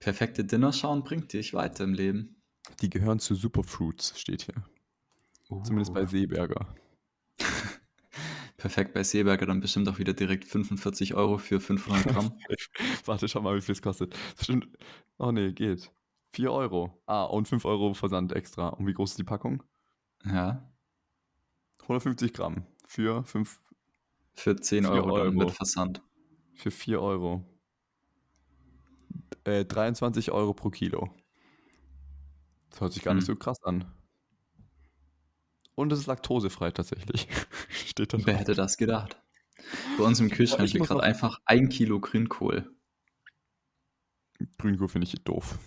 perfekte 0.00 0.44
Dinner 0.44 0.72
schauen 0.74 1.02
bringt 1.04 1.32
dich 1.32 1.54
weiter 1.54 1.84
im 1.84 1.94
Leben. 1.94 2.42
die 2.82 2.90
gehören 2.90 3.20
zu 3.20 3.34
Superfruits, 3.34 4.18
steht 4.20 4.42
hier. 4.42 4.56
Zumindest 5.64 5.94
bei 5.94 6.02
Uh. 6.02 6.06
Seeberger. 6.08 6.74
Perfekt 8.56 8.94
bei 8.94 9.04
Seeberger 9.04 9.46
dann 9.46 9.60
bestimmt 9.60 9.88
auch 9.88 9.98
wieder 9.98 10.12
direkt 10.14 10.44
45 10.44 11.14
Euro 11.14 11.38
für 11.38 11.60
500 11.60 12.04
Gramm. 12.08 12.32
Warte, 13.04 13.28
schau 13.28 13.40
mal, 13.42 13.54
wie 13.56 13.60
viel 13.60 13.74
es 13.74 13.82
kostet. 13.82 14.16
Bestimmt. 14.36 14.68
Oh 15.18 15.30
nee, 15.30 15.52
geht. 15.52 15.92
4 16.32 16.50
Euro. 16.50 17.00
Ah, 17.06 17.24
und 17.24 17.46
5 17.46 17.64
Euro 17.64 17.94
Versand 17.94 18.32
extra. 18.32 18.68
Und 18.68 18.86
wie 18.86 18.94
groß 18.94 19.10
ist 19.10 19.18
die 19.18 19.24
Packung? 19.24 19.62
ja, 20.24 20.68
150 21.82 22.32
Gramm. 22.32 22.66
Für 22.88 23.22
5, 23.24 23.60
für 24.36 24.56
10 24.56 24.84
Vier 24.84 24.92
Euro, 24.92 25.12
Euro. 25.14 25.32
mit 25.32 25.50
Versand. 25.50 26.02
für 26.54 26.70
4 26.70 27.00
Euro. 27.00 27.44
Äh, 29.44 29.64
23 29.64 30.30
Euro 30.32 30.54
pro 30.54 30.70
Kilo. 30.70 31.10
Das 32.70 32.80
hört 32.80 32.92
sich 32.92 33.02
gar 33.02 33.14
nicht 33.14 33.22
Hm. 33.28 33.34
so 33.34 33.36
krass 33.36 33.62
an. 33.62 33.92
Und 35.74 35.92
es 35.92 36.00
ist 36.00 36.06
laktosefrei 36.06 36.70
tatsächlich. 36.70 37.28
Steht 37.68 38.12
da 38.12 38.18
Wer 38.18 38.24
drauf. 38.24 38.40
hätte 38.40 38.54
das 38.54 38.76
gedacht? 38.76 39.20
Bei 39.98 40.04
uns 40.04 40.20
im 40.20 40.30
Kühlschrank 40.30 40.72
muss 40.74 40.88
gerade 40.88 41.02
einfach 41.02 41.40
ein 41.44 41.68
Kilo 41.68 42.00
Grünkohl. 42.00 42.70
Grünkohl 44.58 44.88
finde 44.88 45.06
ich 45.06 45.14
doof. 45.24 45.58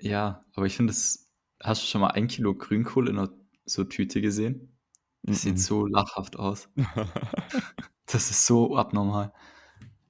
Ja, 0.00 0.44
aber 0.54 0.66
ich 0.66 0.76
finde 0.76 0.92
es. 0.92 1.28
Hast 1.62 1.82
du 1.82 1.86
schon 1.86 2.02
mal 2.02 2.10
ein 2.10 2.28
Kilo 2.28 2.54
Grünkohl 2.54 3.08
in 3.08 3.18
einer 3.18 3.32
so 3.64 3.82
Tüte 3.84 4.20
gesehen? 4.20 4.75
Das 5.26 5.42
sieht 5.42 5.58
so 5.58 5.86
lachhaft 5.86 6.38
aus. 6.38 6.68
Das 8.08 8.30
ist 8.30 8.46
so 8.46 8.76
abnormal. 8.76 9.32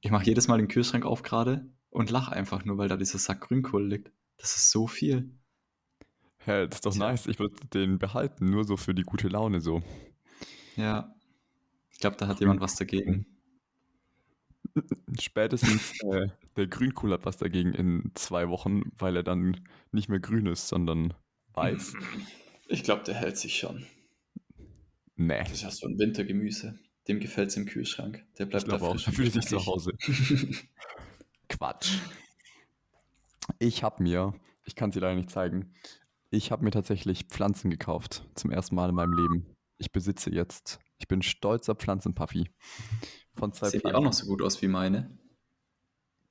Ich 0.03 0.11
mache 0.11 0.27
jedes 0.27 0.49
Mal 0.49 0.59
den 0.59 0.69
Kühlschrank 0.69 1.07
auf 1.07 1.23
gerade 1.23 1.67
und 1.89 2.11
lache 2.11 2.31
einfach 2.31 2.63
nur, 2.67 2.77
weil 2.77 2.89
da 2.89 2.99
dieser 2.99 3.19
Sack 3.19 3.41
Grünkohl 3.41 3.89
liegt. 3.89 4.13
Das 4.37 4.55
ist 4.55 4.71
so 4.71 4.87
viel. 4.87 5.31
Hä, 6.45 6.67
das 6.67 6.77
ist 6.77 6.87
doch 6.87 6.93
Tja. 6.93 7.09
nice. 7.09 7.27
Ich 7.27 7.39
würde 7.39 7.57
den 7.73 7.99
behalten, 7.99 8.51
nur 8.51 8.65
so 8.65 8.77
für 8.77 8.95
die 8.95 9.03
gute 9.03 9.29
Laune 9.29 9.63
so. 9.63 9.83
Ja. 10.77 11.15
Ich 11.91 11.99
glaube, 11.99 12.17
da 12.19 12.29
hat 12.29 12.41
jemand 12.41 12.61
was 12.61 12.77
dagegen. 12.77 13.25
Spätestens 15.19 15.99
äh, 16.13 16.29
der 16.57 16.67
Grünkohl 16.67 17.13
hat 17.13 17.25
was 17.25 17.39
dagegen 17.39 17.73
in 17.73 18.11
zwei 18.15 18.51
Wochen, 18.51 18.83
weil 18.99 19.17
er 19.17 19.23
dann 19.23 19.59
nicht 19.91 20.11
mehr 20.11 20.21
grün 20.21 20.47
ist, 20.47 20.69
sondern 20.69 21.15
weiß. 21.55 21.95
Ich 22.69 22.85
glaube, 22.85 23.05
der 23.05 23.15
hält 23.15 23.39
sich 23.39 23.57
schon. 23.57 23.87
Nee, 25.17 25.39
Das 25.41 25.53
ist 25.53 25.63
ja 25.63 25.71
so 25.71 25.87
ein 25.87 25.99
Wintergemüse. 25.99 26.79
Dem 27.09 27.21
gefällt 27.21 27.49
es 27.51 27.57
im 27.57 27.67
Kühlschrank. 27.67 28.25
Der 28.39 28.47
ich 28.47 28.51
bleibt 28.51 28.65
da 28.69 28.77
glaube 28.77 28.87
auch. 28.87 28.93
frisch. 28.93 29.05
Da 29.05 29.11
und 29.11 29.15
fühlt 29.17 29.33
sich 29.33 29.47
zu. 29.47 29.65
Hause. 29.67 29.93
Quatsch. 31.49 31.99
Ich 33.59 33.83
habe 33.83 34.03
mir, 34.03 34.35
ich 34.65 34.75
kann 34.75 34.91
sie 34.93 34.99
leider 34.99 35.15
nicht 35.15 35.31
zeigen, 35.31 35.73
ich 36.31 36.51
habe 36.51 36.65
mir 36.65 36.71
tatsächlich 36.73 37.25
Pflanzen 37.29 37.71
gekauft. 37.71 38.25
Zum 38.35 38.51
ersten 38.51 38.75
Mal 38.75 38.89
in 38.89 38.95
meinem 38.97 39.13
Leben. 39.13 39.47
Ich 39.79 39.93
besitze 39.93 40.31
jetzt, 40.31 40.81
ich 40.99 41.07
bin 41.07 41.23
stolzer 41.23 41.75
Pflanzenpuffi. 41.77 42.51
Von 43.37 43.53
zwei 43.53 43.71
Pflanzen. 43.71 43.95
auch 43.95 44.03
noch 44.03 44.13
so 44.13 44.27
gut 44.27 44.43
aus 44.43 44.61
wie 44.63 44.69
meine? 44.69 45.17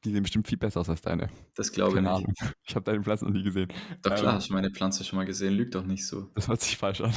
Die 0.04 0.12
sehen 0.12 0.24
bestimmt 0.24 0.48
viel 0.48 0.58
besser 0.58 0.82
aus 0.82 0.90
als 0.90 1.02
deine. 1.02 1.30
Das 1.56 1.72
glaube 1.72 1.96
ich 1.98 2.02
nicht. 2.02 2.12
Ahnung. 2.12 2.34
Ich 2.68 2.76
habe 2.76 2.84
deine 2.84 3.02
Pflanzen 3.02 3.26
noch 3.26 3.34
nie 3.34 3.44
gesehen. 3.44 3.70
Doch 4.04 4.12
Ähm, 4.12 4.18
klar, 4.18 4.34
hast 4.36 4.50
du 4.50 4.54
meine 4.54 4.70
Pflanze 4.70 5.04
schon 5.04 5.18
mal 5.18 5.26
gesehen, 5.26 5.54
lügt 5.54 5.74
doch 5.74 5.86
nicht 5.86 6.06
so. 6.06 6.30
Das 6.36 6.48
hört 6.48 6.62
sich 6.62 6.78
falsch 6.78 7.02
an. 7.02 7.14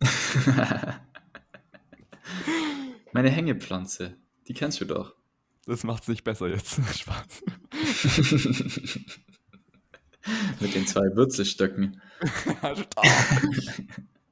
meine 3.12 3.30
Hängepflanze, 3.30 4.16
die 4.46 4.54
kennst 4.54 4.80
du 4.80 4.84
doch. 4.84 5.14
Das 5.66 5.84
macht 5.84 6.02
es 6.02 6.08
nicht 6.08 6.24
besser 6.24 6.48
jetzt. 6.48 6.80
Spaß. 6.98 7.44
Mit 10.60 10.74
den 10.74 10.86
zwei 10.86 11.14
Würzelstöcken. 11.14 12.00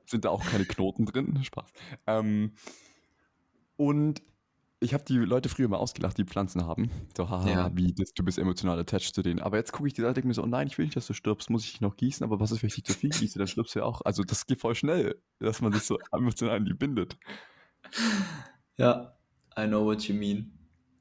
Sind 0.06 0.24
da 0.24 0.30
auch 0.30 0.44
keine 0.44 0.64
Knoten 0.64 1.06
drin? 1.06 1.42
Spaß. 1.42 1.70
Ähm, 2.06 2.52
und 3.76 4.22
ich 4.80 4.92
habe 4.92 5.04
die 5.04 5.16
Leute 5.16 5.48
früher 5.48 5.68
mal 5.68 5.78
ausgelacht, 5.78 6.18
die 6.18 6.24
Pflanzen 6.24 6.66
haben. 6.66 6.90
So, 7.16 7.30
haha, 7.30 7.48
Ja. 7.48 7.70
wie, 7.76 7.94
das, 7.94 8.12
du 8.12 8.22
bist 8.22 8.38
emotional 8.38 8.78
attached 8.78 9.14
zu 9.14 9.22
denen. 9.22 9.40
Aber 9.40 9.56
jetzt 9.56 9.72
gucke 9.72 9.88
ich 9.88 9.94
die 9.94 10.02
Seite 10.02 10.10
und 10.10 10.16
denke 10.16 10.28
mir 10.28 10.34
so, 10.34 10.42
oh 10.42 10.46
nein, 10.46 10.66
ich 10.66 10.76
will 10.76 10.84
nicht, 10.84 10.96
dass 10.96 11.06
du 11.06 11.14
stirbst, 11.14 11.48
muss 11.50 11.64
ich 11.64 11.72
dich 11.72 11.80
noch 11.80 11.96
gießen? 11.96 12.24
Aber 12.24 12.40
was 12.40 12.50
ist, 12.50 12.62
wenn 12.62 12.68
ich 12.68 12.74
dich 12.74 12.84
zu 12.84 12.92
viel 12.92 13.10
gieße? 13.10 13.38
Dann 13.38 13.48
stirbst 13.48 13.74
du 13.74 13.78
ja 13.80 13.84
auch. 13.86 14.02
Also 14.04 14.22
das 14.22 14.46
geht 14.46 14.60
voll 14.60 14.74
schnell, 14.74 15.20
dass 15.38 15.62
man 15.62 15.72
sich 15.72 15.82
so 15.82 15.98
emotional 16.12 16.56
an 16.56 16.64
die 16.66 16.74
bindet. 16.74 17.16
Ja, 18.76 19.16
I 19.58 19.66
know 19.66 19.84
what 19.84 20.02
you 20.08 20.14
mean. 20.14 20.52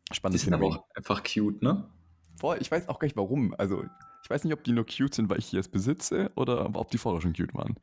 Die 0.10 0.16
Spannendes 0.16 0.44
sind 0.44 0.54
aber 0.54 0.68
auch 0.68 0.86
einfach 0.96 1.24
cute, 1.24 1.62
ne? 1.62 1.90
Voll, 2.38 2.58
ich 2.62 2.72
weiß 2.72 2.88
auch 2.90 3.00
gar 3.00 3.08
nicht 3.08 3.18
warum. 3.18 3.54
Also 3.58 3.84
ich 4.24 4.30
weiß 4.30 4.44
nicht, 4.44 4.54
ob 4.54 4.64
die 4.64 4.72
nur 4.72 4.86
cute 4.86 5.14
sind, 5.14 5.30
weil 5.30 5.40
ich 5.40 5.50
die 5.50 5.56
jetzt 5.58 5.72
besitze 5.72 6.32
oder 6.36 6.70
ob 6.76 6.92
die 6.92 6.98
vorher 6.98 7.22
schon 7.22 7.34
cute 7.34 7.54
waren. 7.54 7.76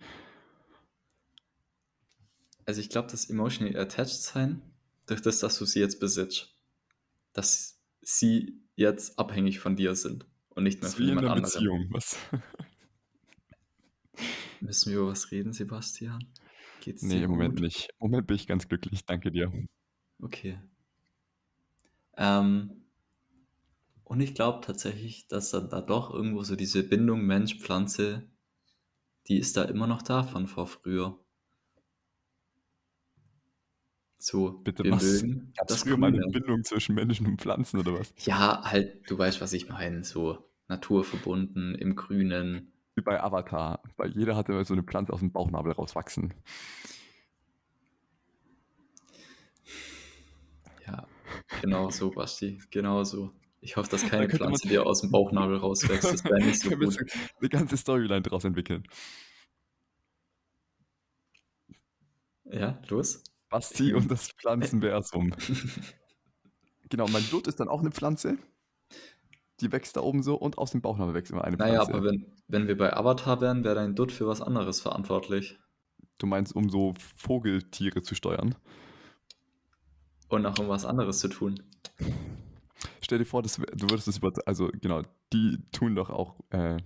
Also 2.65 2.81
ich 2.81 2.89
glaube, 2.91 3.09
das 3.11 3.29
emotionally 3.29 3.77
attached 3.77 4.23
sein, 4.23 4.63
durch 5.07 5.23
das, 5.23 5.41
dass 5.41 5.59
du 5.59 5.65
sie 5.65 5.81
jetzt 5.81 6.01
besitzt, 6.01 6.55
dass 7.33 7.81
sie 8.01 8.61
jetzt 8.75 9.19
abhängig 9.19 9.61
von 9.61 9.77
dir 9.77 9.95
sind 9.95 10.27
und 10.51 10.65
nicht 10.65 10.83
mehr 10.83 10.91
von 10.91 10.99
wie 10.99 11.03
in 11.03 11.09
jemand 11.11 11.27
einer 11.27 11.37
anderem. 11.37 11.53
Beziehung. 11.53 11.89
Was? 11.91 12.17
Müssen 14.61 14.93
wir 14.93 15.01
über 15.01 15.11
was 15.11 15.31
reden, 15.31 15.53
Sebastian? 15.53 16.25
Geht's 16.81 17.03
Nee, 17.03 17.23
im 17.23 17.31
Moment 17.31 17.61
nicht. 17.61 17.89
Im 18.01 18.11
Moment 18.11 18.27
bin 18.27 18.37
ich 18.37 18.47
ganz 18.47 18.69
glücklich. 18.69 19.05
Danke 19.05 19.31
dir. 19.31 19.53
Okay. 20.21 20.59
Ähm, 22.17 22.85
und 24.05 24.21
ich 24.21 24.35
glaube 24.35 24.65
tatsächlich, 24.65 25.29
dass 25.29 25.51
dann 25.51 25.71
da 25.71 25.81
doch 25.81 26.13
irgendwo 26.13 26.43
so 26.43 26.57
diese 26.57 26.83
Bindung 26.83 27.25
Mensch-Pflanze, 27.25 28.29
die 29.29 29.39
ist 29.39 29.57
da 29.57 29.65
immer 29.65 29.87
noch 29.87 30.03
da 30.03 30.23
von 30.23 30.47
vor 30.47 30.67
früher. 30.67 31.19
So, 34.23 34.53
Bitte 34.53 34.85
was? 34.89 35.25
Gab 35.57 35.69
es 35.69 35.75
das 35.75 35.83
früher 35.83 35.97
mal 35.97 36.07
eine. 36.07 36.25
Bindung 36.29 36.63
zwischen 36.63 36.95
Menschen 36.95 37.27
und 37.27 37.41
Pflanzen 37.41 37.81
oder 37.81 37.99
was? 37.99 38.15
Ja, 38.25 38.63
halt, 38.63 39.11
du 39.11 39.19
weißt, 39.19 39.41
was 39.41 39.53
ich 39.53 39.69
meine, 39.69 40.05
so 40.05 40.49
naturverbunden, 40.69 41.75
im 41.75 41.97
Grünen. 41.97 42.73
Wie 42.95 43.01
bei 43.01 43.21
Avatar. 43.21 43.83
Weil 43.97 44.13
jeder 44.13 44.37
hatte 44.37 44.53
immer 44.53 44.65
so 44.65 44.75
eine 44.75 44.85
Pflanze 44.85 45.13
aus 45.13 45.19
dem 45.19 45.33
Bauchnabel 45.33 45.73
rauswachsen. 45.73 46.33
Ja, 50.87 51.09
genau 51.61 51.91
so, 51.91 52.13
Basti, 52.13 52.63
genau 52.71 53.03
so. 53.03 53.33
Ich 53.61 53.77
hoffe, 53.77 53.91
dass 53.91 54.07
keine 54.09 54.29
Pflanze 54.29 54.69
dir 54.69 54.87
aus 54.87 55.01
dem 55.01 55.11
Bauchnabel 55.11 55.57
rauswächst, 55.57 56.05
das 56.05 56.25
wäre 56.25 56.37
nicht 56.45 56.61
so 56.61 56.71
gut. 56.77 56.97
eine 57.41 57.49
ganze 57.49 57.77
Storyline 57.77 58.23
draus 58.23 58.45
entwickeln. 58.45 58.85
Ja, 62.45 62.81
los? 62.89 63.25
Basti 63.53 63.95
und 63.95 64.11
das 64.11 64.33
Pflanzenversum. 64.33 65.33
genau, 66.91 67.07
mein 67.09 67.23
Blut 67.25 67.47
ist 67.47 67.61
dann 67.61 67.69
auch 67.69 67.81
eine 67.81 67.93
Pflanze. 67.93 68.39
Die 69.61 69.71
wächst 69.71 69.97
da 69.97 70.01
oben 70.01 70.23
so 70.23 70.35
und 70.35 70.59
aus 70.59 70.73
dem 70.73 70.81
Bauchnabel 70.81 71.15
wächst 71.15 71.31
immer 71.31 71.45
eine 71.45 71.57
Pflanze. 71.57 71.75
Naja, 71.75 71.89
aber 71.89 72.05
wenn, 72.05 72.27
wenn 72.49 72.67
wir 72.67 72.77
bei 72.77 72.97
Avatar 72.97 73.41
wären, 73.41 73.63
wäre 73.63 73.77
dein 73.77 73.95
Dutt 73.95 74.11
für 74.11 74.27
was 74.27 74.41
anderes 74.41 74.81
verantwortlich. 74.81 75.59
Du 76.19 76.27
meinst, 76.27 76.55
um 76.55 76.69
so 76.69 76.95
Vogeltiere 77.17 78.03
zu 78.03 78.15
steuern. 78.15 78.57
Und 80.29 80.47
auch 80.47 80.59
um 80.59 80.69
was 80.69 80.85
anderes 80.85 81.19
zu 81.19 81.29
tun. 81.29 81.63
Stell 83.03 83.19
dir 83.19 83.27
vor, 83.27 83.43
das, 83.43 83.57
du 83.57 83.91
würdest 83.91 84.09
das 84.09 84.19
über. 84.19 84.33
Also, 84.47 84.71
genau, 84.81 85.03
die 85.33 85.59
tun 85.73 85.95
doch 85.95 86.11
auch. 86.11 86.41
Äh, 86.51 86.79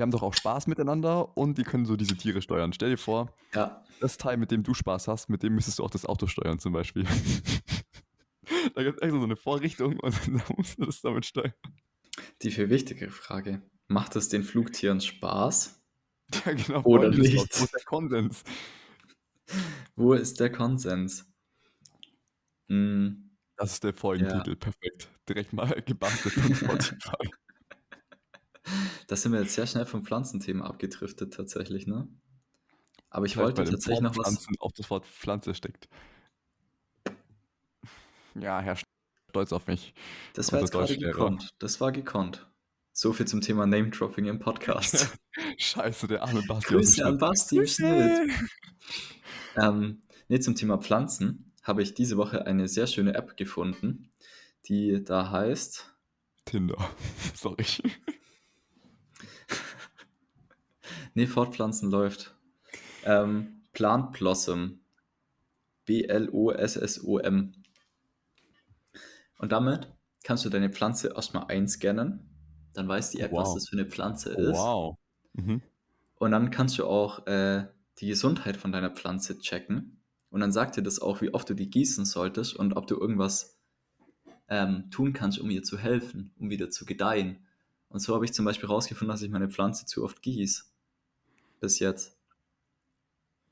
die 0.00 0.02
haben 0.02 0.10
doch 0.12 0.22
auch 0.22 0.32
Spaß 0.32 0.66
miteinander 0.66 1.36
und 1.36 1.58
die 1.58 1.62
können 1.62 1.84
so 1.84 1.94
diese 1.94 2.16
Tiere 2.16 2.40
steuern. 2.40 2.72
Stell 2.72 2.88
dir 2.88 2.96
vor, 2.96 3.34
Ja, 3.54 3.84
das 4.00 4.16
Teil, 4.16 4.38
mit 4.38 4.50
dem 4.50 4.62
du 4.62 4.72
Spaß 4.72 5.08
hast, 5.08 5.28
mit 5.28 5.42
dem 5.42 5.54
müsstest 5.54 5.78
du 5.78 5.84
auch 5.84 5.90
das 5.90 6.06
Auto 6.06 6.26
steuern, 6.26 6.58
zum 6.58 6.72
Beispiel. 6.72 7.04
da 8.74 8.82
gibt 8.82 8.96
es 8.96 9.02
extra 9.02 9.18
so 9.18 9.24
eine 9.24 9.36
Vorrichtung 9.36 10.00
und 10.00 10.14
dann 10.26 10.42
musst 10.56 10.78
du 10.78 10.86
das 10.86 11.02
damit 11.02 11.26
steuern. 11.26 11.52
die 12.40 12.50
viel 12.50 12.70
wichtigere 12.70 13.10
Frage. 13.10 13.60
Macht 13.88 14.16
es 14.16 14.30
den 14.30 14.42
Flugtieren 14.42 15.00
Spaß? 15.00 15.76
Ja, 16.46 16.52
genau. 16.52 16.82
Oder 16.84 17.10
nicht. 17.10 17.34
Wo 17.36 17.42
ist 17.64 17.74
der 17.74 17.82
Konsens? 17.84 18.44
Wo 19.96 20.12
ist 20.14 20.38
der 20.38 20.50
Konsens? 20.52 21.26
Hm, 22.68 23.36
Das 23.56 23.72
ist 23.72 23.82
der 23.84 23.92
Folgentitel. 23.94 24.54
Perfekt. 24.56 25.10
Direkt 25.28 25.52
mal 25.52 25.68
gebastelt 25.84 26.34
von 26.34 26.54
Spotify. 26.54 27.30
Da 29.10 29.16
sind 29.16 29.32
wir 29.32 29.40
jetzt 29.40 29.54
sehr 29.54 29.66
schnell 29.66 29.86
vom 29.86 30.04
Pflanzenthema 30.04 30.66
abgedriftet, 30.66 31.34
tatsächlich, 31.34 31.88
ne? 31.88 32.06
Aber 33.08 33.26
ich 33.26 33.32
Vielleicht 33.32 33.58
wollte 33.58 33.72
tatsächlich 33.72 34.02
noch 34.02 34.16
was. 34.16 34.46
Auch 34.60 34.70
das 34.70 34.88
Wort 34.88 35.04
Pflanze 35.04 35.52
steckt. 35.52 35.88
Ja, 38.36 38.60
Herr 38.60 38.76
Stolz 39.30 39.52
auf 39.52 39.66
mich. 39.66 39.94
Das 40.34 40.52
war 40.52 40.60
jetzt 40.60 40.70
gerade 40.70 40.96
gekonnt. 40.96 41.50
Das 41.58 41.80
war 41.80 41.90
gekonnt. 41.90 42.48
So 42.92 43.12
viel 43.12 43.26
zum 43.26 43.40
Thema 43.40 43.66
Name-Dropping 43.66 44.26
im 44.26 44.38
Podcast. 44.38 45.18
Scheiße, 45.58 46.06
der 46.06 46.22
arme 46.22 46.42
Basti. 46.46 46.74
Grüße 46.74 47.04
an. 47.04 47.18
Basti 47.18 47.56
im 47.58 47.66
Schnitt. 47.66 48.30
Ähm, 49.56 50.02
nee, 50.28 50.38
zum 50.38 50.54
Thema 50.54 50.78
Pflanzen 50.78 51.52
habe 51.64 51.82
ich 51.82 51.94
diese 51.94 52.16
Woche 52.16 52.46
eine 52.46 52.68
sehr 52.68 52.86
schöne 52.86 53.14
App 53.14 53.36
gefunden, 53.36 54.12
die 54.66 55.02
da 55.02 55.32
heißt 55.32 55.96
Tinder. 56.44 56.78
Sorry. 57.34 57.66
Nee, 61.20 61.26
Fortpflanzen 61.26 61.90
läuft. 61.90 62.34
Ähm, 63.04 63.60
Plant 63.74 64.12
Blossom. 64.12 64.80
B-L-O-S-S-O-M. 65.84 67.52
Und 69.38 69.52
damit 69.52 69.92
kannst 70.24 70.46
du 70.46 70.48
deine 70.48 70.70
Pflanze 70.70 71.08
erstmal 71.08 71.44
einscannen. 71.48 72.26
Dann 72.72 72.88
weiß 72.88 73.10
die 73.10 73.20
App, 73.20 73.32
was 73.32 73.48
Wow. 73.48 73.54
das 73.56 73.68
für 73.68 73.76
eine 73.76 73.84
Pflanze 73.84 74.34
Oh, 74.34 74.40
ist. 74.40 74.56
wow. 74.58 74.98
Mhm. 75.34 75.60
Und 76.16 76.30
dann 76.30 76.50
kannst 76.50 76.78
du 76.78 76.86
auch 76.86 77.26
äh, 77.26 77.66
die 77.98 78.06
Gesundheit 78.08 78.56
von 78.56 78.72
deiner 78.72 78.88
Pflanze 78.88 79.38
checken. 79.40 80.00
Und 80.30 80.40
dann 80.40 80.52
sagt 80.52 80.78
dir 80.78 80.82
das 80.82 81.00
auch, 81.00 81.20
wie 81.20 81.34
oft 81.34 81.50
du 81.50 81.54
die 81.54 81.68
gießen 81.68 82.06
solltest 82.06 82.56
und 82.56 82.72
ob 82.78 82.86
du 82.86 82.98
irgendwas 82.98 83.58
ähm, 84.48 84.90
tun 84.90 85.12
kannst, 85.12 85.38
um 85.38 85.50
ihr 85.50 85.62
zu 85.64 85.76
helfen, 85.76 86.32
um 86.38 86.48
wieder 86.48 86.70
zu 86.70 86.86
gedeihen. 86.86 87.46
Und 87.90 88.00
so 88.00 88.14
habe 88.14 88.24
ich 88.24 88.32
zum 88.32 88.46
Beispiel 88.46 88.70
rausgefunden, 88.70 89.12
dass 89.12 89.20
ich 89.20 89.30
meine 89.30 89.50
Pflanze 89.50 89.84
zu 89.84 90.02
oft 90.02 90.22
gieß. 90.22 90.69
Bis 91.60 91.78
jetzt. 91.78 92.16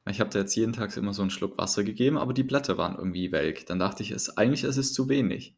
Ich 0.08 0.20
habe 0.20 0.30
da 0.30 0.38
jetzt 0.38 0.54
jeden 0.56 0.72
Tag 0.72 0.96
immer 0.96 1.12
so 1.12 1.22
einen 1.22 1.30
Schluck 1.30 1.58
Wasser 1.58 1.84
gegeben, 1.84 2.16
aber 2.16 2.32
die 2.32 2.42
Blätter 2.42 2.78
waren 2.78 2.96
irgendwie 2.96 3.30
welk. 3.30 3.66
Dann 3.66 3.78
dachte 3.78 4.02
ich, 4.02 4.10
es, 4.10 4.36
eigentlich 4.38 4.64
ist 4.64 4.78
es 4.78 4.94
zu 4.94 5.08
wenig. 5.08 5.54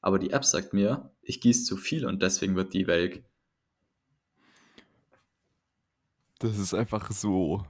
Aber 0.00 0.18
die 0.18 0.30
App 0.30 0.44
sagt 0.44 0.72
mir, 0.72 1.10
ich 1.20 1.40
gieße 1.40 1.64
zu 1.64 1.76
viel 1.76 2.06
und 2.06 2.22
deswegen 2.22 2.56
wird 2.56 2.72
die 2.72 2.86
welk. 2.86 3.22
Das 6.38 6.58
ist 6.58 6.74
einfach 6.74 7.12
so. 7.12 7.64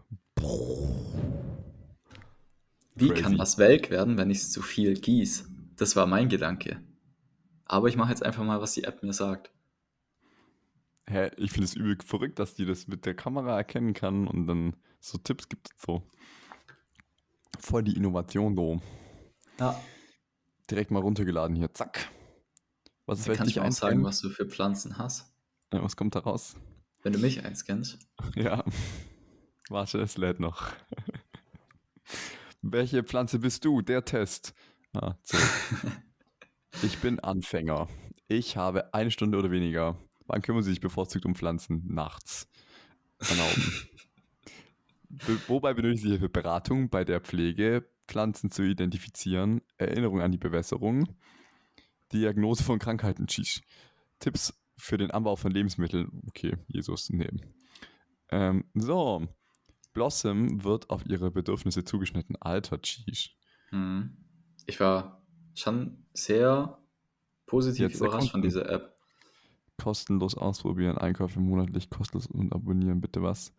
Wie 2.94 3.08
Crazy. 3.08 3.22
kann 3.22 3.38
was 3.38 3.58
welk 3.58 3.90
werden, 3.90 4.16
wenn 4.16 4.30
ich 4.30 4.38
es 4.38 4.50
zu 4.50 4.62
viel 4.62 4.94
gieß? 4.94 5.48
Das 5.76 5.96
war 5.96 6.06
mein 6.06 6.28
Gedanke. 6.28 6.80
Aber 7.64 7.88
ich 7.88 7.96
mache 7.96 8.10
jetzt 8.10 8.22
einfach 8.22 8.44
mal, 8.44 8.60
was 8.60 8.74
die 8.74 8.84
App 8.84 9.02
mir 9.02 9.12
sagt. 9.12 9.50
Hä, 11.08 11.30
ich 11.36 11.52
finde 11.52 11.64
es 11.64 11.74
übel 11.74 11.96
verrückt, 12.04 12.38
dass 12.38 12.54
die 12.54 12.64
das 12.64 12.86
mit 12.86 13.06
der 13.06 13.14
Kamera 13.14 13.56
erkennen 13.56 13.92
kann 13.92 14.26
und 14.26 14.46
dann 14.46 14.76
so 15.00 15.18
Tipps 15.18 15.48
gibt 15.48 15.70
und 15.72 15.80
so. 15.80 16.02
Voll 17.58 17.82
die 17.82 17.96
Innovation, 17.96 18.54
so. 18.56 18.80
Ja, 19.58 19.80
Direkt 20.70 20.90
mal 20.90 21.00
runtergeladen 21.00 21.54
hier. 21.54 21.72
Zack. 21.74 22.08
Was 23.04 23.20
ist, 23.20 23.26
wenn 23.26 23.32
ich 23.32 23.38
kannst 23.38 23.50
dich 23.50 23.62
du 23.62 23.68
auch 23.68 23.72
sagen, 23.72 24.04
was 24.04 24.20
du 24.20 24.30
für 24.30 24.46
Pflanzen 24.46 24.96
hast? 24.96 25.30
Ja, 25.70 25.82
was 25.82 25.96
kommt 25.96 26.14
da 26.14 26.20
raus? 26.20 26.56
Wenn 27.02 27.12
du 27.12 27.18
mich 27.18 27.44
einscannst. 27.44 27.98
Ja. 28.36 28.64
Warte, 29.68 30.00
es 30.00 30.16
lädt 30.16 30.40
noch. 30.40 30.72
Welche 32.62 33.02
Pflanze 33.02 33.38
bist 33.38 33.64
du? 33.64 33.82
Der 33.82 34.04
Test. 34.04 34.54
Ah, 34.94 35.16
ich 36.82 36.98
bin 36.98 37.20
Anfänger. 37.20 37.88
Ich 38.28 38.56
habe 38.56 38.94
eine 38.94 39.10
Stunde 39.10 39.38
oder 39.38 39.50
weniger. 39.50 39.98
Wann 40.32 40.40
kümmern 40.40 40.62
Sie 40.62 40.70
sich 40.70 40.80
bevorzugt 40.80 41.26
um 41.26 41.34
Pflanzen? 41.34 41.82
Nachts. 41.92 42.48
Be 45.10 45.38
wobei 45.46 45.74
benötigen 45.74 46.12
Sie 46.12 46.18
für 46.18 46.30
Beratung 46.30 46.88
bei 46.88 47.04
der 47.04 47.20
Pflege, 47.20 47.86
Pflanzen 48.08 48.50
zu 48.50 48.62
identifizieren, 48.62 49.60
Erinnerung 49.76 50.22
an 50.22 50.32
die 50.32 50.38
Bewässerung, 50.38 51.06
Diagnose 52.14 52.64
von 52.64 52.78
Krankheiten. 52.78 53.26
Tschüss. 53.26 53.60
Tipps 54.20 54.58
für 54.78 54.96
den 54.96 55.10
Anbau 55.10 55.36
von 55.36 55.52
Lebensmitteln. 55.52 56.22
Okay, 56.28 56.56
Jesus, 56.66 57.10
nehmen. 57.10 57.42
Ähm, 58.30 58.64
so. 58.72 59.28
Blossom 59.92 60.64
wird 60.64 60.88
auf 60.88 61.04
ihre 61.04 61.30
Bedürfnisse 61.30 61.84
zugeschnitten. 61.84 62.36
Alter, 62.40 62.80
tschüss. 62.80 63.28
Hm. 63.68 64.16
Ich 64.64 64.80
war 64.80 65.22
schon 65.54 66.06
sehr 66.14 66.78
positiv 67.44 67.90
Jetzt 67.90 68.00
überrascht 68.00 68.30
von 68.30 68.40
dieser 68.40 68.70
App. 68.70 68.91
Kostenlos 69.82 70.36
ausprobieren, 70.36 70.96
Einkäufe 70.98 71.40
monatlich 71.40 71.90
kostenlos 71.90 72.26
und 72.26 72.52
abonnieren, 72.52 73.00
bitte 73.00 73.22
was. 73.22 73.52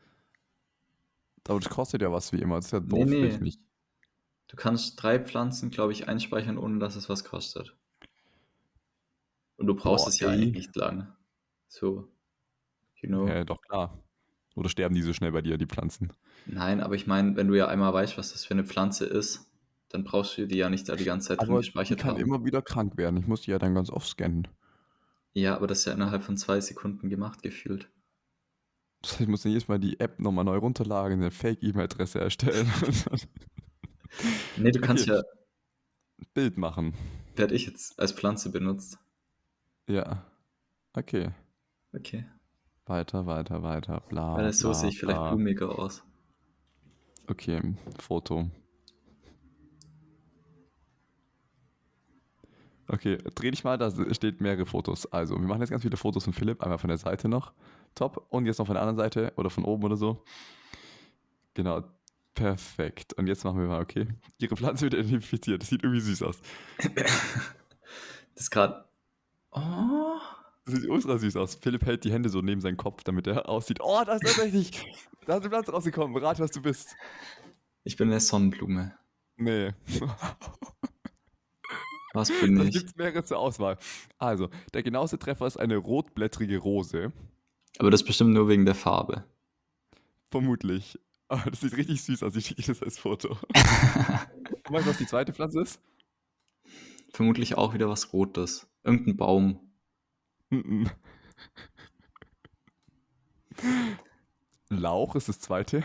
Aber 1.48 1.60
das 1.60 1.70
kostet 1.70 2.02
ja 2.02 2.12
was 2.12 2.32
wie 2.32 2.38
immer. 2.42 2.56
Das 2.56 2.66
ist 2.68 2.72
ja 2.72 2.80
doof, 2.80 3.06
Nee, 3.06 3.22
nee. 3.22 3.28
ich 3.28 3.40
nicht. 3.42 3.60
Du 4.48 4.56
kannst 4.56 5.02
drei 5.02 5.20
Pflanzen, 5.20 5.72
glaube 5.72 5.92
ich, 5.92 6.08
einspeichern, 6.08 6.58
ohne 6.58 6.80
dass 6.80 6.96
es 6.96 7.10
was 7.10 7.24
kostet. 7.24 7.76
Und 9.58 9.68
du 9.68 9.76
brauchst 9.76 10.06
Boah, 10.06 10.10
es 10.10 10.20
ja 10.20 10.28
ey. 10.30 10.36
eigentlich 10.36 10.54
nicht 10.54 10.76
lang. 10.76 11.14
So. 11.68 12.08
You 13.02 13.10
know. 13.10 13.28
Äh, 13.28 13.46
doch 13.46 13.62
klar. 13.62 14.00
Oder 14.56 14.70
sterben 14.70 14.96
die 14.96 15.02
so 15.02 15.14
schnell 15.14 15.32
bei 15.32 15.42
dir, 15.42 15.58
die 15.58 15.66
Pflanzen? 15.66 16.14
Nein, 16.46 16.80
aber 16.82 16.96
ich 16.96 17.08
meine, 17.08 17.36
wenn 17.36 17.48
du 17.48 17.56
ja 17.56 17.68
einmal 17.68 17.94
weißt, 17.94 18.18
was 18.18 18.32
das 18.32 18.46
für 18.46 18.54
eine 18.54 18.64
Pflanze 18.64 19.06
ist, 19.06 19.50
dann 19.90 20.04
brauchst 20.04 20.38
du 20.38 20.48
die 20.48 20.58
ja 20.58 20.70
nicht 20.70 20.88
da 20.88 20.96
die 20.96 21.04
ganze 21.04 21.30
Zeit 21.30 21.42
drin 21.42 21.50
Aber 21.50 21.62
die 21.62 21.66
gespeichert 21.66 22.00
kann 22.00 22.12
haben. 22.12 22.20
immer 22.22 22.46
wieder 22.46 22.62
krank 22.62 22.96
werden. 22.98 23.18
Ich 23.18 23.28
muss 23.28 23.42
die 23.42 23.52
ja 23.52 23.60
dann 23.60 23.74
ganz 23.76 23.90
oft 23.90 24.08
scannen. 24.08 24.48
Ja, 25.34 25.56
aber 25.56 25.68
das 25.68 25.80
ist 25.80 25.86
ja 25.86 25.94
innerhalb 25.94 26.24
von 26.24 26.38
zwei 26.38 26.62
Sekunden 26.62 27.10
gemacht, 27.10 27.42
gefühlt. 27.42 27.90
Das 29.02 29.14
heißt, 29.14 29.22
ich 29.22 29.28
muss 29.28 29.44
dann 29.44 29.52
jedes 29.52 29.68
Mal 29.68 29.80
die 29.80 30.00
App 30.00 30.20
nochmal 30.20 30.46
neu 30.46 30.58
runterladen, 30.58 31.20
eine 31.20 31.32
Fake-E-Mail-Adresse 31.32 32.20
erstellen 32.20 32.72
Nee, 34.58 34.72
du 34.72 34.80
kannst 34.80 35.10
Okay. 35.10 35.18
ja, 35.18 35.24
Bild 36.34 36.58
machen. 36.58 36.94
werde 37.36 37.56
ich 37.56 37.66
jetzt 37.66 38.00
als 38.00 38.12
Pflanze 38.12 38.52
benutzt. 38.52 39.00
Ja. 39.90 40.32
Okay. 40.94 41.32
Okay. 41.96 42.26
Weiter, 42.86 43.26
weiter, 43.26 43.64
weiter. 43.64 44.02
Bla. 44.08 44.36
Weil 44.36 44.54
so 44.54 44.70
bla, 44.70 44.74
sehe 44.76 44.90
ich 44.90 45.00
vielleicht 45.00 45.20
blumiger 45.20 45.78
aus. 45.80 46.04
Okay, 47.28 47.62
Foto. 48.00 48.50
Okay, 52.88 53.18
dreh 53.36 53.52
dich 53.52 53.64
mal, 53.64 53.78
da 53.78 53.92
steht 54.14 54.42
mehrere 54.42 54.66
Fotos. 54.66 55.06
Also, 55.12 55.36
wir 55.40 55.48
machen 55.48 55.62
jetzt 55.62 55.70
ganz 55.70 55.84
viele 55.84 55.98
Fotos 55.98 56.26
von 56.26 56.34
Philipp, 56.34 56.62
einmal 56.62 56.78
von 56.78 56.90
der 56.90 56.98
Seite 56.98 57.30
noch. 57.30 57.54
Top. 57.96 58.26
Und 58.30 58.46
jetzt 58.46 58.60
noch 58.60 58.66
von 58.66 58.76
der 58.76 58.82
anderen 58.84 58.98
Seite 58.98 59.34
oder 59.38 59.50
von 59.50 59.64
oben 59.64 59.84
oder 59.84 59.96
so. 59.96 60.24
Genau. 61.54 61.84
Perfekt. 62.34 63.14
Und 63.14 63.28
jetzt 63.28 63.44
machen 63.44 63.60
wir 63.60 63.68
mal, 63.68 63.82
okay. 63.82 64.08
Ihre 64.40 64.56
Pflanze 64.56 64.84
wird 64.84 64.96
identifiziert. 64.96 65.62
Das 65.62 65.70
sieht 65.70 65.84
irgendwie 65.84 66.02
süß 66.02 66.24
aus. 66.24 66.40
Das 66.96 68.46
ist 68.46 68.50
gerade. 68.50 68.86
Oh. 69.52 70.18
Das 70.66 70.76
sieht 70.76 70.90
ultra 70.90 71.18
süß 71.18 71.36
aus. 71.36 71.56
Philipp 71.56 71.86
hält 71.86 72.04
die 72.04 72.12
Hände 72.12 72.30
so 72.30 72.42
neben 72.42 72.62
seinen 72.62 72.78
Kopf, 72.78 73.04
damit 73.04 73.28
er 73.28 73.48
aussieht. 73.48 73.80
Oh, 73.82 74.02
da 74.06 74.14
ist 74.14 74.24
tatsächlich. 74.24 74.72
da 75.28 75.36
ist 75.36 75.42
eine 75.42 75.50
Pflanze 75.50 75.72
rausgekommen. 75.72 76.18
Rat, 76.24 76.40
was 76.40 76.52
du 76.52 76.62
bist. 76.62 76.96
Ich 77.84 77.98
bin 77.98 78.10
eine 78.10 78.20
Sonnenblume. 78.20 78.96
Nee. 79.38 79.74
Was 82.14 82.30
bin 82.40 82.56
Da 82.56 82.64
ich? 82.64 82.72
gibt 82.74 82.90
es 82.92 82.96
mehrere 82.96 83.24
zur 83.24 83.40
Auswahl. 83.40 83.78
Also, 84.20 84.50
der 84.74 84.84
genaueste 84.84 85.18
Treffer 85.20 85.48
ist 85.48 85.58
eine 85.58 85.78
rotblättrige 85.78 86.60
Rose. 86.60 87.12
Aber 87.80 87.90
das 87.92 88.04
bestimmt 88.04 88.34
nur 88.34 88.48
wegen 88.48 88.66
der 88.66 88.76
Farbe. 88.76 89.24
Vermutlich. 90.32 91.00
Aber 91.28 91.50
das 91.50 91.62
sieht 91.62 91.76
richtig 91.76 92.04
süß 92.04 92.22
aus. 92.24 92.36
Ich 92.36 92.46
schicke 92.46 92.62
das 92.62 92.84
als 92.84 93.00
Foto. 93.00 93.38
weißt 94.70 94.86
du, 94.86 94.90
was 94.90 94.98
die 94.98 95.08
zweite 95.08 95.34
Pflanze 95.34 95.62
ist? 95.62 95.82
Vermutlich 97.12 97.56
auch 97.58 97.74
wieder 97.74 97.90
was 97.90 98.14
Rotes. 98.14 98.68
Irgendein 98.84 99.18
Baum. 99.18 99.60
Mhm. 100.50 100.90
Lauch 104.70 105.16
ist 105.16 105.30
das 105.30 105.40
zweite. 105.40 105.84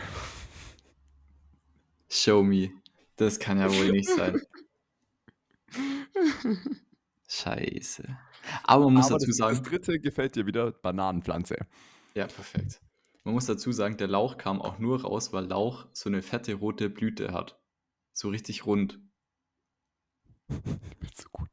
Show 2.09 2.43
me. 2.43 2.71
Das 3.15 3.39
kann 3.39 3.59
ja 3.59 3.71
wohl 3.73 3.91
nicht 3.91 4.09
sein. 4.09 4.41
Scheiße. 7.27 8.17
Aber 8.63 8.85
man 8.85 8.95
muss 8.95 9.11
Aber 9.11 9.19
dazu 9.19 9.27
das, 9.27 9.37
sagen, 9.37 9.57
das 9.57 9.69
dritte 9.69 9.99
gefällt 9.99 10.35
dir 10.35 10.45
wieder 10.45 10.71
Bananenpflanze. 10.71 11.57
ja, 12.15 12.27
perfekt. 12.27 12.81
Man 13.23 13.33
muss 13.33 13.45
dazu 13.45 13.71
sagen, 13.71 13.97
der 13.97 14.07
Lauch 14.07 14.37
kam 14.37 14.61
auch 14.61 14.79
nur 14.79 15.01
raus, 15.01 15.33
weil 15.33 15.45
Lauch 15.45 15.87
so 15.93 16.09
eine 16.09 16.21
fette 16.21 16.53
rote 16.55 16.89
Blüte 16.89 17.31
hat. 17.33 17.59
So 18.13 18.29
richtig 18.29 18.65
rund. 18.65 18.99
So 21.15 21.27
gut. 21.31 21.49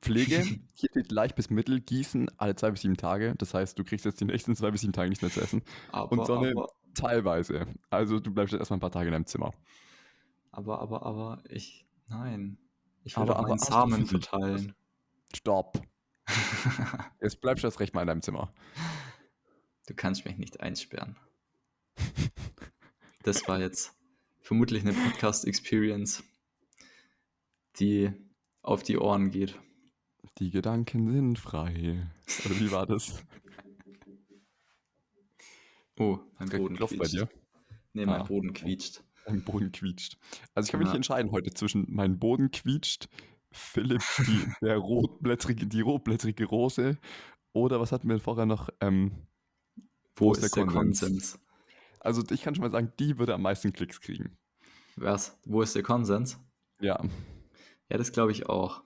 Pflege, 0.00 0.36
hier 0.74 0.88
steht 0.90 1.10
leicht 1.12 1.34
bis 1.36 1.50
mittel, 1.50 1.80
gießen 1.80 2.30
alle 2.38 2.54
zwei 2.56 2.70
bis 2.70 2.82
sieben 2.82 2.96
Tage. 2.96 3.34
Das 3.36 3.52
heißt, 3.54 3.78
du 3.78 3.84
kriegst 3.84 4.04
jetzt 4.04 4.20
die 4.20 4.24
nächsten 4.26 4.54
zwei 4.56 4.70
bis 4.70 4.82
sieben 4.82 4.92
Tage 4.92 5.08
nichts 5.08 5.22
mehr 5.22 5.30
zu 5.30 5.40
essen. 5.40 5.62
Aber, 5.90 6.12
Und 6.12 6.24
Sonne 6.24 6.52
aber, 6.56 6.68
teilweise. 6.94 7.66
Also 7.90 8.20
du 8.20 8.32
bleibst 8.32 8.52
jetzt 8.52 8.60
erstmal 8.60 8.78
ein 8.78 8.80
paar 8.80 8.92
Tage 8.92 9.08
in 9.08 9.12
deinem 9.12 9.26
Zimmer. 9.26 9.52
aber, 10.52 10.80
aber, 10.80 11.02
aber, 11.04 11.42
ich, 11.48 11.86
nein. 12.06 12.58
Ich 13.08 13.16
will 13.16 13.22
Aber- 13.22 13.38
aber 13.38 13.58
Samen 13.58 14.04
verteilen. 14.06 14.74
Stopp. 15.34 15.80
Jetzt 17.22 17.40
bleibst 17.40 17.64
du 17.64 17.66
das 17.68 17.80
recht 17.80 17.94
mal 17.94 18.02
in 18.02 18.08
deinem 18.08 18.20
Zimmer. 18.20 18.52
Du 19.86 19.94
kannst 19.94 20.26
mich 20.26 20.36
nicht 20.36 20.60
einsperren. 20.60 21.16
Das 23.22 23.48
war 23.48 23.58
jetzt 23.60 23.94
vermutlich 24.42 24.82
eine 24.82 24.92
Podcast-Experience, 24.92 26.22
die 27.78 28.12
auf 28.60 28.82
die 28.82 28.98
Ohren 28.98 29.30
geht. 29.30 29.58
Die 30.38 30.50
Gedanken 30.50 31.10
sind 31.10 31.38
frei. 31.38 32.06
Oder 32.44 32.60
wie 32.60 32.70
war 32.70 32.86
das? 32.86 33.24
Oh, 35.98 36.18
mein 36.38 36.50
Boden 36.50 36.76
Klopf 36.76 36.90
bei 36.90 36.96
quietscht. 37.06 37.14
dir. 37.14 37.28
Nee, 37.94 38.04
mein 38.04 38.20
Ah. 38.20 38.24
Boden 38.24 38.52
quietscht. 38.52 39.02
Mein 39.28 39.42
Boden 39.42 39.72
quietscht. 39.72 40.16
Also 40.54 40.66
ich 40.66 40.70
kann 40.72 40.80
mich 40.80 40.86
Ja. 40.86 40.92
nicht 40.92 40.96
entscheiden 40.96 41.32
heute 41.32 41.52
zwischen 41.52 41.86
mein 41.88 42.18
Boden 42.18 42.50
quietscht, 42.50 43.08
Philipp, 43.50 44.02
die, 44.26 44.44
der 44.62 44.76
rotblättrige, 44.78 45.66
die 45.66 45.80
rotblättrige 45.80 46.44
Rose 46.46 46.98
oder 47.52 47.80
was 47.80 47.92
hatten 47.92 48.08
wir 48.08 48.20
vorher 48.20 48.46
noch? 48.46 48.68
Ähm, 48.80 49.12
Wo 50.16 50.32
ist 50.32 50.54
der 50.54 50.66
Konsens? 50.66 51.38
Also 52.00 52.22
ich 52.30 52.42
kann 52.42 52.54
schon 52.54 52.62
mal 52.62 52.70
sagen, 52.70 52.92
die 52.98 53.18
würde 53.18 53.34
am 53.34 53.42
meisten 53.42 53.72
Klicks 53.72 54.00
kriegen. 54.00 54.36
Was? 54.96 55.38
Wo 55.44 55.62
ist 55.62 55.74
der 55.74 55.82
Konsens? 55.82 56.38
Ja. 56.80 57.02
Ja, 57.90 57.96
das 57.96 58.12
glaube 58.12 58.32
ich 58.32 58.48
auch. 58.48 58.82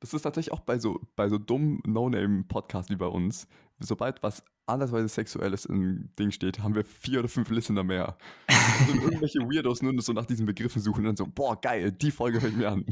Das 0.00 0.12
ist 0.14 0.22
tatsächlich 0.22 0.52
auch 0.52 0.60
bei 0.60 0.78
so, 0.78 1.00
bei 1.16 1.28
so 1.28 1.38
dummen 1.38 1.80
No-Name-Podcasts 1.86 2.90
wie 2.90 2.96
bei 2.96 3.06
uns. 3.06 3.48
Sobald 3.80 4.22
was 4.22 4.44
andersweise 4.66 5.08
Sexuelles 5.08 5.64
im 5.64 6.10
Ding 6.18 6.30
steht, 6.30 6.60
haben 6.60 6.74
wir 6.74 6.84
vier 6.84 7.20
oder 7.20 7.28
fünf 7.28 7.50
Listener 7.50 7.84
mehr. 7.84 8.16
Das 8.46 8.78
sind 8.86 9.02
irgendwelche 9.02 9.40
Weirdos 9.40 9.82
nur 9.82 10.00
so 10.00 10.12
nach 10.12 10.26
diesen 10.26 10.46
Begriffen 10.46 10.80
suchen 10.80 11.00
und 11.00 11.04
dann 11.04 11.16
so, 11.16 11.26
boah, 11.26 11.60
geil, 11.60 11.92
die 11.92 12.10
Folge 12.10 12.40
hört 12.40 12.54
mir 12.54 12.70
an. 12.70 12.84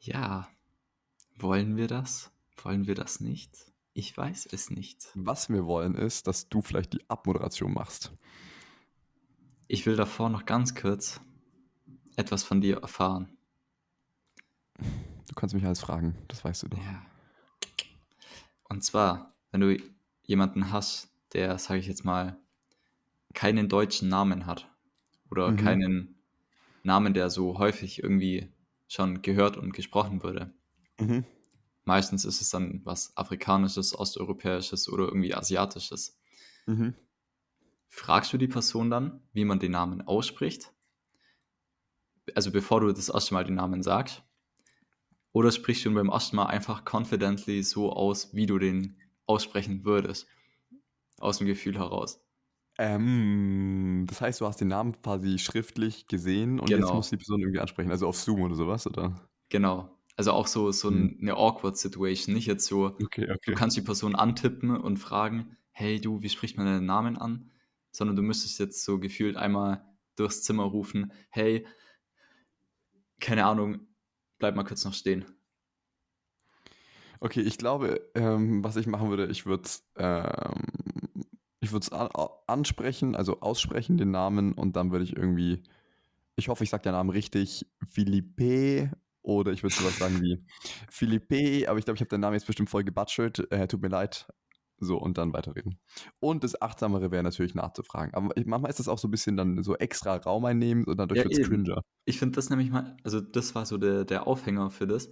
Ja. 0.00 0.48
Wollen 1.38 1.76
wir 1.76 1.88
das? 1.88 2.30
Wollen 2.62 2.86
wir 2.86 2.94
das 2.94 3.20
nicht? 3.20 3.72
Ich 3.92 4.16
weiß 4.16 4.48
es 4.52 4.70
nicht. 4.70 5.08
Was 5.14 5.48
wir 5.48 5.66
wollen 5.66 5.94
ist, 5.94 6.26
dass 6.26 6.48
du 6.48 6.62
vielleicht 6.62 6.92
die 6.92 7.10
Abmoderation 7.10 7.74
machst. 7.74 8.12
Ich 9.68 9.84
will 9.84 9.96
davor 9.96 10.28
noch 10.28 10.46
ganz 10.46 10.74
kurz 10.74 11.20
etwas 12.16 12.44
von 12.44 12.60
dir 12.60 12.78
erfahren. 12.78 13.36
Du 14.78 15.34
kannst 15.34 15.54
mich 15.54 15.64
alles 15.64 15.80
fragen, 15.80 16.14
das 16.28 16.44
weißt 16.44 16.64
du 16.64 16.68
doch. 16.68 16.78
Ja. 16.78 17.04
Und 18.68 18.82
zwar, 18.84 19.36
wenn 19.50 19.60
du 19.60 19.76
jemanden 20.22 20.70
hast, 20.70 21.08
der, 21.32 21.58
sage 21.58 21.80
ich 21.80 21.86
jetzt 21.86 22.04
mal, 22.04 22.40
keinen 23.34 23.68
deutschen 23.68 24.08
Namen 24.08 24.46
hat 24.46 24.70
oder 25.30 25.52
Mhm. 25.52 25.54
keinen 25.54 26.24
Namen, 26.82 27.14
der 27.14 27.30
so 27.30 27.58
häufig 27.58 28.02
irgendwie 28.02 28.52
schon 28.88 29.22
gehört 29.22 29.56
und 29.58 29.72
gesprochen 29.74 30.22
wurde. 30.22 30.54
Mhm. 31.00 31.24
Meistens 31.86 32.26
ist 32.26 32.42
es 32.42 32.50
dann 32.50 32.82
was 32.84 33.16
Afrikanisches, 33.16 33.98
Osteuropäisches 33.98 34.90
oder 34.90 35.04
irgendwie 35.06 35.34
Asiatisches. 35.34 36.18
Mhm. 36.66 36.94
Fragst 37.88 38.32
du 38.32 38.38
die 38.38 38.46
Person 38.46 38.90
dann, 38.90 39.28
wie 39.32 39.44
man 39.44 39.58
den 39.58 39.72
Namen 39.72 40.00
ausspricht? 40.00 40.72
Also 42.36 42.52
bevor 42.52 42.80
du 42.82 42.92
das 42.92 43.08
erste 43.08 43.34
Mal 43.34 43.42
den 43.44 43.56
Namen 43.56 43.82
sagst? 43.82 44.22
Oder 45.36 45.52
sprichst 45.52 45.84
du 45.84 45.90
ihn 45.90 45.94
beim 45.94 46.08
ersten 46.08 46.34
Mal 46.36 46.46
einfach 46.46 46.90
confidently 46.90 47.62
so 47.62 47.92
aus, 47.92 48.34
wie 48.34 48.46
du 48.46 48.58
den 48.58 48.96
aussprechen 49.26 49.84
würdest? 49.84 50.26
Aus 51.18 51.36
dem 51.36 51.46
Gefühl 51.46 51.76
heraus. 51.78 52.24
Ähm, 52.78 54.04
das 54.08 54.20
heißt, 54.20 54.40
du 54.40 54.46
hast 54.46 54.60
den 54.60 54.68
Namen 54.68 55.00
quasi 55.02 55.38
schriftlich 55.38 56.06
gesehen 56.08 56.60
und 56.60 56.76
jetzt 56.76 56.92
Genau. 56.92 56.94
musst 56.94 57.10
du 57.12 57.16
die 57.16 57.20
Person 57.20 57.40
irgendwie 57.40 57.60
ansprechen, 57.60 57.90
also 57.90 58.06
auf 58.08 58.16
Zoom 58.18 58.42
oder 58.42 58.54
sowas, 58.54 58.86
oder? 58.86 59.28
Genau. 59.48 59.90
Also 60.16 60.32
auch 60.32 60.46
so, 60.46 60.72
so 60.72 60.88
ein, 60.88 61.18
eine 61.20 61.34
awkward 61.36 61.76
Situation. 61.76 62.34
Nicht 62.34 62.46
jetzt 62.46 62.66
so, 62.66 62.98
Okay, 63.02 63.26
du 63.44 63.52
okay. 63.52 63.52
kannst 63.52 63.76
die 63.76 63.82
Person 63.82 64.14
antippen 64.14 64.70
und 64.70 64.96
fragen, 64.98 65.56
hey 65.72 66.00
du, 66.00 66.22
wie 66.22 66.28
spricht 66.28 66.56
man 66.56 66.66
deinen 66.66 66.86
Namen 66.86 67.16
an? 67.16 67.50
Sondern 67.92 68.16
du 68.16 68.22
müsstest 68.22 68.58
jetzt 68.58 68.82
so 68.84 68.98
gefühlt 68.98 69.36
einmal 69.36 69.84
durchs 70.16 70.42
Zimmer 70.42 70.64
rufen, 70.64 71.12
hey, 71.30 71.66
keine 73.20 73.44
Ahnung, 73.46 73.86
bleib 74.38 74.56
mal 74.56 74.64
kurz 74.64 74.84
noch 74.84 74.94
stehen. 74.94 75.24
Okay, 77.20 77.40
ich 77.40 77.58
glaube, 77.58 78.00
ähm, 78.14 78.62
was 78.62 78.76
ich 78.76 78.86
machen 78.86 79.08
würde, 79.08 79.26
ich 79.26 79.46
würde 79.46 79.64
es 79.64 79.88
ähm, 79.96 80.54
ich 81.60 81.72
würde 81.72 81.86
es 81.86 81.92
ansprechen, 82.46 83.16
also 83.16 83.40
aussprechen, 83.40 83.96
den 83.98 84.10
Namen, 84.10 84.52
und 84.52 84.76
dann 84.76 84.92
würde 84.92 85.04
ich 85.04 85.16
irgendwie, 85.16 85.62
ich 86.36 86.48
hoffe, 86.48 86.64
ich 86.64 86.70
sage 86.70 86.84
den 86.84 86.92
Namen 86.92 87.10
richtig, 87.10 87.66
Philippe 87.88 88.92
oder 89.22 89.52
ich 89.52 89.62
würde 89.62 89.74
sowas 89.74 89.98
sagen 89.98 90.22
wie 90.22 90.44
Philippe, 90.90 91.68
aber 91.68 91.78
ich 91.78 91.84
glaube, 91.84 91.96
ich 91.96 92.00
habe 92.00 92.10
den 92.10 92.20
Namen 92.20 92.34
jetzt 92.34 92.46
bestimmt 92.46 92.70
voll 92.70 92.84
gebutschert, 92.84 93.50
äh, 93.50 93.66
tut 93.66 93.82
mir 93.82 93.88
leid. 93.88 94.28
So, 94.78 94.98
und 94.98 95.16
dann 95.18 95.32
weiterreden. 95.32 95.78
Und 96.20 96.44
das 96.44 96.60
Achtsamere 96.60 97.10
wäre 97.10 97.22
natürlich 97.22 97.54
nachzufragen. 97.54 98.14
Aber 98.14 98.36
ich, 98.36 98.46
manchmal 98.46 98.70
ist 98.70 98.78
das 98.78 98.88
auch 98.88 98.98
so 98.98 99.08
ein 99.08 99.10
bisschen 99.10 99.36
dann 99.36 99.62
so 99.62 99.76
extra 99.76 100.16
Raum 100.16 100.44
einnehmen 100.44 100.84
und 100.84 100.98
dadurch 100.98 101.18
Ja, 101.18 101.24
wird 101.24 101.32
es 101.34 101.40
cringer. 101.40 101.82
Ich 102.04 102.18
finde 102.18 102.36
das 102.36 102.50
nämlich 102.50 102.70
mal, 102.70 102.96
also 103.04 103.20
das 103.20 103.54
war 103.54 103.66
so 103.66 103.78
der, 103.78 104.04
der 104.04 104.26
Aufhänger 104.26 104.70
für 104.70 104.86
das, 104.86 105.10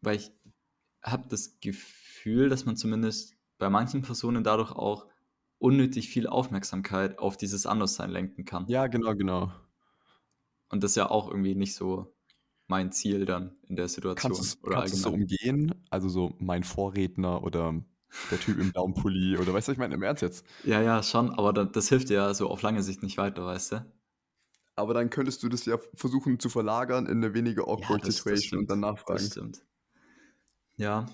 weil 0.00 0.16
ich 0.16 0.32
habe 1.02 1.28
das 1.28 1.60
Gefühl, 1.60 2.48
dass 2.48 2.66
man 2.66 2.76
zumindest 2.76 3.36
bei 3.58 3.70
manchen 3.70 4.02
Personen 4.02 4.44
dadurch 4.44 4.72
auch 4.72 5.06
unnötig 5.58 6.08
viel 6.08 6.26
Aufmerksamkeit 6.26 7.18
auf 7.18 7.36
dieses 7.36 7.66
Anderssein 7.66 8.10
lenken 8.10 8.44
kann. 8.44 8.66
Ja, 8.68 8.86
genau, 8.86 9.14
genau. 9.14 9.52
Und 10.70 10.82
das 10.82 10.92
ist 10.92 10.96
ja 10.96 11.10
auch 11.10 11.28
irgendwie 11.28 11.54
nicht 11.54 11.74
so 11.74 12.14
mein 12.66 12.92
Ziel 12.92 13.24
dann 13.24 13.56
in 13.68 13.76
der 13.76 13.88
Situation 13.88 14.36
Kannst 14.36 14.62
du 14.62 14.66
oder 14.66 14.76
kannst 14.76 14.96
so 14.96 15.10
umgehen? 15.10 15.74
Also 15.90 16.08
so 16.08 16.34
mein 16.38 16.62
Vorredner 16.64 17.42
oder 17.42 17.82
der 18.30 18.40
Typ 18.40 18.58
im 18.58 18.72
blauen 18.72 18.94
Pulli 18.94 19.36
oder 19.38 19.52
weißt 19.54 19.68
du, 19.68 19.72
ich 19.72 19.78
meine 19.78 19.94
im 19.94 20.02
Ernst 20.02 20.22
jetzt? 20.22 20.44
Ja, 20.64 20.80
ja, 20.82 21.02
schon, 21.02 21.30
aber 21.30 21.52
da, 21.52 21.64
das 21.64 21.88
hilft 21.88 22.08
dir 22.10 22.14
ja 22.14 22.34
so 22.34 22.48
auf 22.50 22.62
lange 22.62 22.82
Sicht 22.82 23.02
nicht 23.02 23.18
weiter, 23.18 23.44
weißt 23.46 23.72
du? 23.72 23.86
Aber 24.76 24.94
dann 24.94 25.10
könntest 25.10 25.42
du 25.42 25.48
das 25.48 25.66
ja 25.66 25.78
versuchen 25.94 26.38
zu 26.38 26.48
verlagern 26.48 27.06
in 27.06 27.18
eine 27.18 27.34
weniger 27.34 27.64
awkward 27.68 28.00
das- 28.02 28.08
das 28.08 28.16
Situation 28.16 28.60
und 28.60 28.70
dann 28.70 28.80
Das 28.82 28.90
nachfragen. 28.92 29.20
stimmt. 29.26 29.62
Ja, 30.76 31.06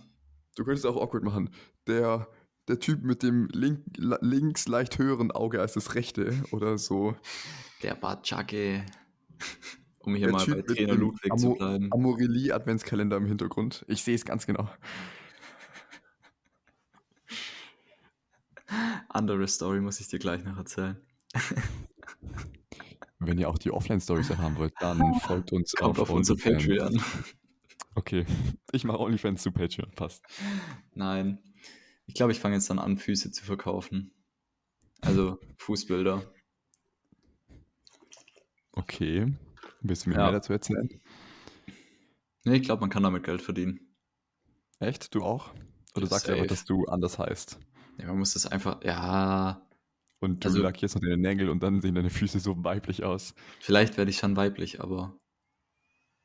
Du 0.56 0.64
könntest 0.64 0.86
auch 0.86 0.96
awkward 0.96 1.22
machen. 1.22 1.50
Der, 1.86 2.28
der 2.66 2.80
Typ 2.80 3.02
mit 3.02 3.22
dem 3.22 3.48
link, 3.52 3.82
links 3.98 4.68
leicht 4.68 4.98
höheren 4.98 5.30
Auge 5.30 5.60
als 5.60 5.74
das 5.74 5.94
rechte 5.94 6.32
oder 6.50 6.78
so. 6.78 7.14
der 7.82 7.94
Batschake. 7.94 8.86
Um 9.98 10.14
hier 10.14 10.28
Der 10.28 10.32
mal 10.32 10.44
Typ 10.44 10.66
bei 10.66 10.74
Trainer 10.74 10.94
Ludwig 10.94 11.36
zu 11.38 11.48
Amo- 11.48 11.54
bleiben. 11.56 11.92
Amorelie 11.92 12.54
Adventskalender 12.54 13.18
im 13.18 13.26
Hintergrund. 13.26 13.84
Ich 13.88 14.02
sehe 14.02 14.14
es 14.14 14.24
ganz 14.24 14.46
genau. 14.46 14.66
Andere 19.16 19.48
Story 19.48 19.80
muss 19.80 20.00
ich 20.00 20.08
dir 20.08 20.18
gleich 20.18 20.44
noch 20.44 20.56
erzählen. 20.56 20.96
Wenn 23.18 23.38
ihr 23.38 23.48
auch 23.48 23.58
die 23.58 23.70
Offline-Stories 23.70 24.30
haben 24.36 24.56
wollt, 24.58 24.74
dann 24.80 25.14
folgt 25.20 25.52
uns 25.52 25.72
Kommt 25.72 25.98
auf 25.98 26.10
unser 26.10 26.34
OnlyFans. 26.34 26.64
Patreon. 26.66 27.02
Okay, 27.94 28.26
ich 28.72 28.84
mache 28.84 29.00
OnlyFans 29.00 29.42
zu 29.42 29.52
Patreon, 29.52 29.90
passt. 29.92 30.22
Nein. 30.94 31.38
Ich 32.06 32.14
glaube, 32.14 32.32
ich 32.32 32.38
fange 32.38 32.54
jetzt 32.54 32.68
dann 32.70 32.78
an, 32.78 32.98
Füße 32.98 33.30
zu 33.32 33.44
verkaufen. 33.44 34.12
Also 35.00 35.38
Fußbilder. 35.58 36.22
Okay, 38.72 39.34
willst 39.80 40.04
du 40.04 40.10
mir 40.10 40.16
Ja. 40.16 40.22
mehr 40.24 40.32
dazu 40.32 40.52
erzählen? 40.52 40.88
Nee, 42.44 42.56
ich 42.56 42.62
glaube, 42.62 42.80
man 42.80 42.90
kann 42.90 43.02
damit 43.02 43.24
Geld 43.24 43.40
verdienen. 43.42 43.80
Echt? 44.78 45.14
Du 45.14 45.22
auch? 45.24 45.54
Oder 45.96 46.06
sagst 46.06 46.28
du 46.28 46.32
einfach, 46.32 46.42
Safe. 46.44 46.48
dass 46.48 46.64
du 46.66 46.84
anders 46.84 47.18
heißt? 47.18 47.58
Ja, 47.98 48.06
man 48.08 48.18
muss 48.18 48.34
das 48.34 48.46
einfach, 48.46 48.82
ja, 48.84 49.62
Und 50.18 50.44
du 50.44 50.48
Also- 50.48 50.62
lackierst 50.62 50.94
noch 50.94 51.02
deine 51.02 51.18
Nägel 51.18 51.50
und 51.50 51.62
dann 51.62 51.80
sehen 51.82 51.94
deine 51.94 52.08
Füße 52.10 52.40
so 52.40 52.64
weiblich 52.64 53.04
aus. 53.04 53.34
vielleicht 53.60 53.96
werde 53.98 54.10
ich 54.10 54.16
schon 54.16 54.34
weiblich, 54.36 54.80
aber, 54.80 55.14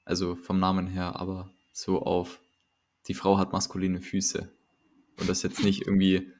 also 0.06 0.36
vom 0.36 0.60
Namen 0.60 0.88
her, 0.88 1.18
aber 1.18 1.50
so 1.74 2.02
auf, 2.02 2.40
die 3.08 3.14
Frau 3.14 3.38
hat 3.38 3.52
maskuline 3.52 4.00
Füße. 4.02 4.50
Und 5.20 5.30
das 5.30 5.44
jetzt 5.44 5.62
nicht 5.64 5.82
irgendwie 5.88 6.32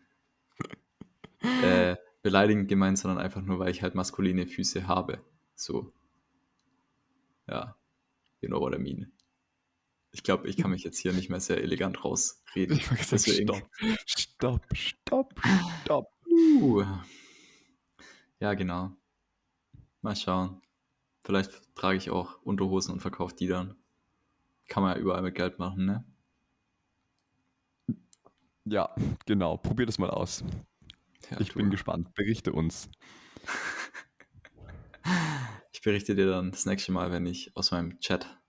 äh, 1.64 1.98
beleidigend 2.24 2.70
gemeint, 2.70 2.98
sondern 2.98 3.20
einfach 3.20 3.42
nur, 3.42 3.60
weil 3.60 3.72
ich 3.72 3.82
halt 3.82 3.96
maskuline 3.96 4.48
Füße 4.48 4.88
habe. 4.88 5.22
So. 5.56 5.92
Ja, 7.48 7.76
you 8.40 8.48
know 8.48 8.60
what 8.62 8.74
I 8.74 8.80
mean. 8.80 9.12
Ich 10.14 10.24
glaube, 10.24 10.48
ich 10.50 10.58
kann 10.58 10.72
mich 10.72 10.84
jetzt 10.84 10.98
hier 10.98 11.14
nicht 11.14 11.30
mehr 11.30 11.40
sehr 11.40 11.62
elegant 11.62 12.04
rausreden. 12.04 12.78
Ich 12.78 12.90
gesagt, 12.90 13.12
Deswegen- 13.12 13.48
stopp, 13.48 13.70
stopp, 14.06 14.76
stopp, 14.76 15.42
stopp. 15.84 16.08
Uh. 16.30 16.84
Ja, 18.40 18.54
genau. 18.54 18.92
Mal 20.02 20.16
schauen. 20.16 20.62
Vielleicht 21.22 21.62
trage 21.76 21.98
ich 21.98 22.10
auch 22.10 22.42
Unterhosen 22.42 22.94
und 22.94 23.00
verkaufe 23.00 23.36
die 23.36 23.48
dann. 23.48 23.76
Kann 24.68 24.84
man 24.84 24.96
ja 24.96 25.02
überall 25.02 25.22
mit 25.22 25.36
Geld 25.36 25.60
machen, 25.60 25.86
ne? 25.86 26.06
Ja, 28.66 28.94
genau. 29.26 29.58
Probier 29.58 29.86
das 29.86 29.98
mal 29.98 30.10
aus. 30.10 30.44
Ja, 31.30 31.40
ich 31.40 31.54
bin 31.54 31.70
gespannt. 31.70 32.14
Berichte 32.16 32.52
uns. 32.54 32.90
Ich 35.74 35.84
berichte 35.84 36.14
dir 36.14 36.28
dann 36.28 36.52
das 36.52 36.68
nächste 36.68 36.92
Mal, 36.92 37.12
wenn 37.12 37.26
ich 37.26 37.58
aus 37.58 37.72
meinem 37.72 38.00
Chat 38.02 38.40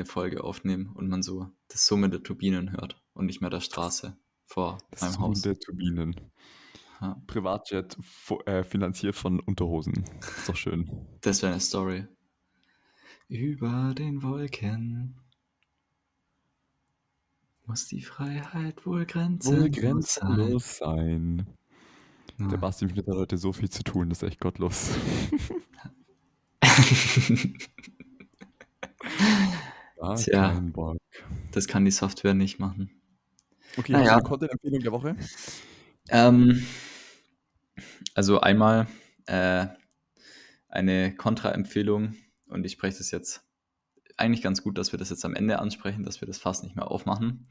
eine 0.00 0.06
Folge 0.06 0.42
aufnehme 0.42 0.90
und 0.94 1.08
man 1.08 1.22
so 1.22 1.48
das 1.68 1.86
Summen 1.86 2.10
der 2.10 2.22
Turbinen 2.22 2.72
hört 2.72 3.00
und 3.12 3.26
nicht 3.26 3.40
mehr 3.40 3.50
der 3.50 3.60
Straße 3.60 4.16
vor 4.46 4.78
Das 4.90 5.02
meinem 5.02 5.10
ist 5.10 5.18
Haus. 5.20 5.42
der 5.42 5.58
Turbinen. 5.58 6.16
Ja, 7.00 7.16
Privatjet 7.26 7.96
äh, 8.46 8.62
finanziert 8.64 9.14
von 9.16 9.40
Unterhosen. 9.40 10.04
Ist 10.20 10.48
doch 10.48 10.56
schön. 10.56 10.90
das 11.20 11.42
wäre 11.42 11.52
eine 11.52 11.60
Story. 11.60 12.06
Über 13.28 13.94
den 13.96 14.22
Wolken 14.22 15.20
muss 17.66 17.86
die 17.86 18.02
Freiheit 18.02 18.84
wohl 18.84 19.06
grenzenlos, 19.06 19.60
Wohl 19.62 19.72
sein. 19.72 19.82
grenzenlos 19.82 20.76
sein. 20.78 21.46
Der 22.38 22.48
Ja. 22.52 22.56
Basti 22.56 22.88
Schmidt 22.88 23.06
hat 23.06 23.14
heute 23.16 23.38
so 23.38 23.52
viel 23.52 23.70
zu 23.70 23.82
tun, 23.84 24.08
das 24.08 24.22
ist 24.22 24.28
echt 24.28 24.40
gottlos. 24.40 24.90
Gar 30.00 30.16
Tja. 30.16 30.52
kein 30.52 30.72
Bock. 30.72 30.96
das 31.52 31.66
kann 31.68 31.84
die 31.84 31.90
Software 31.90 32.34
nicht 32.34 32.58
machen. 32.58 32.90
Okay, 33.76 33.92
Naja. 33.92 34.14
eine 34.14 34.22
Content-Empfehlung 34.22 34.80
der 34.80 34.92
Woche? 34.92 35.16
Ähm, 36.08 36.66
also 38.14 38.40
einmal 38.40 38.86
äh, 39.26 39.66
eine 40.68 41.14
Kontra-Empfehlung 41.14 42.14
und 42.48 42.64
ich 42.64 42.72
spreche 42.72 42.98
das 42.98 43.10
jetzt 43.10 43.42
eigentlich 44.16 44.42
ganz 44.42 44.62
gut, 44.62 44.76
dass 44.78 44.92
wir 44.92 44.98
das 44.98 45.10
jetzt 45.10 45.24
am 45.24 45.34
Ende 45.34 45.58
ansprechen, 45.58 46.02
dass 46.02 46.20
wir 46.20 46.26
das 46.26 46.38
fast 46.38 46.64
nicht 46.64 46.76
mehr 46.76 46.90
aufmachen. 46.90 47.46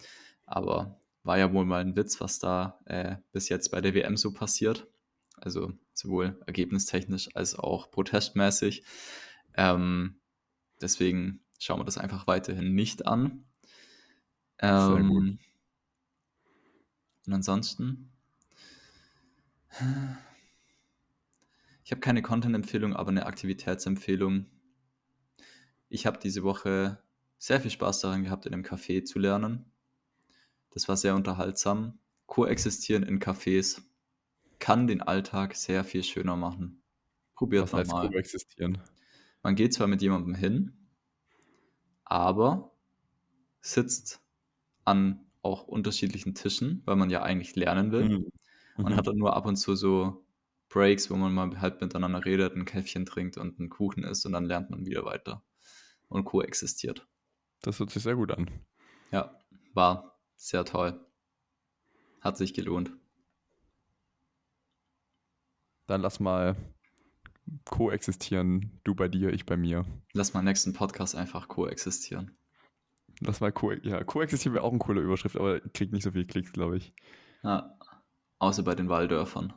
Aber 0.45 0.99
war 1.23 1.37
ja 1.37 1.53
wohl 1.53 1.65
mal 1.65 1.81
ein 1.81 1.95
Witz, 1.95 2.19
was 2.19 2.39
da 2.39 2.79
äh, 2.85 3.17
bis 3.31 3.49
jetzt 3.49 3.69
bei 3.69 3.81
der 3.81 3.93
WM 3.93 4.17
so 4.17 4.33
passiert. 4.33 4.87
Also 5.37 5.71
sowohl 5.93 6.39
ergebnistechnisch 6.47 7.29
als 7.35 7.55
auch 7.55 7.91
protestmäßig. 7.91 8.83
Ähm, 9.55 10.19
deswegen 10.81 11.41
schauen 11.59 11.79
wir 11.79 11.85
das 11.85 11.97
einfach 11.97 12.25
weiterhin 12.25 12.73
nicht 12.73 13.05
an. 13.05 13.45
Sehr 14.59 14.87
gut. 14.87 14.99
Ähm, 14.99 15.39
und 17.27 17.33
ansonsten. 17.33 18.11
Ich 21.83 21.91
habe 21.91 22.01
keine 22.01 22.21
Content-Empfehlung, 22.21 22.95
aber 22.95 23.09
eine 23.09 23.25
Aktivitätsempfehlung. 23.27 24.47
Ich 25.89 26.05
habe 26.05 26.19
diese 26.19 26.43
Woche 26.43 27.01
sehr 27.37 27.61
viel 27.61 27.71
Spaß 27.71 28.01
daran 28.01 28.23
gehabt, 28.23 28.45
in 28.45 28.53
einem 28.53 28.63
Café 28.63 29.05
zu 29.05 29.19
lernen. 29.19 29.71
Das 30.71 30.87
war 30.87 30.97
sehr 30.97 31.15
unterhaltsam. 31.15 31.99
Koexistieren 32.25 33.03
in 33.03 33.19
Cafés 33.19 33.81
kann 34.59 34.87
den 34.87 35.01
Alltag 35.01 35.55
sehr 35.55 35.83
viel 35.83 36.03
schöner 36.03 36.35
machen. 36.35 36.81
Probiert 37.35 37.71
Was 37.73 37.87
mal. 37.87 38.09
koexistieren? 38.09 38.79
Man 39.41 39.55
geht 39.55 39.73
zwar 39.73 39.87
mit 39.87 40.01
jemandem 40.01 40.35
hin, 40.35 40.78
aber 42.09 42.73
sitzt 43.61 44.21
an 44.85 45.27
auch 45.43 45.67
unterschiedlichen 45.67 46.35
Tischen, 46.35 46.83
weil 46.85 46.95
man 46.97 47.09
ja 47.09 47.23
eigentlich 47.23 47.55
lernen 47.55 47.91
will. 47.91 48.05
Mhm. 48.05 48.29
Man 48.81 48.95
Mhm. 48.95 48.97
hat 48.97 49.07
dann 49.07 49.17
nur 49.17 49.35
ab 49.35 49.45
und 49.45 49.57
zu 49.57 49.75
so 49.75 50.25
Breaks, 50.69 51.09
wo 51.11 51.15
man 51.17 51.33
mal 51.33 51.61
halt 51.61 51.81
miteinander 51.81 52.25
redet, 52.25 52.55
ein 52.55 52.65
Käffchen 52.65 53.05
trinkt 53.05 53.37
und 53.37 53.59
einen 53.59 53.69
Kuchen 53.69 54.03
isst 54.03 54.25
und 54.25 54.33
dann 54.33 54.45
lernt 54.45 54.69
man 54.71 54.85
wieder 54.85 55.05
weiter 55.05 55.43
und 56.09 56.25
koexistiert. 56.25 57.07
Das 57.61 57.79
hört 57.79 57.89
sich 57.91 58.03
sehr 58.03 58.15
gut 58.15 58.31
an. 58.33 58.49
Ja, 59.11 59.39
war 59.73 60.19
sehr 60.35 60.65
toll. 60.65 61.05
Hat 62.21 62.37
sich 62.37 62.53
gelohnt. 62.53 62.93
Dann 65.87 66.01
lass 66.01 66.19
mal 66.21 66.55
koexistieren. 67.65 68.79
Du 68.83 68.95
bei 68.95 69.07
dir, 69.07 69.33
ich 69.33 69.45
bei 69.45 69.57
mir. 69.57 69.85
Lass 70.13 70.33
mal 70.33 70.41
nächsten 70.41 70.73
Podcast 70.73 71.15
einfach 71.15 71.47
koexistieren. 71.47 72.37
Lass 73.21 73.41
mal 73.41 73.51
ko 73.51 73.71
ja, 73.71 74.03
koexistieren 74.03 74.55
wäre 74.55 74.63
auch 74.63 74.71
eine 74.71 74.79
coole 74.79 75.01
Überschrift, 75.01 75.35
aber 75.35 75.59
kriegt 75.59 75.91
nicht 75.93 76.03
so 76.03 76.11
viel 76.11 76.25
Klicks, 76.25 76.53
glaube 76.53 76.77
ich. 76.77 76.93
Ja, 77.43 77.77
außer 78.39 78.63
bei 78.63 78.75
den 78.75 78.89
Walldörfern. 78.89 79.53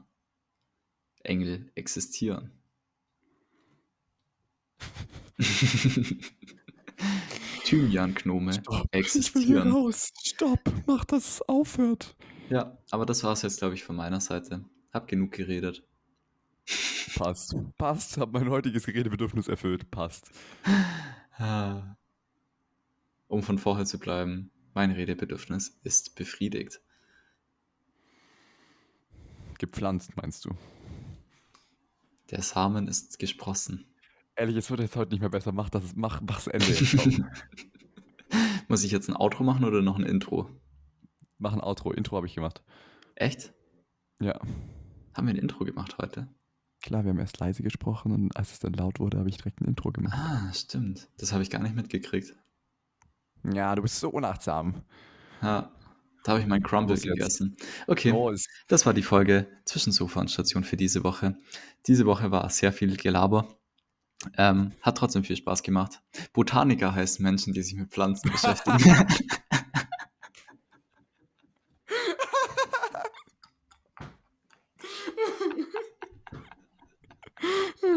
Engel 1.22 1.70
existieren. 1.74 2.50
Thymian-Gnome 7.64 8.52
Stopp. 8.52 8.86
Ich 8.92 9.34
will 9.34 9.44
hier 9.44 9.58
existieren. 9.58 9.72
raus. 9.72 10.12
Stopp. 10.22 10.60
Mach, 10.86 11.04
dass 11.04 11.28
es 11.28 11.42
aufhört. 11.48 12.16
Ja, 12.50 12.76
aber 12.90 13.06
das 13.06 13.24
war 13.24 13.32
es 13.32 13.42
jetzt, 13.42 13.58
glaube 13.58 13.74
ich, 13.74 13.84
von 13.84 13.96
meiner 13.96 14.20
Seite. 14.20 14.64
Hab 14.92 15.08
genug 15.08 15.32
geredet. 15.32 15.84
Passt. 17.14 17.56
Passt. 17.78 18.18
Hab 18.18 18.32
mein 18.32 18.50
heutiges 18.50 18.86
Redebedürfnis 18.86 19.48
erfüllt. 19.48 19.90
Passt. 19.90 20.30
Ah. 21.36 21.96
Um 23.28 23.42
von 23.42 23.58
vorher 23.58 23.86
zu 23.86 23.98
bleiben, 23.98 24.50
mein 24.74 24.90
Redebedürfnis 24.90 25.80
ist 25.82 26.14
befriedigt. 26.14 26.80
Gepflanzt, 29.58 30.16
meinst 30.16 30.44
du? 30.44 30.50
Der 32.30 32.42
Samen 32.42 32.88
ist 32.88 33.18
gesprossen. 33.18 33.86
Ehrlich, 34.34 34.56
es 34.56 34.70
wird 34.70 34.80
jetzt 34.80 34.96
heute 34.96 35.12
nicht 35.12 35.20
mehr 35.20 35.30
besser. 35.30 35.52
Mach 35.52 35.70
das, 35.70 35.94
mach, 35.94 36.20
mach's 36.20 36.46
Ende. 36.46 36.66
Muss 38.68 38.84
ich 38.84 38.90
jetzt 38.90 39.08
ein 39.08 39.16
Outro 39.16 39.44
machen 39.44 39.64
oder 39.64 39.82
noch 39.82 39.98
ein 39.98 40.06
Intro? 40.06 40.48
Mach 41.38 41.52
ein 41.52 41.60
Outro. 41.60 41.92
Intro 41.92 42.16
habe 42.16 42.26
ich 42.26 42.34
gemacht. 42.34 42.62
Echt? 43.14 43.52
Ja. 44.20 44.40
Haben 45.14 45.26
wir 45.26 45.34
ein 45.34 45.38
Intro 45.38 45.64
gemacht 45.64 45.98
heute? 45.98 46.28
Klar, 46.82 47.04
wir 47.04 47.10
haben 47.10 47.20
erst 47.20 47.38
leise 47.38 47.62
gesprochen 47.62 48.12
und 48.12 48.36
als 48.36 48.52
es 48.52 48.58
dann 48.58 48.72
laut 48.72 48.98
wurde, 48.98 49.18
habe 49.18 49.28
ich 49.28 49.36
direkt 49.36 49.60
ein 49.60 49.66
Intro 49.66 49.92
gemacht. 49.92 50.14
Ah, 50.16 50.52
stimmt. 50.52 51.08
Das 51.18 51.32
habe 51.32 51.42
ich 51.42 51.50
gar 51.50 51.62
nicht 51.62 51.76
mitgekriegt. 51.76 52.34
Ja, 53.44 53.74
du 53.74 53.82
bist 53.82 54.00
so 54.00 54.10
unachtsam. 54.10 54.82
Ja, 55.42 55.72
da 56.24 56.32
habe 56.32 56.40
ich 56.40 56.46
mein 56.46 56.62
Crumble 56.62 56.98
gegessen. 56.98 57.56
Okay, 57.86 58.10
Los. 58.10 58.46
das 58.68 58.84
war 58.86 58.94
die 58.94 59.02
Folge 59.02 59.48
zwischen 59.64 59.92
Sofa 59.92 60.20
und 60.20 60.30
Station 60.30 60.64
für 60.64 60.76
diese 60.76 61.04
Woche. 61.04 61.36
Diese 61.86 62.06
Woche 62.06 62.30
war 62.30 62.48
sehr 62.50 62.72
viel 62.72 62.96
Gelaber. 62.96 63.48
Ähm, 64.38 64.72
hat 64.82 64.98
trotzdem 64.98 65.24
viel 65.24 65.36
Spaß 65.36 65.64
gemacht. 65.64 66.00
Botaniker 66.32 66.94
heißen 66.94 67.22
Menschen, 67.24 67.52
die 67.52 67.62
sich 67.62 67.74
mit 67.74 67.90
Pflanzen 67.90 68.30
beschäftigen. 68.32 69.06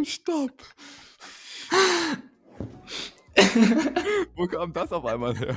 Stopp. 0.06 0.64
Wo 4.36 4.46
kam 4.48 4.72
das 4.74 4.92
auf 4.92 5.06
einmal 5.06 5.36
her? 5.36 5.56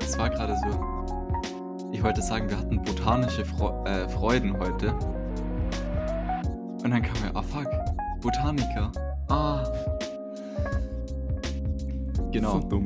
Das 0.00 0.18
war 0.18 0.30
gerade 0.30 0.56
so. 0.56 0.68
Ich 1.92 2.02
wollte 2.02 2.20
sagen, 2.20 2.48
wir 2.50 2.58
hatten 2.58 2.82
botanische 2.82 3.44
Fro 3.44 3.84
äh, 3.84 4.08
Freuden 4.08 4.58
heute. 4.58 4.92
Und 6.82 6.90
dann 6.90 7.02
kam 7.02 7.22
mir, 7.22 7.34
ah 7.34 7.42
fuck, 7.42 7.68
Botaniker. 8.20 8.92
Ah. 9.28 9.93
Genau. 12.34 12.60
So 12.60 12.68
dumm. 12.68 12.84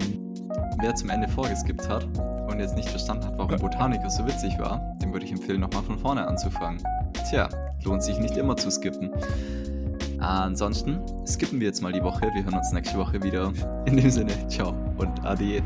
Wer 0.80 0.94
zum 0.94 1.08
Ende 1.08 1.26
vorgeskippt 1.26 1.88
hat 1.88 2.06
und 2.50 2.60
jetzt 2.60 2.76
nicht 2.76 2.90
verstanden 2.90 3.24
hat, 3.24 3.38
warum 3.38 3.56
Botaniker 3.56 4.10
so 4.10 4.26
witzig 4.26 4.58
war, 4.58 4.78
dem 5.00 5.12
würde 5.12 5.24
ich 5.24 5.32
empfehlen, 5.32 5.60
nochmal 5.60 5.82
von 5.82 5.98
vorne 5.98 6.28
anzufangen. 6.28 6.82
Tja, 7.30 7.48
lohnt 7.82 8.02
sich 8.02 8.18
nicht 8.18 8.36
immer 8.36 8.58
zu 8.58 8.70
skippen. 8.70 9.10
Ansonsten 10.18 11.00
skippen 11.26 11.60
wir 11.60 11.68
jetzt 11.68 11.80
mal 11.80 11.92
die 11.92 12.02
Woche. 12.02 12.30
Wir 12.34 12.44
hören 12.44 12.58
uns 12.58 12.72
nächste 12.72 12.98
Woche 12.98 13.22
wieder. 13.22 13.50
In 13.86 13.96
dem 13.96 14.10
Sinne, 14.10 14.32
ciao 14.48 14.74
und 14.98 15.24
ade. 15.24 15.62